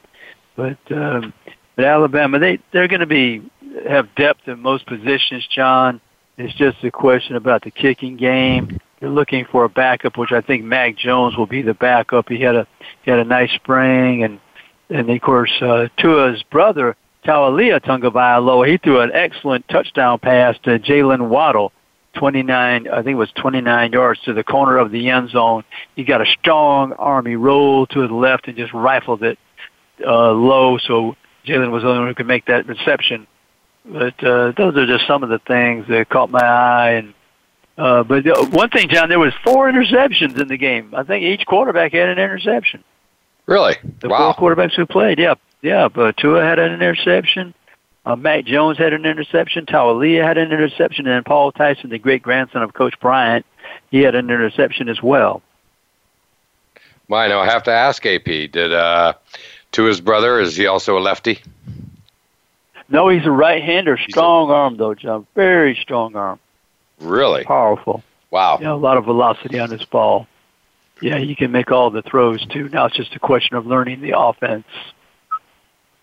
but 0.56 0.78
um, 0.92 1.34
but 1.76 1.86
Alabama, 1.86 2.40
they 2.40 2.60
they're 2.74 2.88
going 2.88 3.00
to 3.02 3.06
be 3.06 3.42
have 3.88 4.14
depth 4.16 4.48
in 4.48 4.60
most 4.60 4.86
positions. 4.88 5.48
John, 5.54 6.02
it's 6.38 6.54
just 6.56 6.84
a 6.84 6.92
question 6.92 7.36
about 7.36 7.64
the 7.64 7.72
kicking 7.72 8.18
game. 8.18 8.80
They're 9.00 9.10
looking 9.10 9.46
for 9.50 9.64
a 9.64 9.70
backup, 9.70 10.18
which 10.18 10.34
I 10.34 10.42
think 10.42 10.66
Mac 10.66 10.98
Jones 10.98 11.38
will 11.38 11.46
be 11.46 11.62
the 11.62 11.74
backup. 11.74 12.28
He 12.28 12.42
had 12.42 12.56
a 12.56 12.68
he 13.04 13.12
had 13.12 13.20
a 13.20 13.26
nice 13.26 13.52
spring 13.52 14.24
and 14.24 14.40
and 14.90 15.10
of 15.10 15.22
course 15.22 15.52
uh, 15.62 15.88
Tua's 15.98 16.44
brother 16.44 16.96
Taulia 17.26 17.80
Tagovailoa, 17.82 18.68
he 18.68 18.78
threw 18.78 19.02
an 19.02 19.12
excellent 19.14 19.68
touchdown 19.68 20.20
pass 20.20 20.58
to 20.64 20.80
Jaylen 20.80 21.28
Waddle, 21.28 21.72
29, 22.16 22.88
I 22.88 22.96
think 23.04 23.14
it 23.14 23.16
was 23.16 23.32
29 23.34 23.92
yards 23.92 24.22
to 24.22 24.34
the 24.34 24.44
corner 24.44 24.78
of 24.78 24.92
the 24.92 25.10
end 25.10 25.30
zone. 25.30 25.64
He 25.96 26.04
got 26.04 26.22
a 26.22 26.26
strong 26.26 26.94
arm. 26.94 27.26
He 27.26 27.36
rolled 27.36 27.92
to 27.92 28.08
the 28.08 28.14
left 28.14 28.48
and 28.48 28.58
just 28.58 28.74
rifled 28.74 29.24
it 29.24 29.38
uh, 30.06 30.32
low, 30.32 30.78
so 30.78 31.16
Jaylen 31.46 31.72
was 31.72 31.84
the 31.84 31.90
only 31.90 32.00
one 32.00 32.08
who 32.08 32.16
could 32.16 32.28
make 32.28 32.46
that 32.46 32.68
reception. 32.68 33.28
But 33.86 34.24
uh, 34.24 34.54
those 34.58 34.76
are 34.78 34.88
just 34.88 35.06
some 35.08 35.24
of 35.24 35.30
the 35.30 35.40
things 35.40 35.88
that 35.90 36.10
caught 36.10 36.30
my 36.30 36.44
eye, 36.44 36.92
and 36.92 37.14
Uh, 37.78 38.04
but 38.04 38.26
one 38.52 38.70
thing, 38.70 38.90
John, 38.90 39.08
there 39.08 39.20
was 39.20 39.34
four 39.44 39.72
interceptions 39.72 40.40
in 40.40 40.50
the 40.50 40.58
game. 40.58 40.94
I 40.94 41.04
think 41.04 41.24
each 41.24 41.46
quarterback 41.46 41.94
had 41.94 42.10
an 42.10 42.20
interception. 42.20 42.84
Really? 43.50 43.78
The 44.02 44.10
wow. 44.10 44.32
four 44.34 44.56
quarterbacks 44.56 44.76
who 44.76 44.86
played, 44.86 45.18
yeah, 45.18 45.34
yeah. 45.64 45.88
But 45.88 46.18
Tua 46.18 46.44
had 46.44 46.60
an 46.60 46.72
interception. 46.72 47.56
Uh, 48.06 48.16
Mac 48.16 48.46
Jones 48.46 48.78
had 48.78 48.94
an 48.94 49.08
interception. 49.08 49.66
Taulia 49.66 50.24
had 50.24 50.38
an 50.38 50.52
interception, 50.52 51.08
and 51.08 51.26
Paul 51.26 51.52
Tyson, 51.52 51.90
the 51.90 51.98
great 51.98 52.22
grandson 52.22 52.62
of 52.62 52.74
Coach 52.76 53.00
Bryant, 53.00 53.48
he 53.90 54.02
had 54.02 54.14
an 54.14 54.30
interception 54.30 54.88
as 54.88 55.02
well. 55.02 55.42
Well, 57.08 57.20
I 57.20 57.28
know. 57.28 57.40
I 57.40 57.46
have 57.46 57.64
to 57.64 57.72
ask 57.72 58.06
AP. 58.06 58.24
Did 58.24 58.72
uh, 58.72 59.14
Tua's 59.72 60.00
brother 60.00 60.40
is 60.40 60.56
he 60.56 60.68
also 60.68 61.00
a 61.00 61.02
lefty? 61.02 61.40
No, 62.88 63.10
he's 63.10 63.26
a 63.26 63.32
right-hander. 63.32 63.98
Strong 63.98 64.52
a, 64.52 64.54
arm, 64.54 64.78
though, 64.78 64.94
John. 64.94 65.26
Very 65.34 65.76
strong 65.82 66.16
arm. 66.16 66.40
Really? 67.00 67.46
Powerful. 67.46 68.04
Wow. 68.30 68.60
Yeah, 68.62 68.74
a 68.74 68.76
lot 68.76 68.98
of 68.98 69.06
velocity 69.06 69.58
on 69.60 69.72
his 69.72 69.86
ball. 69.86 70.28
Yeah, 71.02 71.18
he 71.18 71.36
can 71.36 71.52
make 71.52 71.72
all 71.72 71.90
the 71.90 72.02
throws 72.02 72.46
too. 72.48 72.70
Now 72.70 72.86
it's 72.86 72.96
just 72.96 73.16
a 73.16 73.20
question 73.20 73.56
of 73.56 73.66
learning 73.66 74.02
the 74.02 74.18
offense. 74.18 74.66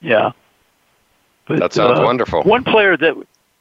Yeah. 0.00 0.32
But, 1.46 1.60
that 1.60 1.72
sounds 1.72 2.00
uh, 2.00 2.02
wonderful. 2.02 2.42
One 2.42 2.64
player 2.64 2.96
that, 2.96 3.14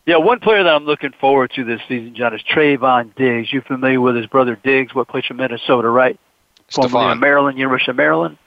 yeah, 0.05 0.17
one 0.17 0.39
player 0.39 0.63
that 0.63 0.73
I'm 0.73 0.85
looking 0.85 1.11
forward 1.19 1.51
to 1.55 1.63
this 1.63 1.81
season, 1.87 2.15
John, 2.15 2.33
is 2.33 2.41
Trevon 2.41 3.13
Diggs. 3.15 3.53
You 3.53 3.61
familiar 3.61 4.01
with 4.01 4.15
his 4.15 4.25
brother 4.25 4.55
Diggs? 4.63 4.95
What 4.95 5.07
plays 5.07 5.25
for 5.25 5.33
Minnesota, 5.35 5.89
right? 5.89 6.19
Formerly 6.71 7.11
in 7.11 7.19
Maryland, 7.19 7.57
University 7.57 7.91
of 7.91 7.97
Maryland. 7.97 8.37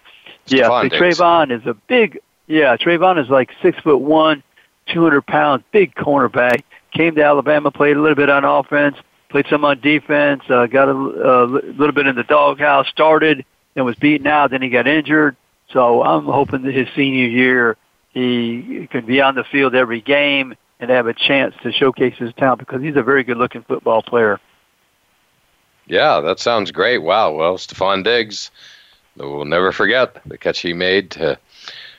Stefon 0.46 0.90
yeah, 0.90 0.98
Trevon 0.98 1.56
is 1.56 1.66
a 1.66 1.74
big. 1.74 2.20
Yeah, 2.46 2.76
Trevon 2.76 3.22
is 3.22 3.28
like 3.28 3.50
six 3.62 3.78
foot 3.80 4.00
one, 4.00 4.42
two 4.86 5.02
hundred 5.02 5.26
pounds, 5.26 5.62
big 5.72 5.94
cornerback. 5.94 6.62
Came 6.92 7.14
to 7.14 7.22
Alabama, 7.22 7.70
played 7.70 7.96
a 7.96 8.00
little 8.00 8.16
bit 8.16 8.30
on 8.30 8.44
offense, 8.44 8.96
played 9.28 9.46
some 9.48 9.64
on 9.64 9.80
defense, 9.80 10.42
uh, 10.48 10.66
got 10.66 10.88
a, 10.88 10.92
a 10.92 11.44
little 11.46 11.92
bit 11.92 12.06
in 12.06 12.16
the 12.16 12.24
doghouse, 12.24 12.88
started, 12.88 13.44
and 13.76 13.84
was 13.84 13.96
beaten 13.96 14.26
out. 14.26 14.50
Then 14.50 14.62
he 14.62 14.68
got 14.68 14.86
injured. 14.86 15.36
So 15.70 16.02
I'm 16.02 16.24
hoping 16.24 16.62
that 16.62 16.74
his 16.74 16.88
senior 16.96 17.26
year 17.26 17.76
he 18.12 18.88
can 18.90 19.04
be 19.04 19.20
on 19.20 19.34
the 19.34 19.44
field 19.44 19.74
every 19.74 20.00
game 20.00 20.54
and 20.80 20.90
have 20.90 21.06
a 21.06 21.12
chance 21.12 21.54
to 21.62 21.72
showcase 21.72 22.16
his 22.16 22.32
talent 22.34 22.60
because 22.60 22.82
he's 22.82 22.96
a 22.96 23.02
very 23.02 23.22
good-looking 23.22 23.62
football 23.64 24.02
player. 24.02 24.40
Yeah, 25.86 26.20
that 26.20 26.38
sounds 26.38 26.70
great. 26.70 26.98
Wow. 26.98 27.32
Well, 27.32 27.58
Stefon 27.58 28.04
Diggs, 28.04 28.50
we'll 29.16 29.44
never 29.44 29.72
forget 29.72 30.16
the 30.26 30.38
catch 30.38 30.60
he 30.60 30.72
made 30.72 31.10
to, 31.12 31.38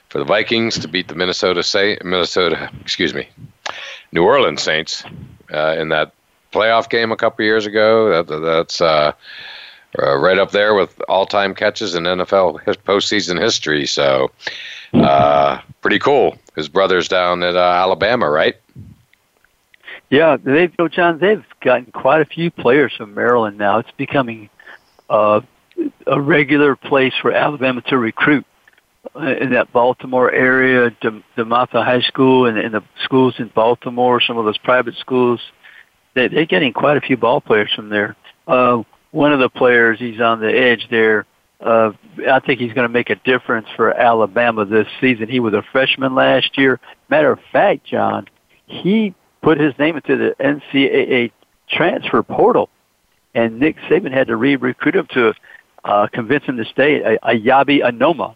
for 0.10 0.20
the 0.20 0.26
Vikings 0.26 0.80
to 0.80 0.88
beat 0.88 1.08
the 1.08 1.16
Minnesota 1.16 1.62
Saint, 1.62 2.04
Minnesota, 2.04 2.72
excuse 2.82 3.14
me, 3.14 3.28
New 4.12 4.24
Orleans 4.24 4.62
Saints 4.62 5.04
uh, 5.54 5.76
in 5.78 5.90
that 5.90 6.14
playoff 6.52 6.90
game 6.90 7.12
a 7.12 7.18
couple 7.18 7.46
years 7.46 7.66
ago. 7.66 8.24
That, 8.24 8.42
that's 8.42 8.82
uh, 8.82 9.14
uh, 9.98 10.18
right 10.18 10.38
up 10.38 10.52
there 10.52 10.74
with 10.74 11.00
all-time 11.10 11.56
catches 11.56 11.96
in 11.96 12.04
NFL 12.04 12.64
postseason 12.84 13.42
history. 13.42 13.86
So, 13.86 14.32
uh, 14.94 15.62
pretty 15.82 16.00
cool. 16.00 16.38
His 16.56 16.70
brother's 16.70 17.08
down 17.08 17.44
at 17.44 17.56
uh, 17.56 17.60
Alabama, 17.60 18.30
right? 18.30 18.56
Yeah, 20.10 20.38
they've, 20.38 20.78
know, 20.80 20.88
John, 20.88 21.20
they've 21.20 21.46
gotten 21.62 21.92
quite 21.92 22.22
a 22.22 22.26
few 22.26 22.50
players 22.50 22.94
from 22.96 23.14
Maryland 23.14 23.58
now. 23.58 23.78
It's 23.80 23.92
becoming 23.92 24.50
uh, 25.10 25.42
a 26.08 26.20
regular 26.20 26.76
place 26.76 27.14
for 27.22 27.32
Alabama 27.32 27.82
to 27.84 27.98
recruit 27.98 28.46
uh, 29.16 29.36
in 29.40 29.52
that 29.52 29.72
Baltimore 29.72 30.32
area, 30.32 30.90
De- 31.02 31.24
DeMatha 31.38 31.84
High 31.86 32.02
School, 32.02 32.48
and, 32.48 32.58
and 32.58 32.74
the 32.74 32.84
schools 33.04 33.36
in 33.40 33.50
Baltimore, 33.50 34.20
some 34.20 34.38
of 34.38 34.46
those 34.46 34.58
private 34.58 34.96
schools. 34.96 35.40
They, 36.20 36.28
they're 36.28 36.46
getting 36.46 36.74
quite 36.74 36.98
a 36.98 37.02
few 37.02 37.16
ball 37.16 37.40
players 37.40 37.72
from 37.74 37.90
there. 37.90 38.16
Uh, 38.46 38.84
one 39.12 39.32
of 39.32 39.40
the 39.40 39.50
players, 39.50 40.00
he's 40.00 40.20
on 40.20 40.42
the 40.42 40.52
edge 40.52 40.88
there. 40.92 41.26
Uh, 41.62 41.92
I 42.30 42.40
think 42.40 42.60
he's 42.60 42.74
going 42.74 42.88
to 42.88 42.94
make 42.94 43.10
a 43.10 43.16
difference 43.16 43.68
for 43.76 43.94
Alabama 43.94 44.66
this 44.66 44.88
season. 45.00 45.30
He 45.30 45.40
was 45.40 45.54
a 45.54 45.64
freshman 45.72 46.16
last 46.16 46.58
year. 46.58 46.80
Matter 47.10 47.32
of 47.32 47.40
fact, 47.52 47.86
John, 47.86 48.28
he 48.66 49.14
put 49.42 49.60
his 49.60 49.74
name 49.80 49.96
into 49.96 50.18
the 50.18 50.36
NCAA 50.40 51.32
transfer 51.70 52.24
portal, 52.24 52.70
and 53.34 53.60
Nick 53.60 53.78
Saban 53.90 54.12
had 54.12 54.28
to 54.28 54.36
re-recruit 54.36 54.96
him 54.96 55.08
to 55.14 55.34
uh, 55.84 56.08
convince 56.12 56.44
him 56.46 56.58
to 56.58 56.66
stay. 56.66 57.18
Eyabi 57.24 57.82
Anoma. 57.82 58.36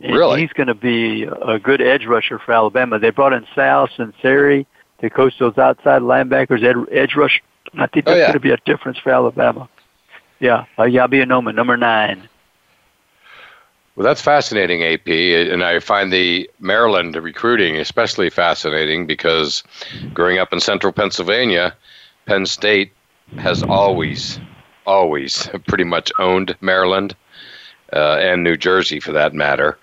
And 0.00 0.14
really? 0.14 0.40
He's 0.40 0.52
going 0.52 0.68
to 0.68 0.74
be 0.74 1.24
a 1.24 1.58
good 1.58 1.80
edge 1.80 2.06
rusher 2.06 2.38
for 2.38 2.52
Alabama. 2.52 2.98
They 2.98 3.10
brought 3.10 3.32
in 3.32 3.46
Sal 3.54 3.88
Sunseri 3.88 4.66
to 5.00 5.10
coach 5.10 5.38
those 5.38 5.56
outside 5.58 6.02
linebackers, 6.02 6.62
ed, 6.62 6.76
edge 6.92 7.14
rush. 7.14 7.42
I 7.78 7.86
think 7.86 8.06
Oh, 8.06 8.10
that's 8.10 8.18
yeah. 8.18 8.26
going 8.26 8.32
to 8.34 8.40
be 8.40 8.50
a 8.50 8.56
difference 8.64 8.98
for 8.98 9.10
Alabama. 9.10 9.68
Yeah, 10.40 10.64
Eyabi 10.78 11.24
Anoma, 11.24 11.54
number 11.54 11.76
nine. 11.76 12.28
Well, 13.96 14.04
that's 14.06 14.22
fascinating, 14.22 14.82
AP, 14.82 15.08
and 15.08 15.62
I 15.62 15.78
find 15.80 16.12
the 16.12 16.48
Maryland 16.60 17.16
recruiting 17.16 17.76
especially 17.76 18.30
fascinating 18.30 19.06
because 19.06 19.62
growing 20.14 20.38
up 20.38 20.52
in 20.52 20.60
central 20.60 20.92
Pennsylvania, 20.92 21.74
Penn 22.26 22.46
State 22.46 22.92
has 23.38 23.62
always, 23.62 24.40
always 24.86 25.48
pretty 25.68 25.84
much 25.84 26.10
owned 26.18 26.56
Maryland 26.60 27.14
uh, 27.92 28.16
and 28.20 28.42
New 28.42 28.56
Jersey 28.56 29.00
for 29.00 29.12
that 29.12 29.34
matter. 29.34 29.76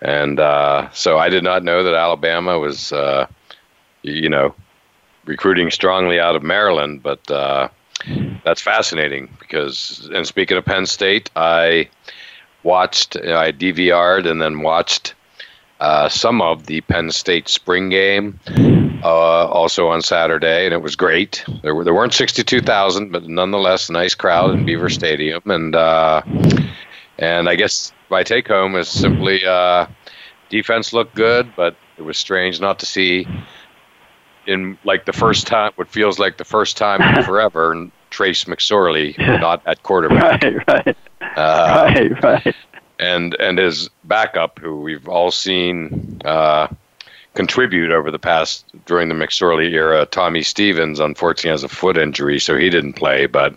And 0.00 0.38
uh, 0.40 0.88
so 0.92 1.18
I 1.18 1.28
did 1.28 1.42
not 1.44 1.64
know 1.64 1.82
that 1.82 1.94
Alabama 1.94 2.58
was, 2.58 2.92
uh, 2.92 3.26
you 4.02 4.28
know, 4.28 4.54
recruiting 5.24 5.70
strongly 5.70 6.18
out 6.18 6.36
of 6.36 6.42
Maryland, 6.42 7.02
but 7.02 7.30
uh, 7.30 7.68
that's 8.44 8.62
fascinating 8.62 9.28
because, 9.40 10.08
and 10.14 10.26
speaking 10.26 10.56
of 10.56 10.64
Penn 10.64 10.86
State, 10.86 11.30
I 11.36 11.88
watched, 12.62 13.16
I 13.16 13.52
DVR'd 13.52 14.26
and 14.26 14.40
then 14.40 14.60
watched 14.62 15.14
uh, 15.80 16.08
some 16.08 16.40
of 16.42 16.66
the 16.66 16.80
Penn 16.82 17.10
State 17.10 17.48
spring 17.48 17.88
game 17.88 18.40
uh, 19.02 19.46
also 19.46 19.88
on 19.88 20.02
Saturday, 20.02 20.64
and 20.64 20.74
it 20.74 20.82
was 20.82 20.96
great. 20.96 21.44
There 21.62 21.74
were 21.74 21.84
there 21.84 21.94
weren't 21.94 22.14
sixty 22.14 22.42
two 22.42 22.60
thousand, 22.60 23.12
but 23.12 23.28
nonetheless, 23.28 23.90
nice 23.90 24.14
crowd 24.14 24.50
in 24.50 24.66
Beaver 24.66 24.88
Stadium, 24.88 25.42
and 25.46 25.76
uh, 25.76 26.22
and 27.18 27.48
I 27.48 27.54
guess 27.54 27.92
my 28.10 28.24
take 28.24 28.48
home 28.48 28.74
is 28.74 28.88
simply 28.88 29.44
uh, 29.46 29.86
defense 30.48 30.92
looked 30.92 31.14
good, 31.14 31.52
but 31.54 31.76
it 31.96 32.02
was 32.02 32.18
strange 32.18 32.60
not 32.60 32.80
to 32.80 32.86
see 32.86 33.26
in 34.48 34.76
like 34.84 35.04
the 35.04 35.12
first 35.12 35.46
time 35.46 35.70
what 35.76 35.88
feels 35.88 36.18
like 36.18 36.38
the 36.38 36.44
first 36.44 36.76
time 36.76 37.00
in 37.02 37.22
forever 37.30 37.70
and 37.72 37.92
Trace 38.10 38.44
McSorley 38.44 39.16
not 39.40 39.62
at 39.66 39.82
quarterback. 39.82 40.42
Right, 40.66 40.66
right, 40.86 40.96
Uh, 41.36 41.92
right, 41.94 42.22
right. 42.24 42.54
and 42.98 43.36
and 43.38 43.58
his 43.58 43.88
backup, 44.04 44.58
who 44.58 44.80
we've 44.80 45.06
all 45.08 45.30
seen 45.30 46.20
uh, 46.24 46.66
contribute 47.34 47.90
over 47.92 48.10
the 48.10 48.18
past 48.18 48.64
during 48.86 49.08
the 49.08 49.14
McSorley 49.14 49.70
era, 49.72 50.06
Tommy 50.06 50.42
Stevens, 50.42 50.98
unfortunately 50.98 51.50
has 51.50 51.62
a 51.64 51.68
foot 51.68 51.96
injury, 51.98 52.38
so 52.40 52.56
he 52.56 52.70
didn't 52.70 52.94
play. 52.94 53.26
But 53.26 53.54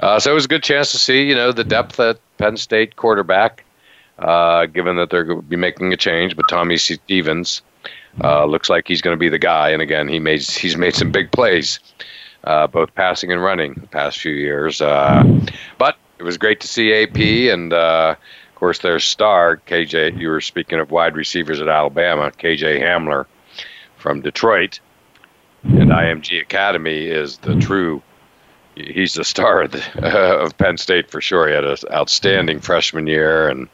uh, 0.00 0.18
so 0.18 0.32
it 0.32 0.34
was 0.34 0.44
a 0.46 0.48
good 0.48 0.62
chance 0.64 0.90
to 0.92 0.98
see, 0.98 1.22
you 1.22 1.34
know, 1.34 1.52
the 1.52 1.64
depth 1.64 2.00
at 2.00 2.18
Penn 2.38 2.56
State 2.56 2.96
quarterback, 2.96 3.64
uh, 4.18 4.66
given 4.66 4.96
that 4.96 5.10
they're 5.10 5.24
going 5.24 5.40
to 5.40 5.46
be 5.46 5.56
making 5.56 5.92
a 5.92 5.96
change. 5.96 6.34
But 6.36 6.48
Tommy 6.48 6.76
Stevens 6.76 7.62
uh, 8.22 8.44
looks 8.44 8.68
like 8.68 8.86
he's 8.86 9.00
going 9.00 9.16
to 9.16 9.20
be 9.20 9.28
the 9.28 9.38
guy. 9.38 9.70
And 9.70 9.82
again, 9.82 10.08
he 10.08 10.18
made 10.18 10.42
he's 10.42 10.76
made 10.76 10.94
some 10.94 11.10
big 11.10 11.30
plays, 11.32 11.80
uh, 12.44 12.66
both 12.66 12.94
passing 12.94 13.32
and 13.32 13.42
running, 13.42 13.74
the 13.74 13.86
past 13.86 14.18
few 14.18 14.32
years. 14.32 14.80
Uh, 14.80 15.24
but 15.78 15.96
it 16.18 16.22
was 16.22 16.36
great 16.36 16.60
to 16.60 16.68
see 16.68 16.92
AP 16.92 17.52
and. 17.52 17.72
Uh, 17.72 18.14
of 18.52 18.64
course, 18.64 18.78
their 18.78 19.00
star, 19.00 19.56
KJ, 19.66 20.20
you 20.20 20.28
were 20.28 20.40
speaking 20.40 20.78
of 20.78 20.92
wide 20.92 21.16
receivers 21.16 21.60
at 21.60 21.66
Alabama, 21.66 22.30
KJ 22.30 22.80
Hamler 22.80 23.26
from 23.96 24.20
Detroit. 24.20 24.80
And 25.64 25.90
IMG 25.90 26.40
Academy 26.40 27.06
is 27.06 27.38
the 27.38 27.56
true, 27.56 28.02
he's 28.74 29.14
the 29.14 29.24
star 29.24 29.62
of, 29.62 29.72
the, 29.72 30.38
of 30.42 30.56
Penn 30.58 30.76
State 30.76 31.10
for 31.10 31.20
sure. 31.20 31.48
He 31.48 31.54
had 31.54 31.64
an 31.64 31.76
outstanding 31.92 32.60
freshman 32.60 33.06
year. 33.06 33.48
And 33.48 33.68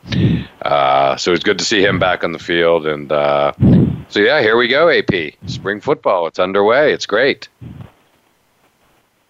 uh, 0.63 1.17
so 1.17 1.33
it's 1.33 1.45
good 1.45 1.59
to 1.59 1.65
see 1.65 1.83
him 1.83 1.99
back 1.99 2.25
on 2.25 2.33
the 2.33 2.39
field. 2.39 2.87
And 2.87 3.11
uh, 3.11 3.53
so, 4.09 4.21
yeah, 4.21 4.41
here 4.41 4.57
we 4.57 4.69
go, 4.69 4.89
AP. 4.89 5.35
Spring 5.47 5.81
football, 5.81 6.27
it's 6.27 6.39
underway. 6.39 6.93
It's 6.93 7.07
great. 7.07 7.49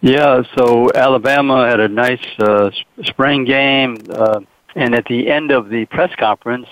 Yeah, 0.00 0.42
so 0.56 0.90
Alabama 0.94 1.68
had 1.68 1.80
a 1.80 1.88
nice 1.88 2.24
uh, 2.38 2.70
spring 3.02 3.44
game, 3.44 3.98
uh, 4.10 4.40
and 4.76 4.94
at 4.94 5.06
the 5.06 5.28
end 5.28 5.50
of 5.50 5.70
the 5.70 5.86
press 5.86 6.14
conference, 6.16 6.66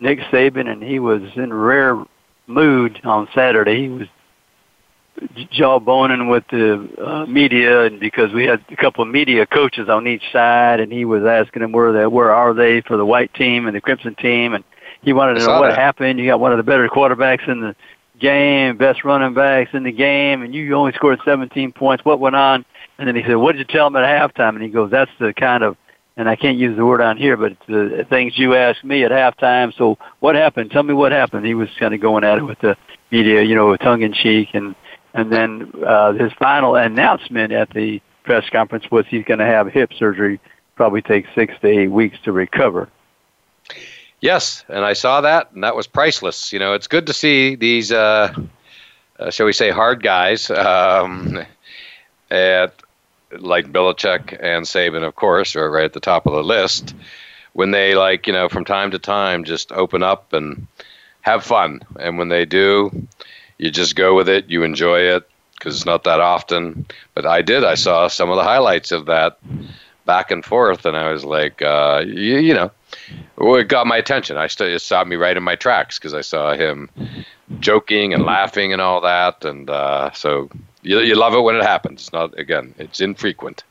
Nick 0.00 0.18
Saban, 0.32 0.68
and 0.68 0.82
he 0.82 0.98
was 0.98 1.22
in 1.36 1.52
rare 1.52 2.04
mood 2.48 3.00
on 3.04 3.28
Saturday. 3.32 3.82
He 3.82 3.88
was 3.88 4.08
jawboning 5.52 6.28
with 6.28 6.44
the 6.50 6.88
uh, 7.00 7.26
media, 7.26 7.84
and 7.84 8.00
because 8.00 8.32
we 8.32 8.44
had 8.44 8.64
a 8.68 8.76
couple 8.76 9.04
of 9.04 9.08
media 9.08 9.46
coaches 9.46 9.88
on 9.88 10.08
each 10.08 10.24
side, 10.32 10.80
and 10.80 10.92
he 10.92 11.04
was 11.04 11.24
asking 11.24 11.62
them 11.62 11.70
where 11.70 11.92
they 11.92 12.06
where 12.06 12.32
are 12.32 12.52
they 12.52 12.80
for 12.80 12.96
the 12.96 13.06
white 13.06 13.32
team 13.34 13.66
and 13.66 13.76
the 13.76 13.80
crimson 13.80 14.16
team, 14.16 14.54
and 14.54 14.64
he 15.04 15.12
wanted 15.12 15.34
to 15.34 15.46
know 15.46 15.60
what 15.60 15.70
that. 15.70 15.78
happened. 15.78 16.18
You 16.18 16.26
got 16.26 16.40
one 16.40 16.52
of 16.52 16.58
the 16.58 16.62
better 16.62 16.88
quarterbacks 16.88 17.48
in 17.48 17.60
the 17.60 17.76
game, 18.18 18.76
best 18.76 19.04
running 19.04 19.34
backs 19.34 19.70
in 19.74 19.82
the 19.82 19.92
game, 19.92 20.42
and 20.42 20.54
you 20.54 20.74
only 20.74 20.92
scored 20.92 21.20
17 21.24 21.72
points. 21.72 22.04
What 22.04 22.20
went 22.20 22.36
on? 22.36 22.64
And 22.98 23.08
then 23.08 23.16
he 23.16 23.22
said, 23.22 23.34
what 23.34 23.52
did 23.52 23.58
you 23.58 23.64
tell 23.64 23.88
him 23.88 23.96
at 23.96 24.04
halftime? 24.04 24.50
And 24.50 24.62
he 24.62 24.68
goes, 24.68 24.90
that's 24.90 25.10
the 25.18 25.32
kind 25.34 25.64
of, 25.64 25.76
and 26.16 26.28
I 26.28 26.36
can't 26.36 26.56
use 26.56 26.76
the 26.76 26.86
word 26.86 27.00
on 27.00 27.16
here, 27.16 27.36
but 27.36 27.56
the 27.66 28.06
things 28.08 28.38
you 28.38 28.54
asked 28.54 28.84
me 28.84 29.04
at 29.04 29.10
halftime. 29.10 29.76
So 29.76 29.98
what 30.20 30.36
happened? 30.36 30.70
Tell 30.70 30.84
me 30.84 30.94
what 30.94 31.10
happened. 31.10 31.44
He 31.44 31.54
was 31.54 31.68
kind 31.78 31.92
of 31.92 32.00
going 32.00 32.22
at 32.22 32.38
it 32.38 32.44
with 32.44 32.60
the 32.60 32.76
media, 33.10 33.42
you 33.42 33.54
know, 33.54 33.76
tongue 33.76 34.02
in 34.02 34.12
cheek. 34.12 34.50
And, 34.54 34.76
and 35.12 35.32
then 35.32 35.72
uh, 35.84 36.12
his 36.12 36.32
final 36.34 36.76
announcement 36.76 37.52
at 37.52 37.70
the 37.70 38.00
press 38.22 38.48
conference 38.50 38.84
was 38.90 39.04
he's 39.08 39.24
going 39.24 39.40
to 39.40 39.46
have 39.46 39.66
hip 39.66 39.92
surgery, 39.98 40.40
probably 40.76 41.02
take 41.02 41.26
six 41.34 41.52
to 41.62 41.66
eight 41.66 41.88
weeks 41.88 42.16
to 42.24 42.32
recover. 42.32 42.88
Yes, 44.24 44.64
and 44.70 44.86
I 44.86 44.94
saw 44.94 45.20
that, 45.20 45.52
and 45.52 45.64
that 45.64 45.76
was 45.76 45.86
priceless. 45.86 46.50
You 46.50 46.58
know, 46.58 46.72
it's 46.72 46.86
good 46.86 47.08
to 47.08 47.12
see 47.12 47.56
these, 47.56 47.92
uh, 47.92 48.32
uh, 49.18 49.30
shall 49.30 49.44
we 49.44 49.52
say, 49.52 49.68
hard 49.68 50.02
guys 50.02 50.48
um, 50.48 51.44
at 52.30 52.72
like 53.38 53.70
Belichick 53.70 54.32
and 54.42 54.64
Saban, 54.64 55.06
of 55.06 55.14
course, 55.14 55.54
are 55.56 55.70
right 55.70 55.84
at 55.84 55.92
the 55.92 56.00
top 56.00 56.26
of 56.26 56.32
the 56.32 56.42
list. 56.42 56.94
When 57.52 57.70
they 57.70 57.94
like, 57.94 58.26
you 58.26 58.32
know, 58.32 58.48
from 58.48 58.64
time 58.64 58.92
to 58.92 58.98
time, 58.98 59.44
just 59.44 59.70
open 59.72 60.02
up 60.02 60.32
and 60.32 60.68
have 61.20 61.44
fun, 61.44 61.82
and 62.00 62.16
when 62.16 62.30
they 62.30 62.46
do, 62.46 63.06
you 63.58 63.70
just 63.70 63.94
go 63.94 64.16
with 64.16 64.30
it. 64.30 64.48
You 64.48 64.62
enjoy 64.62 65.00
it 65.00 65.28
because 65.52 65.76
it's 65.76 65.84
not 65.84 66.04
that 66.04 66.20
often. 66.20 66.86
But 67.12 67.26
I 67.26 67.42
did. 67.42 67.62
I 67.62 67.74
saw 67.74 68.08
some 68.08 68.30
of 68.30 68.36
the 68.36 68.42
highlights 68.42 68.90
of 68.90 69.04
that 69.04 69.36
back 70.06 70.30
and 70.30 70.42
forth, 70.42 70.86
and 70.86 70.96
I 70.96 71.12
was 71.12 71.26
like, 71.26 71.60
uh, 71.60 72.04
you, 72.06 72.38
you 72.38 72.54
know 72.54 72.70
well, 73.36 73.56
it 73.56 73.68
got 73.68 73.86
my 73.86 73.96
attention. 73.96 74.36
I 74.36 74.46
st- 74.46 74.70
it 74.70 74.80
stopped 74.80 75.08
me 75.08 75.16
right 75.16 75.36
in 75.36 75.42
my 75.42 75.56
tracks 75.56 75.98
because 75.98 76.14
I 76.14 76.20
saw 76.20 76.54
him 76.54 76.90
joking 77.60 78.14
and 78.14 78.24
laughing 78.24 78.72
and 78.72 78.80
all 78.80 79.00
that, 79.02 79.44
and 79.44 79.68
uh, 79.68 80.10
so 80.12 80.48
you, 80.82 81.00
you 81.00 81.14
love 81.14 81.34
it 81.34 81.40
when 81.40 81.56
it 81.56 81.62
happens. 81.62 82.02
It's 82.02 82.12
not 82.12 82.38
again, 82.38 82.74
it's 82.78 83.00
infrequent. 83.00 83.64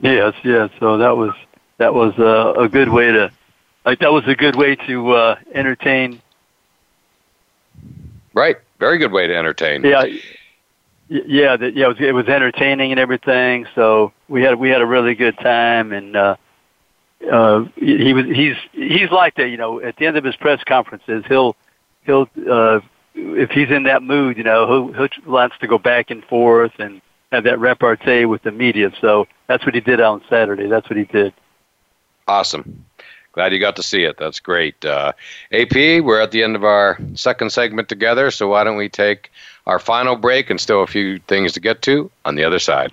Yes, 0.00 0.34
yes. 0.44 0.70
So 0.80 0.98
that 0.98 1.16
was 1.16 1.34
that 1.78 1.94
was 1.94 2.18
uh, 2.18 2.54
a 2.60 2.68
good 2.68 2.88
way 2.88 3.12
to 3.12 3.30
like 3.84 4.00
that 4.00 4.12
was 4.12 4.26
a 4.26 4.34
good 4.34 4.56
way 4.56 4.76
to 4.76 5.12
uh, 5.12 5.38
entertain. 5.54 6.20
Right, 8.34 8.56
very 8.78 8.98
good 8.98 9.12
way 9.12 9.26
to 9.26 9.34
entertain. 9.34 9.82
Yeah, 9.82 10.04
yeah, 11.08 11.56
that, 11.56 11.74
yeah. 11.74 11.86
It 11.86 11.88
was, 11.88 11.96
it 12.00 12.14
was 12.14 12.26
entertaining 12.26 12.90
and 12.90 13.00
everything. 13.00 13.66
So 13.74 14.12
we 14.28 14.42
had 14.42 14.56
we 14.56 14.68
had 14.70 14.82
a 14.82 14.86
really 14.86 15.14
good 15.14 15.38
time, 15.38 15.92
and 15.92 16.16
uh, 16.16 16.36
uh, 17.30 17.64
he 17.76 18.12
was 18.12 18.26
he's 18.26 18.56
he's 18.72 19.10
like 19.10 19.34
that. 19.36 19.48
You 19.48 19.56
know, 19.56 19.80
at 19.80 19.96
the 19.96 20.06
end 20.06 20.16
of 20.16 20.24
his 20.24 20.36
press 20.36 20.62
conferences, 20.64 21.24
he'll 21.28 21.56
he'll 22.04 22.28
uh, 22.48 22.80
if 23.14 23.50
he's 23.50 23.70
in 23.70 23.84
that 23.84 24.02
mood, 24.02 24.36
you 24.36 24.44
know, 24.44 24.92
he'll, 24.92 25.08
he 25.08 25.20
wants 25.30 25.56
to 25.60 25.66
go 25.66 25.78
back 25.78 26.10
and 26.10 26.24
forth 26.24 26.72
and 26.78 27.00
have 27.32 27.44
that 27.44 27.58
repartee 27.58 28.24
with 28.24 28.42
the 28.42 28.52
media. 28.52 28.92
So 29.00 29.26
that's 29.46 29.64
what 29.64 29.74
he 29.74 29.80
did 29.80 30.00
on 30.00 30.22
Saturday. 30.28 30.68
That's 30.68 30.88
what 30.88 30.96
he 30.96 31.04
did. 31.04 31.32
Awesome. 32.28 32.84
Glad 33.32 33.52
you 33.52 33.60
got 33.60 33.76
to 33.76 33.82
see 33.82 34.04
it. 34.04 34.16
That's 34.18 34.40
great. 34.40 34.82
Uh, 34.84 35.12
AP, 35.52 35.74
we're 36.02 36.20
at 36.20 36.30
the 36.30 36.42
end 36.42 36.56
of 36.56 36.64
our 36.64 36.98
second 37.14 37.52
segment 37.52 37.88
together, 37.88 38.30
so 38.30 38.48
why 38.48 38.64
don't 38.64 38.78
we 38.78 38.88
take 38.88 39.30
our 39.66 39.78
final 39.78 40.16
break 40.16 40.48
and 40.48 40.60
still 40.60 40.82
a 40.82 40.86
few 40.86 41.18
things 41.18 41.52
to 41.52 41.60
get 41.60 41.82
to 41.82 42.10
on 42.24 42.34
the 42.34 42.44
other 42.44 42.58
side. 42.58 42.92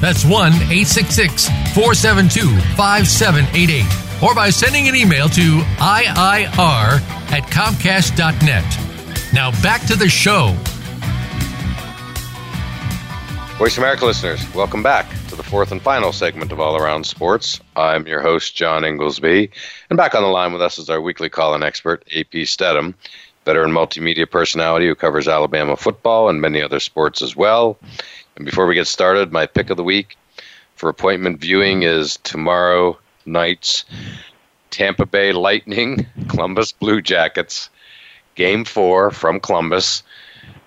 That's 0.00 0.24
1 0.24 0.52
866 0.52 1.48
472 1.74 2.56
5788. 2.76 4.22
Or 4.22 4.34
by 4.34 4.50
sending 4.50 4.88
an 4.88 4.94
email 4.94 5.28
to 5.28 5.60
IIR 5.78 7.00
at 7.30 7.42
Comcast.net. 7.50 8.64
Now 9.32 9.50
back 9.62 9.86
to 9.86 9.96
the 9.96 10.08
show. 10.08 10.54
Voice 13.58 13.76
America 13.76 14.06
listeners, 14.06 14.40
welcome 14.54 14.84
back 14.84 15.10
to 15.26 15.34
the 15.34 15.42
fourth 15.42 15.72
and 15.72 15.82
final 15.82 16.12
segment 16.12 16.52
of 16.52 16.60
All 16.60 16.76
Around 16.76 17.04
Sports. 17.04 17.60
I'm 17.74 18.06
your 18.06 18.20
host, 18.20 18.54
John 18.54 18.84
Inglesby, 18.84 19.50
and 19.90 19.96
back 19.96 20.14
on 20.14 20.22
the 20.22 20.28
line 20.28 20.52
with 20.52 20.62
us 20.62 20.78
is 20.78 20.88
our 20.88 21.00
weekly 21.00 21.28
call-in 21.28 21.64
expert, 21.64 22.04
AP 22.16 22.46
Stedham, 22.46 22.94
veteran 23.44 23.72
multimedia 23.72 24.30
personality 24.30 24.86
who 24.86 24.94
covers 24.94 25.26
Alabama 25.26 25.76
football 25.76 26.28
and 26.28 26.40
many 26.40 26.62
other 26.62 26.78
sports 26.78 27.20
as 27.20 27.34
well. 27.34 27.76
And 28.38 28.46
before 28.46 28.68
we 28.68 28.76
get 28.76 28.86
started, 28.86 29.32
my 29.32 29.46
pick 29.46 29.68
of 29.68 29.76
the 29.76 29.82
week 29.82 30.16
for 30.76 30.88
appointment 30.88 31.40
viewing 31.40 31.82
is 31.82 32.18
tomorrow 32.18 32.96
night's 33.26 33.84
Tampa 34.70 35.06
Bay 35.06 35.32
Lightning, 35.32 36.06
Columbus 36.28 36.70
Blue 36.70 37.02
Jackets, 37.02 37.68
Game 38.36 38.64
4 38.64 39.10
from 39.10 39.40
Columbus 39.40 40.04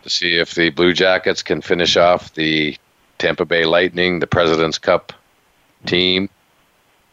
to 0.04 0.10
see 0.10 0.36
if 0.36 0.54
the 0.54 0.70
Blue 0.72 0.92
Jackets 0.92 1.42
can 1.42 1.62
finish 1.62 1.96
off 1.96 2.34
the 2.34 2.76
Tampa 3.20 3.46
Bay 3.46 3.64
Lightning, 3.64 4.20
the 4.20 4.28
President's 4.28 4.78
Cup 4.78 5.14
team, 5.86 6.30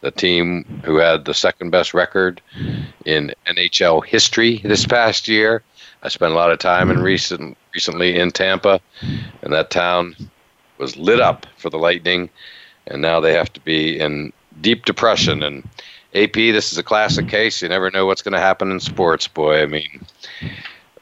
the 0.01 0.11
team 0.11 0.81
who 0.83 0.97
had 0.97 1.23
the 1.23 1.33
second 1.33 1.69
best 1.69 1.93
record 1.93 2.41
in 3.05 3.33
NHL 3.47 4.05
history 4.05 4.57
this 4.57 4.85
past 4.85 5.29
year. 5.29 5.63
I 6.03 6.09
spent 6.09 6.33
a 6.33 6.35
lot 6.35 6.51
of 6.51 6.59
time 6.59 6.91
in 6.91 6.99
recent 6.99 7.57
recently 7.73 8.19
in 8.19 8.31
Tampa, 8.31 8.81
and 9.41 9.53
that 9.53 9.69
town 9.69 10.17
was 10.79 10.97
lit 10.97 11.19
up 11.19 11.45
for 11.57 11.69
the 11.69 11.77
Lightning, 11.77 12.29
and 12.87 13.01
now 13.01 13.19
they 13.19 13.33
have 13.33 13.53
to 13.53 13.59
be 13.59 13.99
in 13.99 14.33
deep 14.61 14.85
depression. 14.85 15.43
And 15.43 15.67
AP, 16.15 16.33
this 16.33 16.71
is 16.71 16.77
a 16.77 16.83
classic 16.83 17.27
case. 17.27 17.61
You 17.61 17.69
never 17.69 17.91
know 17.91 18.05
what's 18.05 18.21
going 18.21 18.33
to 18.33 18.39
happen 18.39 18.71
in 18.71 18.79
sports, 18.79 19.27
boy. 19.27 19.61
I 19.61 19.65
mean, 19.65 20.05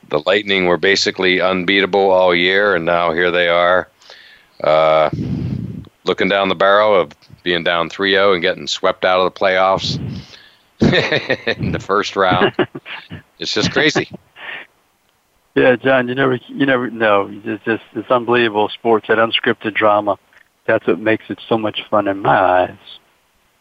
the 0.09 0.21
Lightning 0.25 0.65
were 0.65 0.78
basically 0.78 1.39
unbeatable 1.39 2.09
all 2.11 2.36
year, 2.36 2.75
and 2.75 2.86
now 2.86 3.13
here 3.13 3.32
they 3.32 3.47
are 3.47 3.89
uh, 4.63 5.09
looking 6.03 6.30
down 6.30 6.49
the 6.49 6.55
barrel 6.55 6.99
of 6.99 7.13
being 7.43 7.63
down 7.63 7.89
3-0 7.89 8.34
and 8.34 8.41
getting 8.41 8.67
swept 8.67 9.05
out 9.05 9.19
of 9.19 9.34
the 9.34 9.39
playoffs 9.39 9.97
in 11.57 11.71
the 11.71 11.80
first 11.80 12.15
round. 12.15 12.53
it's 13.39 13.53
just 13.53 13.71
crazy. 13.71 14.09
Yeah, 15.57 15.75
John, 15.75 16.07
you 16.07 16.13
never 16.13 16.35
you 16.49 16.67
never 16.67 16.91
know. 16.91 17.31
It's 17.43 17.65
just 17.65 17.81
it's 17.95 18.11
unbelievable 18.11 18.69
sports, 18.69 19.07
that 19.07 19.17
unscripted 19.17 19.73
drama. 19.73 20.19
That's 20.67 20.85
what 20.85 20.99
makes 20.99 21.31
it 21.31 21.39
so 21.49 21.57
much 21.57 21.81
fun 21.89 22.07
in 22.07 22.19
my 22.19 22.37
eyes. 22.37 22.77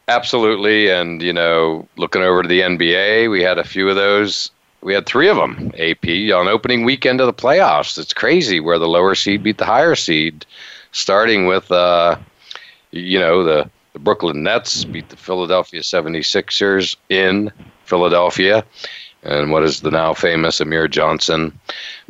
Absolutely, 0.06 0.90
and 0.90 1.22
you 1.22 1.32
know, 1.32 1.88
looking 1.96 2.20
over 2.20 2.42
to 2.42 2.48
the 2.48 2.60
NBA, 2.60 3.30
we 3.30 3.40
had 3.40 3.58
a 3.58 3.64
few 3.64 3.88
of 3.88 3.96
those. 3.96 4.50
We 4.82 4.92
had 4.92 5.06
three 5.06 5.30
of 5.30 5.38
them. 5.38 5.72
AP 5.78 6.04
on 6.34 6.48
opening 6.48 6.84
weekend 6.84 7.22
of 7.22 7.28
the 7.28 7.32
playoffs. 7.32 7.96
It's 7.96 8.12
crazy 8.12 8.60
where 8.60 8.78
the 8.78 8.86
lower 8.86 9.14
seed 9.14 9.42
beat 9.42 9.56
the 9.56 9.64
higher 9.64 9.94
seed, 9.94 10.44
starting 10.92 11.46
with 11.46 11.72
uh, 11.72 12.18
you 12.90 13.18
know 13.18 13.42
the 13.42 13.70
the 13.94 14.00
Brooklyn 14.00 14.42
Nets 14.42 14.84
beat 14.84 15.08
the 15.08 15.16
Philadelphia 15.16 15.80
76ers 15.80 16.96
in 17.08 17.50
Philadelphia 17.86 18.66
and 19.26 19.50
what 19.50 19.64
is 19.64 19.80
the 19.80 19.90
now 19.90 20.14
famous 20.14 20.60
Amir 20.60 20.86
Johnson, 20.86 21.58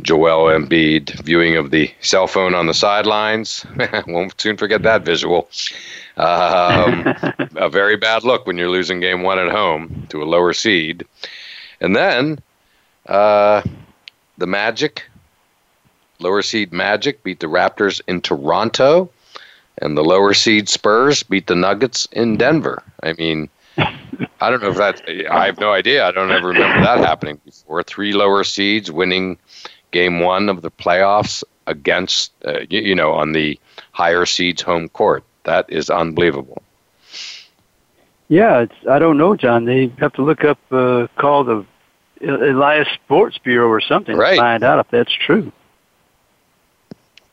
Joel 0.03 0.51
Embiid 0.51 1.11
viewing 1.23 1.57
of 1.57 1.71
the 1.71 1.91
cell 2.03 2.27
phone 2.27 2.55
on 2.55 2.67
the 2.67 2.75
sidelines. 2.75 3.65
Won't 4.07 4.39
soon 4.39 4.59
forget 4.59 4.83
that 4.83 5.05
visual. 5.05 5.49
Um, 6.19 7.07
a 7.57 7.71
very 7.71 7.97
bad 7.97 8.23
look 8.23 8.47
when 8.47 8.59
you're 8.59 8.69
losing 8.69 9.01
game 9.01 9.23
one 9.23 9.39
at 9.39 9.51
home 9.51 10.07
to 10.11 10.23
a 10.23 10.25
lower 10.25 10.53
seed. 10.53 11.07
And 11.81 11.97
then 11.97 12.39
uh, 13.07 13.63
the 14.37 14.47
Magic, 14.47 15.05
lower 16.19 16.43
seed 16.43 16.71
Magic, 16.71 17.23
beat 17.23 17.41
the 17.41 17.47
Raptors 17.47 18.03
in 18.07 18.21
Toronto. 18.21 19.11
And 19.79 19.97
the 19.97 20.05
lower 20.05 20.35
seed 20.35 20.69
Spurs 20.69 21.23
beat 21.23 21.47
the 21.47 21.57
Nuggets 21.57 22.07
in 22.13 22.37
Denver. 22.37 22.83
I 23.03 23.15
mean, 23.15 23.49
I 24.41 24.51
don't 24.51 24.63
know 24.63 24.71
if 24.71 24.77
that. 24.77 25.03
I 25.31 25.47
have 25.47 25.59
no 25.59 25.73
idea. 25.73 26.07
I 26.07 26.11
don't 26.11 26.31
ever 26.31 26.49
remember 26.49 26.83
that 26.83 26.99
happening 26.99 27.41
before. 27.45 27.83
Three 27.83 28.13
lower 28.13 28.45
seeds 28.45 28.91
winning 28.91 29.39
game 29.91 30.21
one 30.21 30.49
of 30.49 30.63
the 30.63 30.71
playoffs 30.71 31.43
against, 31.67 32.33
uh, 32.45 32.61
you, 32.69 32.81
you, 32.81 32.95
know, 32.95 33.13
on 33.13 33.33
the 33.33 33.59
higher 33.93 34.27
seeds 34.27 34.63
home 34.63 34.89
court. 34.89 35.25
That 35.45 35.67
is 35.69 35.91
unbelievable. 35.91 36.63
Yeah, 38.29 38.61
it's. 38.61 38.75
I 38.91 38.99
don't 38.99 39.19
know, 39.19 39.37
John. 39.37 39.65
They 39.65 39.93
have 39.99 40.13
to 40.15 40.23
look 40.23 40.45
up, 40.45 40.59
uh, 40.73 41.07
call 41.17 41.45
the 41.45 41.65
Elias 42.21 42.89
Sports 42.95 43.39
Bureau 43.39 43.69
or 43.69 43.81
something 43.81 44.17
right. 44.17 44.35
to 44.35 44.41
find 44.41 44.63
out 44.63 44.79
if 44.81 44.89
that's 44.91 45.13
true. 45.13 45.53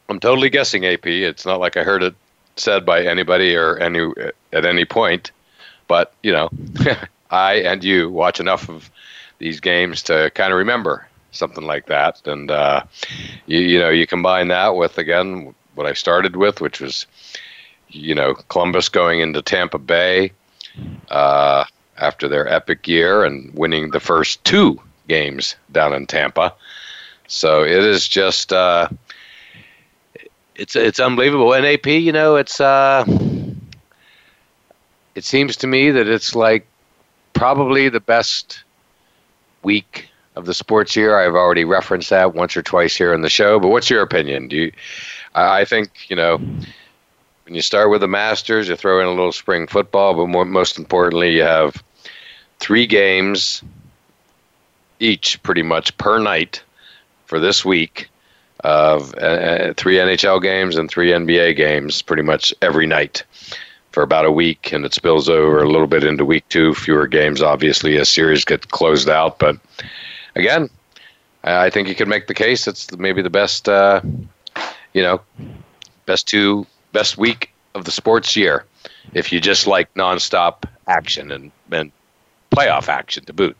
I'm 0.09 0.19
totally 0.19 0.49
guessing, 0.49 0.85
AP. 0.85 1.07
It's 1.07 1.45
not 1.45 1.59
like 1.59 1.77
I 1.77 1.83
heard 1.83 2.03
it 2.03 2.15
said 2.55 2.85
by 2.85 3.03
anybody 3.03 3.55
or 3.55 3.77
any 3.77 4.11
at 4.51 4.65
any 4.65 4.85
point. 4.85 5.31
But 5.93 6.11
you 6.23 6.31
know, 6.31 6.49
I 7.29 7.53
and 7.57 7.83
you 7.83 8.09
watch 8.09 8.39
enough 8.39 8.67
of 8.67 8.89
these 9.37 9.59
games 9.59 10.01
to 10.03 10.31
kind 10.33 10.51
of 10.51 10.57
remember 10.57 11.07
something 11.29 11.65
like 11.65 11.85
that. 11.85 12.25
And 12.25 12.49
uh, 12.49 12.81
you, 13.45 13.59
you 13.59 13.77
know, 13.77 13.91
you 13.91 14.07
combine 14.07 14.47
that 14.47 14.75
with 14.75 14.97
again 14.97 15.53
what 15.75 15.85
I 15.85 15.93
started 15.93 16.35
with, 16.35 16.61
which 16.61 16.81
was 16.81 17.05
you 17.89 18.15
know 18.15 18.33
Columbus 18.49 18.89
going 18.89 19.19
into 19.19 19.43
Tampa 19.43 19.77
Bay 19.77 20.31
uh, 21.11 21.65
after 21.99 22.27
their 22.27 22.47
epic 22.47 22.87
year 22.87 23.23
and 23.23 23.53
winning 23.53 23.91
the 23.91 23.99
first 23.99 24.43
two 24.43 24.81
games 25.07 25.55
down 25.71 25.93
in 25.93 26.07
Tampa. 26.07 26.55
So 27.27 27.63
it 27.63 27.83
is 27.83 28.07
just 28.07 28.51
uh, 28.51 28.89
it's 30.55 30.75
it's 30.75 30.99
unbelievable. 30.99 31.53
And 31.53 31.67
AP, 31.67 31.85
you 31.85 32.11
know, 32.11 32.37
it's 32.37 32.59
uh, 32.59 33.05
it 35.15 35.23
seems 35.23 35.55
to 35.57 35.67
me 35.67 35.91
that 35.91 36.07
it's 36.07 36.35
like 36.35 36.65
probably 37.33 37.89
the 37.89 37.99
best 37.99 38.63
week 39.63 40.09
of 40.35 40.45
the 40.45 40.53
sports 40.53 40.95
year. 40.95 41.17
I've 41.17 41.35
already 41.35 41.65
referenced 41.65 42.09
that 42.09 42.33
once 42.33 42.57
or 42.57 42.61
twice 42.61 42.95
here 42.95 43.13
in 43.13 43.21
the 43.21 43.29
show. 43.29 43.59
But 43.59 43.69
what's 43.69 43.89
your 43.89 44.01
opinion? 44.01 44.47
Do 44.47 44.57
you? 44.57 44.71
I 45.35 45.65
think 45.65 46.09
you 46.09 46.15
know 46.15 46.37
when 46.37 47.55
you 47.55 47.61
start 47.61 47.89
with 47.89 48.01
the 48.01 48.07
Masters, 48.07 48.67
you 48.67 48.75
throw 48.75 48.99
in 48.99 49.07
a 49.07 49.11
little 49.11 49.31
spring 49.31 49.67
football, 49.67 50.13
but 50.13 50.27
more, 50.27 50.45
most 50.45 50.77
importantly, 50.77 51.35
you 51.35 51.43
have 51.43 51.83
three 52.59 52.87
games 52.87 53.63
each, 54.99 55.41
pretty 55.43 55.63
much 55.63 55.95
per 55.97 56.19
night 56.19 56.63
for 57.25 57.39
this 57.39 57.65
week 57.65 58.09
of 58.63 59.13
uh, 59.15 59.73
three 59.75 59.95
NHL 59.95 60.41
games 60.41 60.77
and 60.77 60.89
three 60.89 61.09
NBA 61.09 61.57
games, 61.57 62.01
pretty 62.01 62.23
much 62.23 62.53
every 62.61 62.87
night 62.87 63.23
for 63.93 64.01
about 64.01 64.25
a 64.25 64.31
week, 64.31 64.73
and 64.73 64.83
it 64.85 64.93
spills 64.93 65.29
over 65.29 65.63
a 65.63 65.69
little 65.69 65.87
bit 65.87 66.03
into 66.03 66.25
week 66.25 66.43
two. 66.49 66.73
Fewer 66.73 67.07
games, 67.07 67.41
obviously, 67.41 67.97
as 67.97 68.09
series 68.09 68.43
get 68.43 68.69
closed 68.71 69.07
out. 69.07 69.37
But 69.37 69.57
again, 70.35 70.69
I 71.43 71.69
think 71.69 71.87
you 71.87 71.95
could 71.95 72.07
make 72.07 72.27
the 72.27 72.33
case 72.33 72.67
it's 72.67 72.91
maybe 72.97 73.21
the 73.21 73.29
best, 73.29 73.69
uh, 73.69 74.01
you 74.93 75.03
know, 75.03 75.21
best 76.07 76.27
two, 76.27 76.65
best 76.91 77.17
week 77.17 77.53
of 77.75 77.85
the 77.85 77.91
sports 77.91 78.35
year 78.35 78.65
if 79.13 79.31
you 79.31 79.39
just 79.39 79.67
like 79.67 79.93
nonstop 79.93 80.63
action 80.87 81.31
and, 81.31 81.51
and 81.71 81.91
playoff 82.51 82.89
action 82.89 83.23
to 83.25 83.33
boot. 83.33 83.55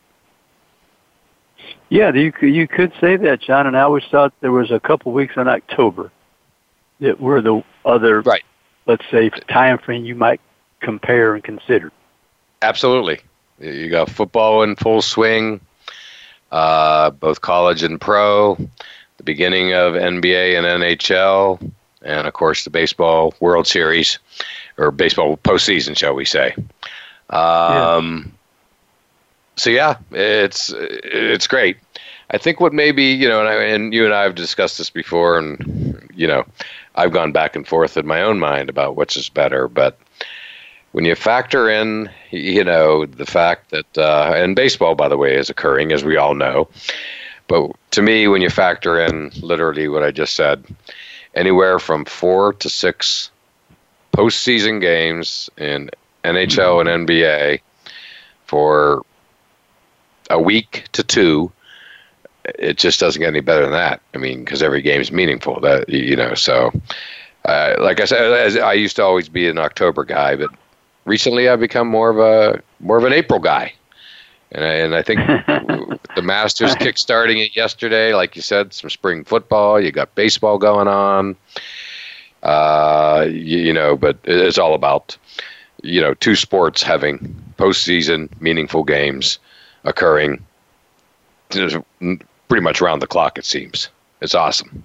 Yeah, 1.90 2.12
you 2.12 2.32
you 2.40 2.66
could 2.66 2.92
say 3.00 3.16
that, 3.16 3.40
John. 3.40 3.68
And 3.68 3.76
I 3.76 3.82
always 3.82 4.04
thought 4.10 4.32
there 4.40 4.50
was 4.50 4.72
a 4.72 4.80
couple 4.80 5.12
weeks 5.12 5.36
in 5.36 5.46
October 5.46 6.10
that 6.98 7.20
were 7.20 7.40
the 7.40 7.62
other 7.84 8.20
right 8.22 8.42
let's 8.86 9.04
say, 9.10 9.30
time 9.30 9.78
frame 9.78 10.04
you 10.04 10.14
might 10.14 10.40
compare 10.80 11.34
and 11.34 11.42
consider? 11.42 11.92
Absolutely. 12.62 13.20
You 13.58 13.88
got 13.88 14.10
football 14.10 14.62
in 14.62 14.76
full 14.76 15.02
swing, 15.02 15.60
uh, 16.50 17.10
both 17.10 17.40
college 17.40 17.82
and 17.82 18.00
pro, 18.00 18.56
the 19.16 19.22
beginning 19.22 19.72
of 19.72 19.94
NBA 19.94 20.56
and 20.58 20.82
NHL, 20.82 21.72
and 22.02 22.26
of 22.26 22.32
course 22.32 22.64
the 22.64 22.70
baseball 22.70 23.34
World 23.40 23.66
Series 23.66 24.18
or 24.76 24.90
baseball 24.90 25.36
postseason, 25.38 25.96
shall 25.96 26.14
we 26.14 26.24
say? 26.24 26.54
Um, 27.30 28.24
yeah. 28.24 28.30
So 29.56 29.70
yeah, 29.70 29.96
it's 30.10 30.72
it's 30.76 31.46
great. 31.46 31.76
I 32.30 32.38
think 32.38 32.60
what 32.60 32.72
maybe 32.72 33.04
you 33.04 33.28
know, 33.28 33.40
and, 33.40 33.48
I, 33.48 33.54
and 33.64 33.94
you 33.94 34.04
and 34.04 34.12
I 34.12 34.22
have 34.22 34.34
discussed 34.34 34.78
this 34.78 34.90
before, 34.90 35.38
and 35.38 36.10
you 36.14 36.26
know, 36.26 36.44
I've 36.94 37.12
gone 37.12 37.32
back 37.32 37.56
and 37.56 37.66
forth 37.66 37.96
in 37.96 38.06
my 38.06 38.22
own 38.22 38.38
mind 38.38 38.68
about 38.68 38.96
which 38.96 39.16
is 39.16 39.28
better. 39.28 39.68
But 39.68 39.98
when 40.92 41.04
you 41.04 41.14
factor 41.14 41.68
in, 41.68 42.08
you 42.30 42.62
know, 42.62 43.06
the 43.06 43.26
fact 43.26 43.70
that, 43.70 43.98
uh, 43.98 44.32
and 44.36 44.54
baseball, 44.54 44.94
by 44.94 45.08
the 45.08 45.16
way, 45.16 45.36
is 45.36 45.50
occurring, 45.50 45.92
as 45.92 46.04
we 46.04 46.16
all 46.16 46.34
know. 46.34 46.68
But 47.48 47.72
to 47.92 48.02
me, 48.02 48.28
when 48.28 48.42
you 48.42 48.50
factor 48.50 48.98
in 48.98 49.30
literally 49.40 49.88
what 49.88 50.02
I 50.02 50.10
just 50.10 50.34
said, 50.34 50.64
anywhere 51.34 51.78
from 51.78 52.04
four 52.04 52.52
to 52.54 52.70
six 52.70 53.30
postseason 54.12 54.80
games 54.80 55.50
in 55.58 55.90
NHL 56.24 56.80
and 56.80 57.08
NBA 57.08 57.60
for 58.46 59.04
a 60.30 60.40
week 60.40 60.84
to 60.92 61.02
two 61.02 61.50
it 62.44 62.76
just 62.76 63.00
doesn't 63.00 63.20
get 63.20 63.28
any 63.28 63.40
better 63.40 63.62
than 63.62 63.72
that. 63.72 64.00
I 64.14 64.18
mean, 64.18 64.44
because 64.44 64.62
every 64.62 64.82
game 64.82 65.00
is 65.00 65.10
meaningful. 65.10 65.60
That 65.60 65.88
you 65.88 66.16
know, 66.16 66.34
so 66.34 66.72
uh, 67.44 67.76
like 67.78 68.00
I 68.00 68.04
said, 68.04 68.58
I 68.58 68.72
used 68.72 68.96
to 68.96 69.02
always 69.02 69.28
be 69.28 69.48
an 69.48 69.58
October 69.58 70.04
guy, 70.04 70.36
but 70.36 70.50
recently 71.04 71.48
I've 71.48 71.60
become 71.60 71.88
more 71.88 72.10
of 72.10 72.18
a 72.18 72.62
more 72.80 72.96
of 72.96 73.04
an 73.04 73.12
April 73.12 73.40
guy. 73.40 73.72
And 74.52 74.64
I, 74.64 74.72
and 74.74 74.94
I 74.94 75.02
think 75.02 75.18
the 76.16 76.22
Masters 76.22 76.76
kick-starting 76.76 77.38
it 77.38 77.56
yesterday, 77.56 78.14
like 78.14 78.36
you 78.36 78.42
said, 78.42 78.72
some 78.72 78.88
spring 78.88 79.24
football. 79.24 79.80
You 79.80 79.90
got 79.90 80.14
baseball 80.14 80.58
going 80.58 80.86
on. 80.86 81.34
Uh, 82.44 83.26
you, 83.28 83.58
you 83.58 83.72
know, 83.72 83.96
but 83.96 84.18
it's 84.24 84.58
all 84.58 84.74
about 84.74 85.16
you 85.82 86.00
know 86.00 86.14
two 86.14 86.36
sports 86.36 86.82
having 86.82 87.34
postseason 87.58 88.28
meaningful 88.40 88.84
games 88.84 89.38
occurring 89.84 90.44
pretty 92.48 92.62
much 92.62 92.80
round 92.80 93.02
the 93.02 93.06
clock. 93.06 93.38
It 93.38 93.44
seems 93.44 93.88
it's 94.20 94.34
awesome. 94.34 94.84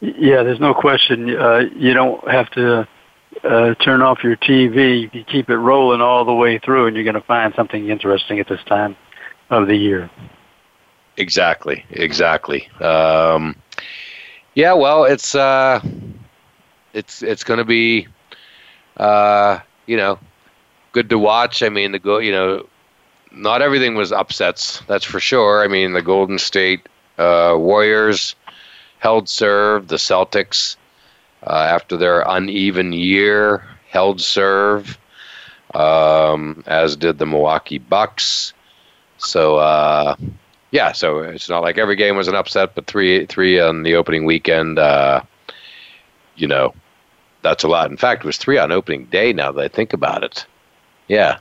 Yeah, 0.00 0.42
there's 0.42 0.60
no 0.60 0.72
question. 0.72 1.36
Uh, 1.36 1.64
you 1.76 1.92
don't 1.92 2.26
have 2.30 2.50
to 2.52 2.88
uh, 3.44 3.74
turn 3.74 4.00
off 4.00 4.24
your 4.24 4.36
TV. 4.36 5.12
You 5.12 5.24
keep 5.24 5.50
it 5.50 5.56
rolling 5.56 6.00
all 6.00 6.24
the 6.24 6.32
way 6.32 6.58
through, 6.58 6.86
and 6.86 6.96
you're 6.96 7.04
going 7.04 7.14
to 7.14 7.20
find 7.20 7.52
something 7.54 7.88
interesting 7.88 8.40
at 8.40 8.48
this 8.48 8.62
time 8.64 8.96
of 9.50 9.66
the 9.66 9.76
year. 9.76 10.10
Exactly. 11.16 11.84
Exactly. 11.90 12.68
Um, 12.80 13.56
yeah. 14.54 14.72
Well, 14.72 15.04
it's 15.04 15.34
uh, 15.34 15.80
it's 16.94 17.22
it's 17.22 17.44
going 17.44 17.58
to 17.58 17.64
be, 17.64 18.08
uh, 18.96 19.58
you 19.86 19.98
know, 19.98 20.18
good 20.92 21.10
to 21.10 21.18
watch. 21.18 21.62
I 21.62 21.68
mean, 21.68 21.92
the 21.92 21.98
go. 21.98 22.18
You 22.18 22.32
know, 22.32 22.66
not 23.32 23.62
everything 23.62 23.94
was 23.94 24.12
upsets, 24.12 24.80
that's 24.86 25.04
for 25.04 25.20
sure. 25.20 25.62
I 25.62 25.68
mean, 25.68 25.92
the 25.92 26.02
Golden 26.02 26.38
State 26.38 26.88
uh, 27.18 27.54
Warriors 27.56 28.34
held 28.98 29.28
serve. 29.28 29.88
The 29.88 29.96
Celtics 29.96 30.76
uh, 31.46 31.66
after 31.70 31.96
their 31.96 32.22
uneven 32.22 32.92
year, 32.92 33.64
held 33.88 34.20
serve, 34.20 34.98
um, 35.74 36.62
as 36.66 36.96
did 36.96 37.18
the 37.18 37.26
Milwaukee 37.26 37.78
Bucks. 37.78 38.52
So 39.18 39.56
uh, 39.56 40.16
yeah, 40.70 40.92
so 40.92 41.20
it's 41.20 41.48
not 41.48 41.62
like 41.62 41.78
every 41.78 41.96
game 41.96 42.16
was 42.16 42.28
an 42.28 42.34
upset, 42.34 42.74
but 42.74 42.86
three 42.86 43.26
three 43.26 43.60
on 43.60 43.82
the 43.82 43.94
opening 43.94 44.24
weekend. 44.24 44.78
Uh, 44.78 45.22
you 46.36 46.46
know, 46.46 46.74
that's 47.42 47.64
a 47.64 47.68
lot. 47.68 47.90
In 47.90 47.96
fact, 47.96 48.24
it 48.24 48.26
was 48.26 48.38
three 48.38 48.58
on 48.58 48.72
opening 48.72 49.06
day. 49.06 49.32
Now 49.32 49.52
that 49.52 49.64
I 49.64 49.68
think 49.68 49.92
about 49.92 50.24
it, 50.24 50.46
yeah, 51.08 51.38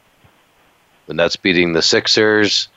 the 1.10 1.16
Nets 1.16 1.36
beating 1.36 1.74
the 1.74 1.82
Sixers, 1.82 2.70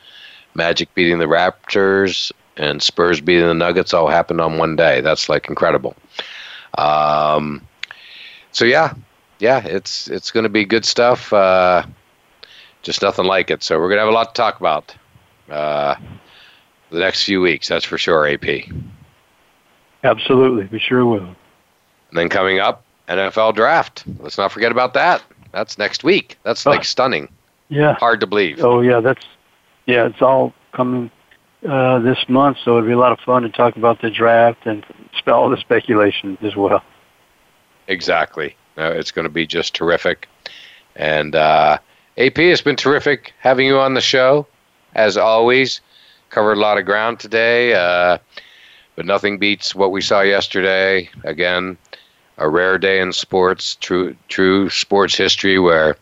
Magic 0.55 0.93
beating 0.95 1.19
the 1.19 1.27
Raptors, 1.27 2.33
and 2.57 2.83
Spurs 2.83 3.21
beating 3.21 3.47
the 3.47 3.55
Nuggets 3.55 3.93
all 3.93 4.09
happened 4.09 4.41
on 4.41 4.57
one 4.57 4.75
day. 4.75 5.03
That's 5.03 5.29
like 5.29 5.49
incredible. 5.49 5.95
Um, 6.79 7.69
so 8.53 8.65
yeah, 8.65 8.95
yeah, 9.39 9.63
it's 9.65 10.09
it's 10.09 10.31
going 10.31 10.45
to 10.45 10.51
be 10.51 10.65
good 10.65 10.87
stuff. 10.87 11.31
Uh, 11.31 11.85
just 12.81 13.03
nothing 13.03 13.27
like 13.27 13.51
it. 13.51 13.63
So 13.63 13.79
we're 13.79 13.89
going 13.89 13.99
to 13.99 14.05
have 14.05 14.13
a 14.13 14.17
lot 14.17 14.35
to 14.35 14.39
talk 14.39 14.59
about. 14.59 14.97
Uh, 15.51 15.95
the 16.89 16.99
next 16.99 17.25
few 17.25 17.41
weeks. 17.41 17.69
That's 17.69 17.85
for 17.85 17.99
sure, 17.99 18.27
AP. 18.27 18.69
Absolutely, 20.05 20.69
we 20.71 20.79
sure 20.79 21.05
will. 21.05 21.25
And 21.25 22.19
then 22.19 22.29
coming 22.29 22.61
up, 22.61 22.85
NFL 23.09 23.55
draft. 23.55 24.05
Let's 24.21 24.39
not 24.39 24.53
forget 24.53 24.73
about 24.73 24.95
that. 24.95 25.23
That's 25.53 25.77
next 25.77 26.03
week. 26.03 26.39
That's 26.45 26.65
like 26.65 26.85
stunning. 26.85 27.29
Yeah. 27.73 27.95
Hard 27.95 28.21
to 28.21 28.27
believe. 28.27 28.63
Oh 28.63 28.83
yeah, 28.83 29.01
that's 29.01 29.25
yeah. 29.87 30.05
It's 30.07 30.21
all 30.21 30.53
coming 30.73 31.11
uh, 31.67 32.01
this 32.01 32.19
month, 32.29 32.59
so 32.63 32.77
it'd 32.77 32.87
be 32.87 32.93
a 32.93 32.99
lot 32.99 33.13
of 33.13 33.21
fun 33.21 33.43
to 33.43 33.49
talk 33.49 33.77
about 33.77 34.03
the 34.03 34.11
draft 34.11 34.67
and 34.67 34.85
all 35.27 35.49
the 35.49 35.57
speculation 35.57 36.37
as 36.43 36.55
well. 36.55 36.83
Exactly. 37.89 38.57
No, 38.77 38.91
it's 38.91 39.11
going 39.11 39.25
to 39.25 39.31
be 39.31 39.47
just 39.47 39.75
terrific. 39.75 40.29
And 40.97 41.35
uh, 41.35 41.79
AP, 42.19 42.39
it's 42.39 42.61
been 42.61 42.77
terrific 42.77 43.33
having 43.39 43.67
you 43.67 43.79
on 43.79 43.95
the 43.95 44.01
show, 44.03 44.47
as 44.95 45.17
always 45.17 45.81
covered 46.29 46.59
a 46.59 46.61
lot 46.61 46.77
of 46.77 46.85
ground 46.85 47.21
today, 47.21 47.73
uh, 47.73 48.19
but 48.97 49.07
nothing 49.07 49.39
beats 49.39 49.75
what 49.75 49.93
we 49.93 50.03
saw 50.03 50.21
yesterday. 50.21 51.09
Again, 51.25 51.79
a 52.37 52.49
rare 52.49 52.77
day 52.77 53.01
in 53.01 53.15
sports, 53.15 53.77
true 53.77 54.15
true 54.29 54.69
sports 54.69 55.17
history, 55.17 55.59
where 55.59 55.97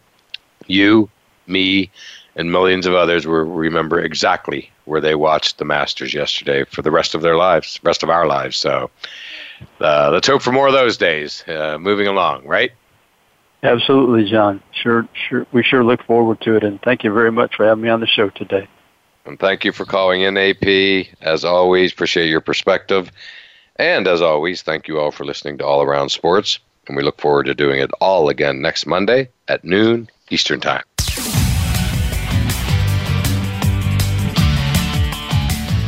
you, 0.66 1.08
me, 1.50 1.90
and 2.36 2.50
millions 2.50 2.86
of 2.86 2.94
others 2.94 3.26
will 3.26 3.44
remember 3.44 4.00
exactly 4.00 4.70
where 4.84 5.00
they 5.00 5.14
watched 5.14 5.58
the 5.58 5.64
Masters 5.64 6.14
yesterday 6.14 6.64
for 6.64 6.82
the 6.82 6.90
rest 6.90 7.14
of 7.14 7.22
their 7.22 7.36
lives, 7.36 7.78
rest 7.82 8.02
of 8.02 8.10
our 8.10 8.26
lives. 8.26 8.56
So 8.56 8.90
uh, 9.80 10.10
let's 10.12 10.26
hope 10.26 10.42
for 10.42 10.52
more 10.52 10.68
of 10.68 10.72
those 10.72 10.96
days. 10.96 11.44
Uh, 11.46 11.78
moving 11.78 12.06
along, 12.06 12.46
right? 12.46 12.72
Absolutely, 13.62 14.30
John. 14.30 14.62
Sure, 14.72 15.06
sure. 15.28 15.46
We 15.52 15.62
sure 15.62 15.84
look 15.84 16.02
forward 16.04 16.40
to 16.42 16.56
it, 16.56 16.64
and 16.64 16.80
thank 16.80 17.04
you 17.04 17.12
very 17.12 17.30
much 17.30 17.56
for 17.56 17.66
having 17.66 17.82
me 17.82 17.90
on 17.90 18.00
the 18.00 18.06
show 18.06 18.30
today. 18.30 18.66
And 19.26 19.38
thank 19.38 19.64
you 19.64 19.72
for 19.72 19.84
calling 19.84 20.22
in, 20.22 20.36
AP. 20.36 21.08
As 21.20 21.44
always, 21.44 21.92
appreciate 21.92 22.30
your 22.30 22.40
perspective. 22.40 23.12
And 23.76 24.08
as 24.08 24.22
always, 24.22 24.62
thank 24.62 24.88
you 24.88 24.98
all 24.98 25.10
for 25.10 25.24
listening 25.24 25.58
to 25.58 25.66
All 25.66 25.82
Around 25.82 26.08
Sports. 26.08 26.58
And 26.88 26.96
we 26.96 27.02
look 27.02 27.20
forward 27.20 27.46
to 27.46 27.54
doing 27.54 27.80
it 27.80 27.90
all 28.00 28.28
again 28.28 28.62
next 28.62 28.86
Monday 28.86 29.28
at 29.46 29.64
noon 29.64 30.08
Eastern 30.30 30.60
Time. 30.60 30.82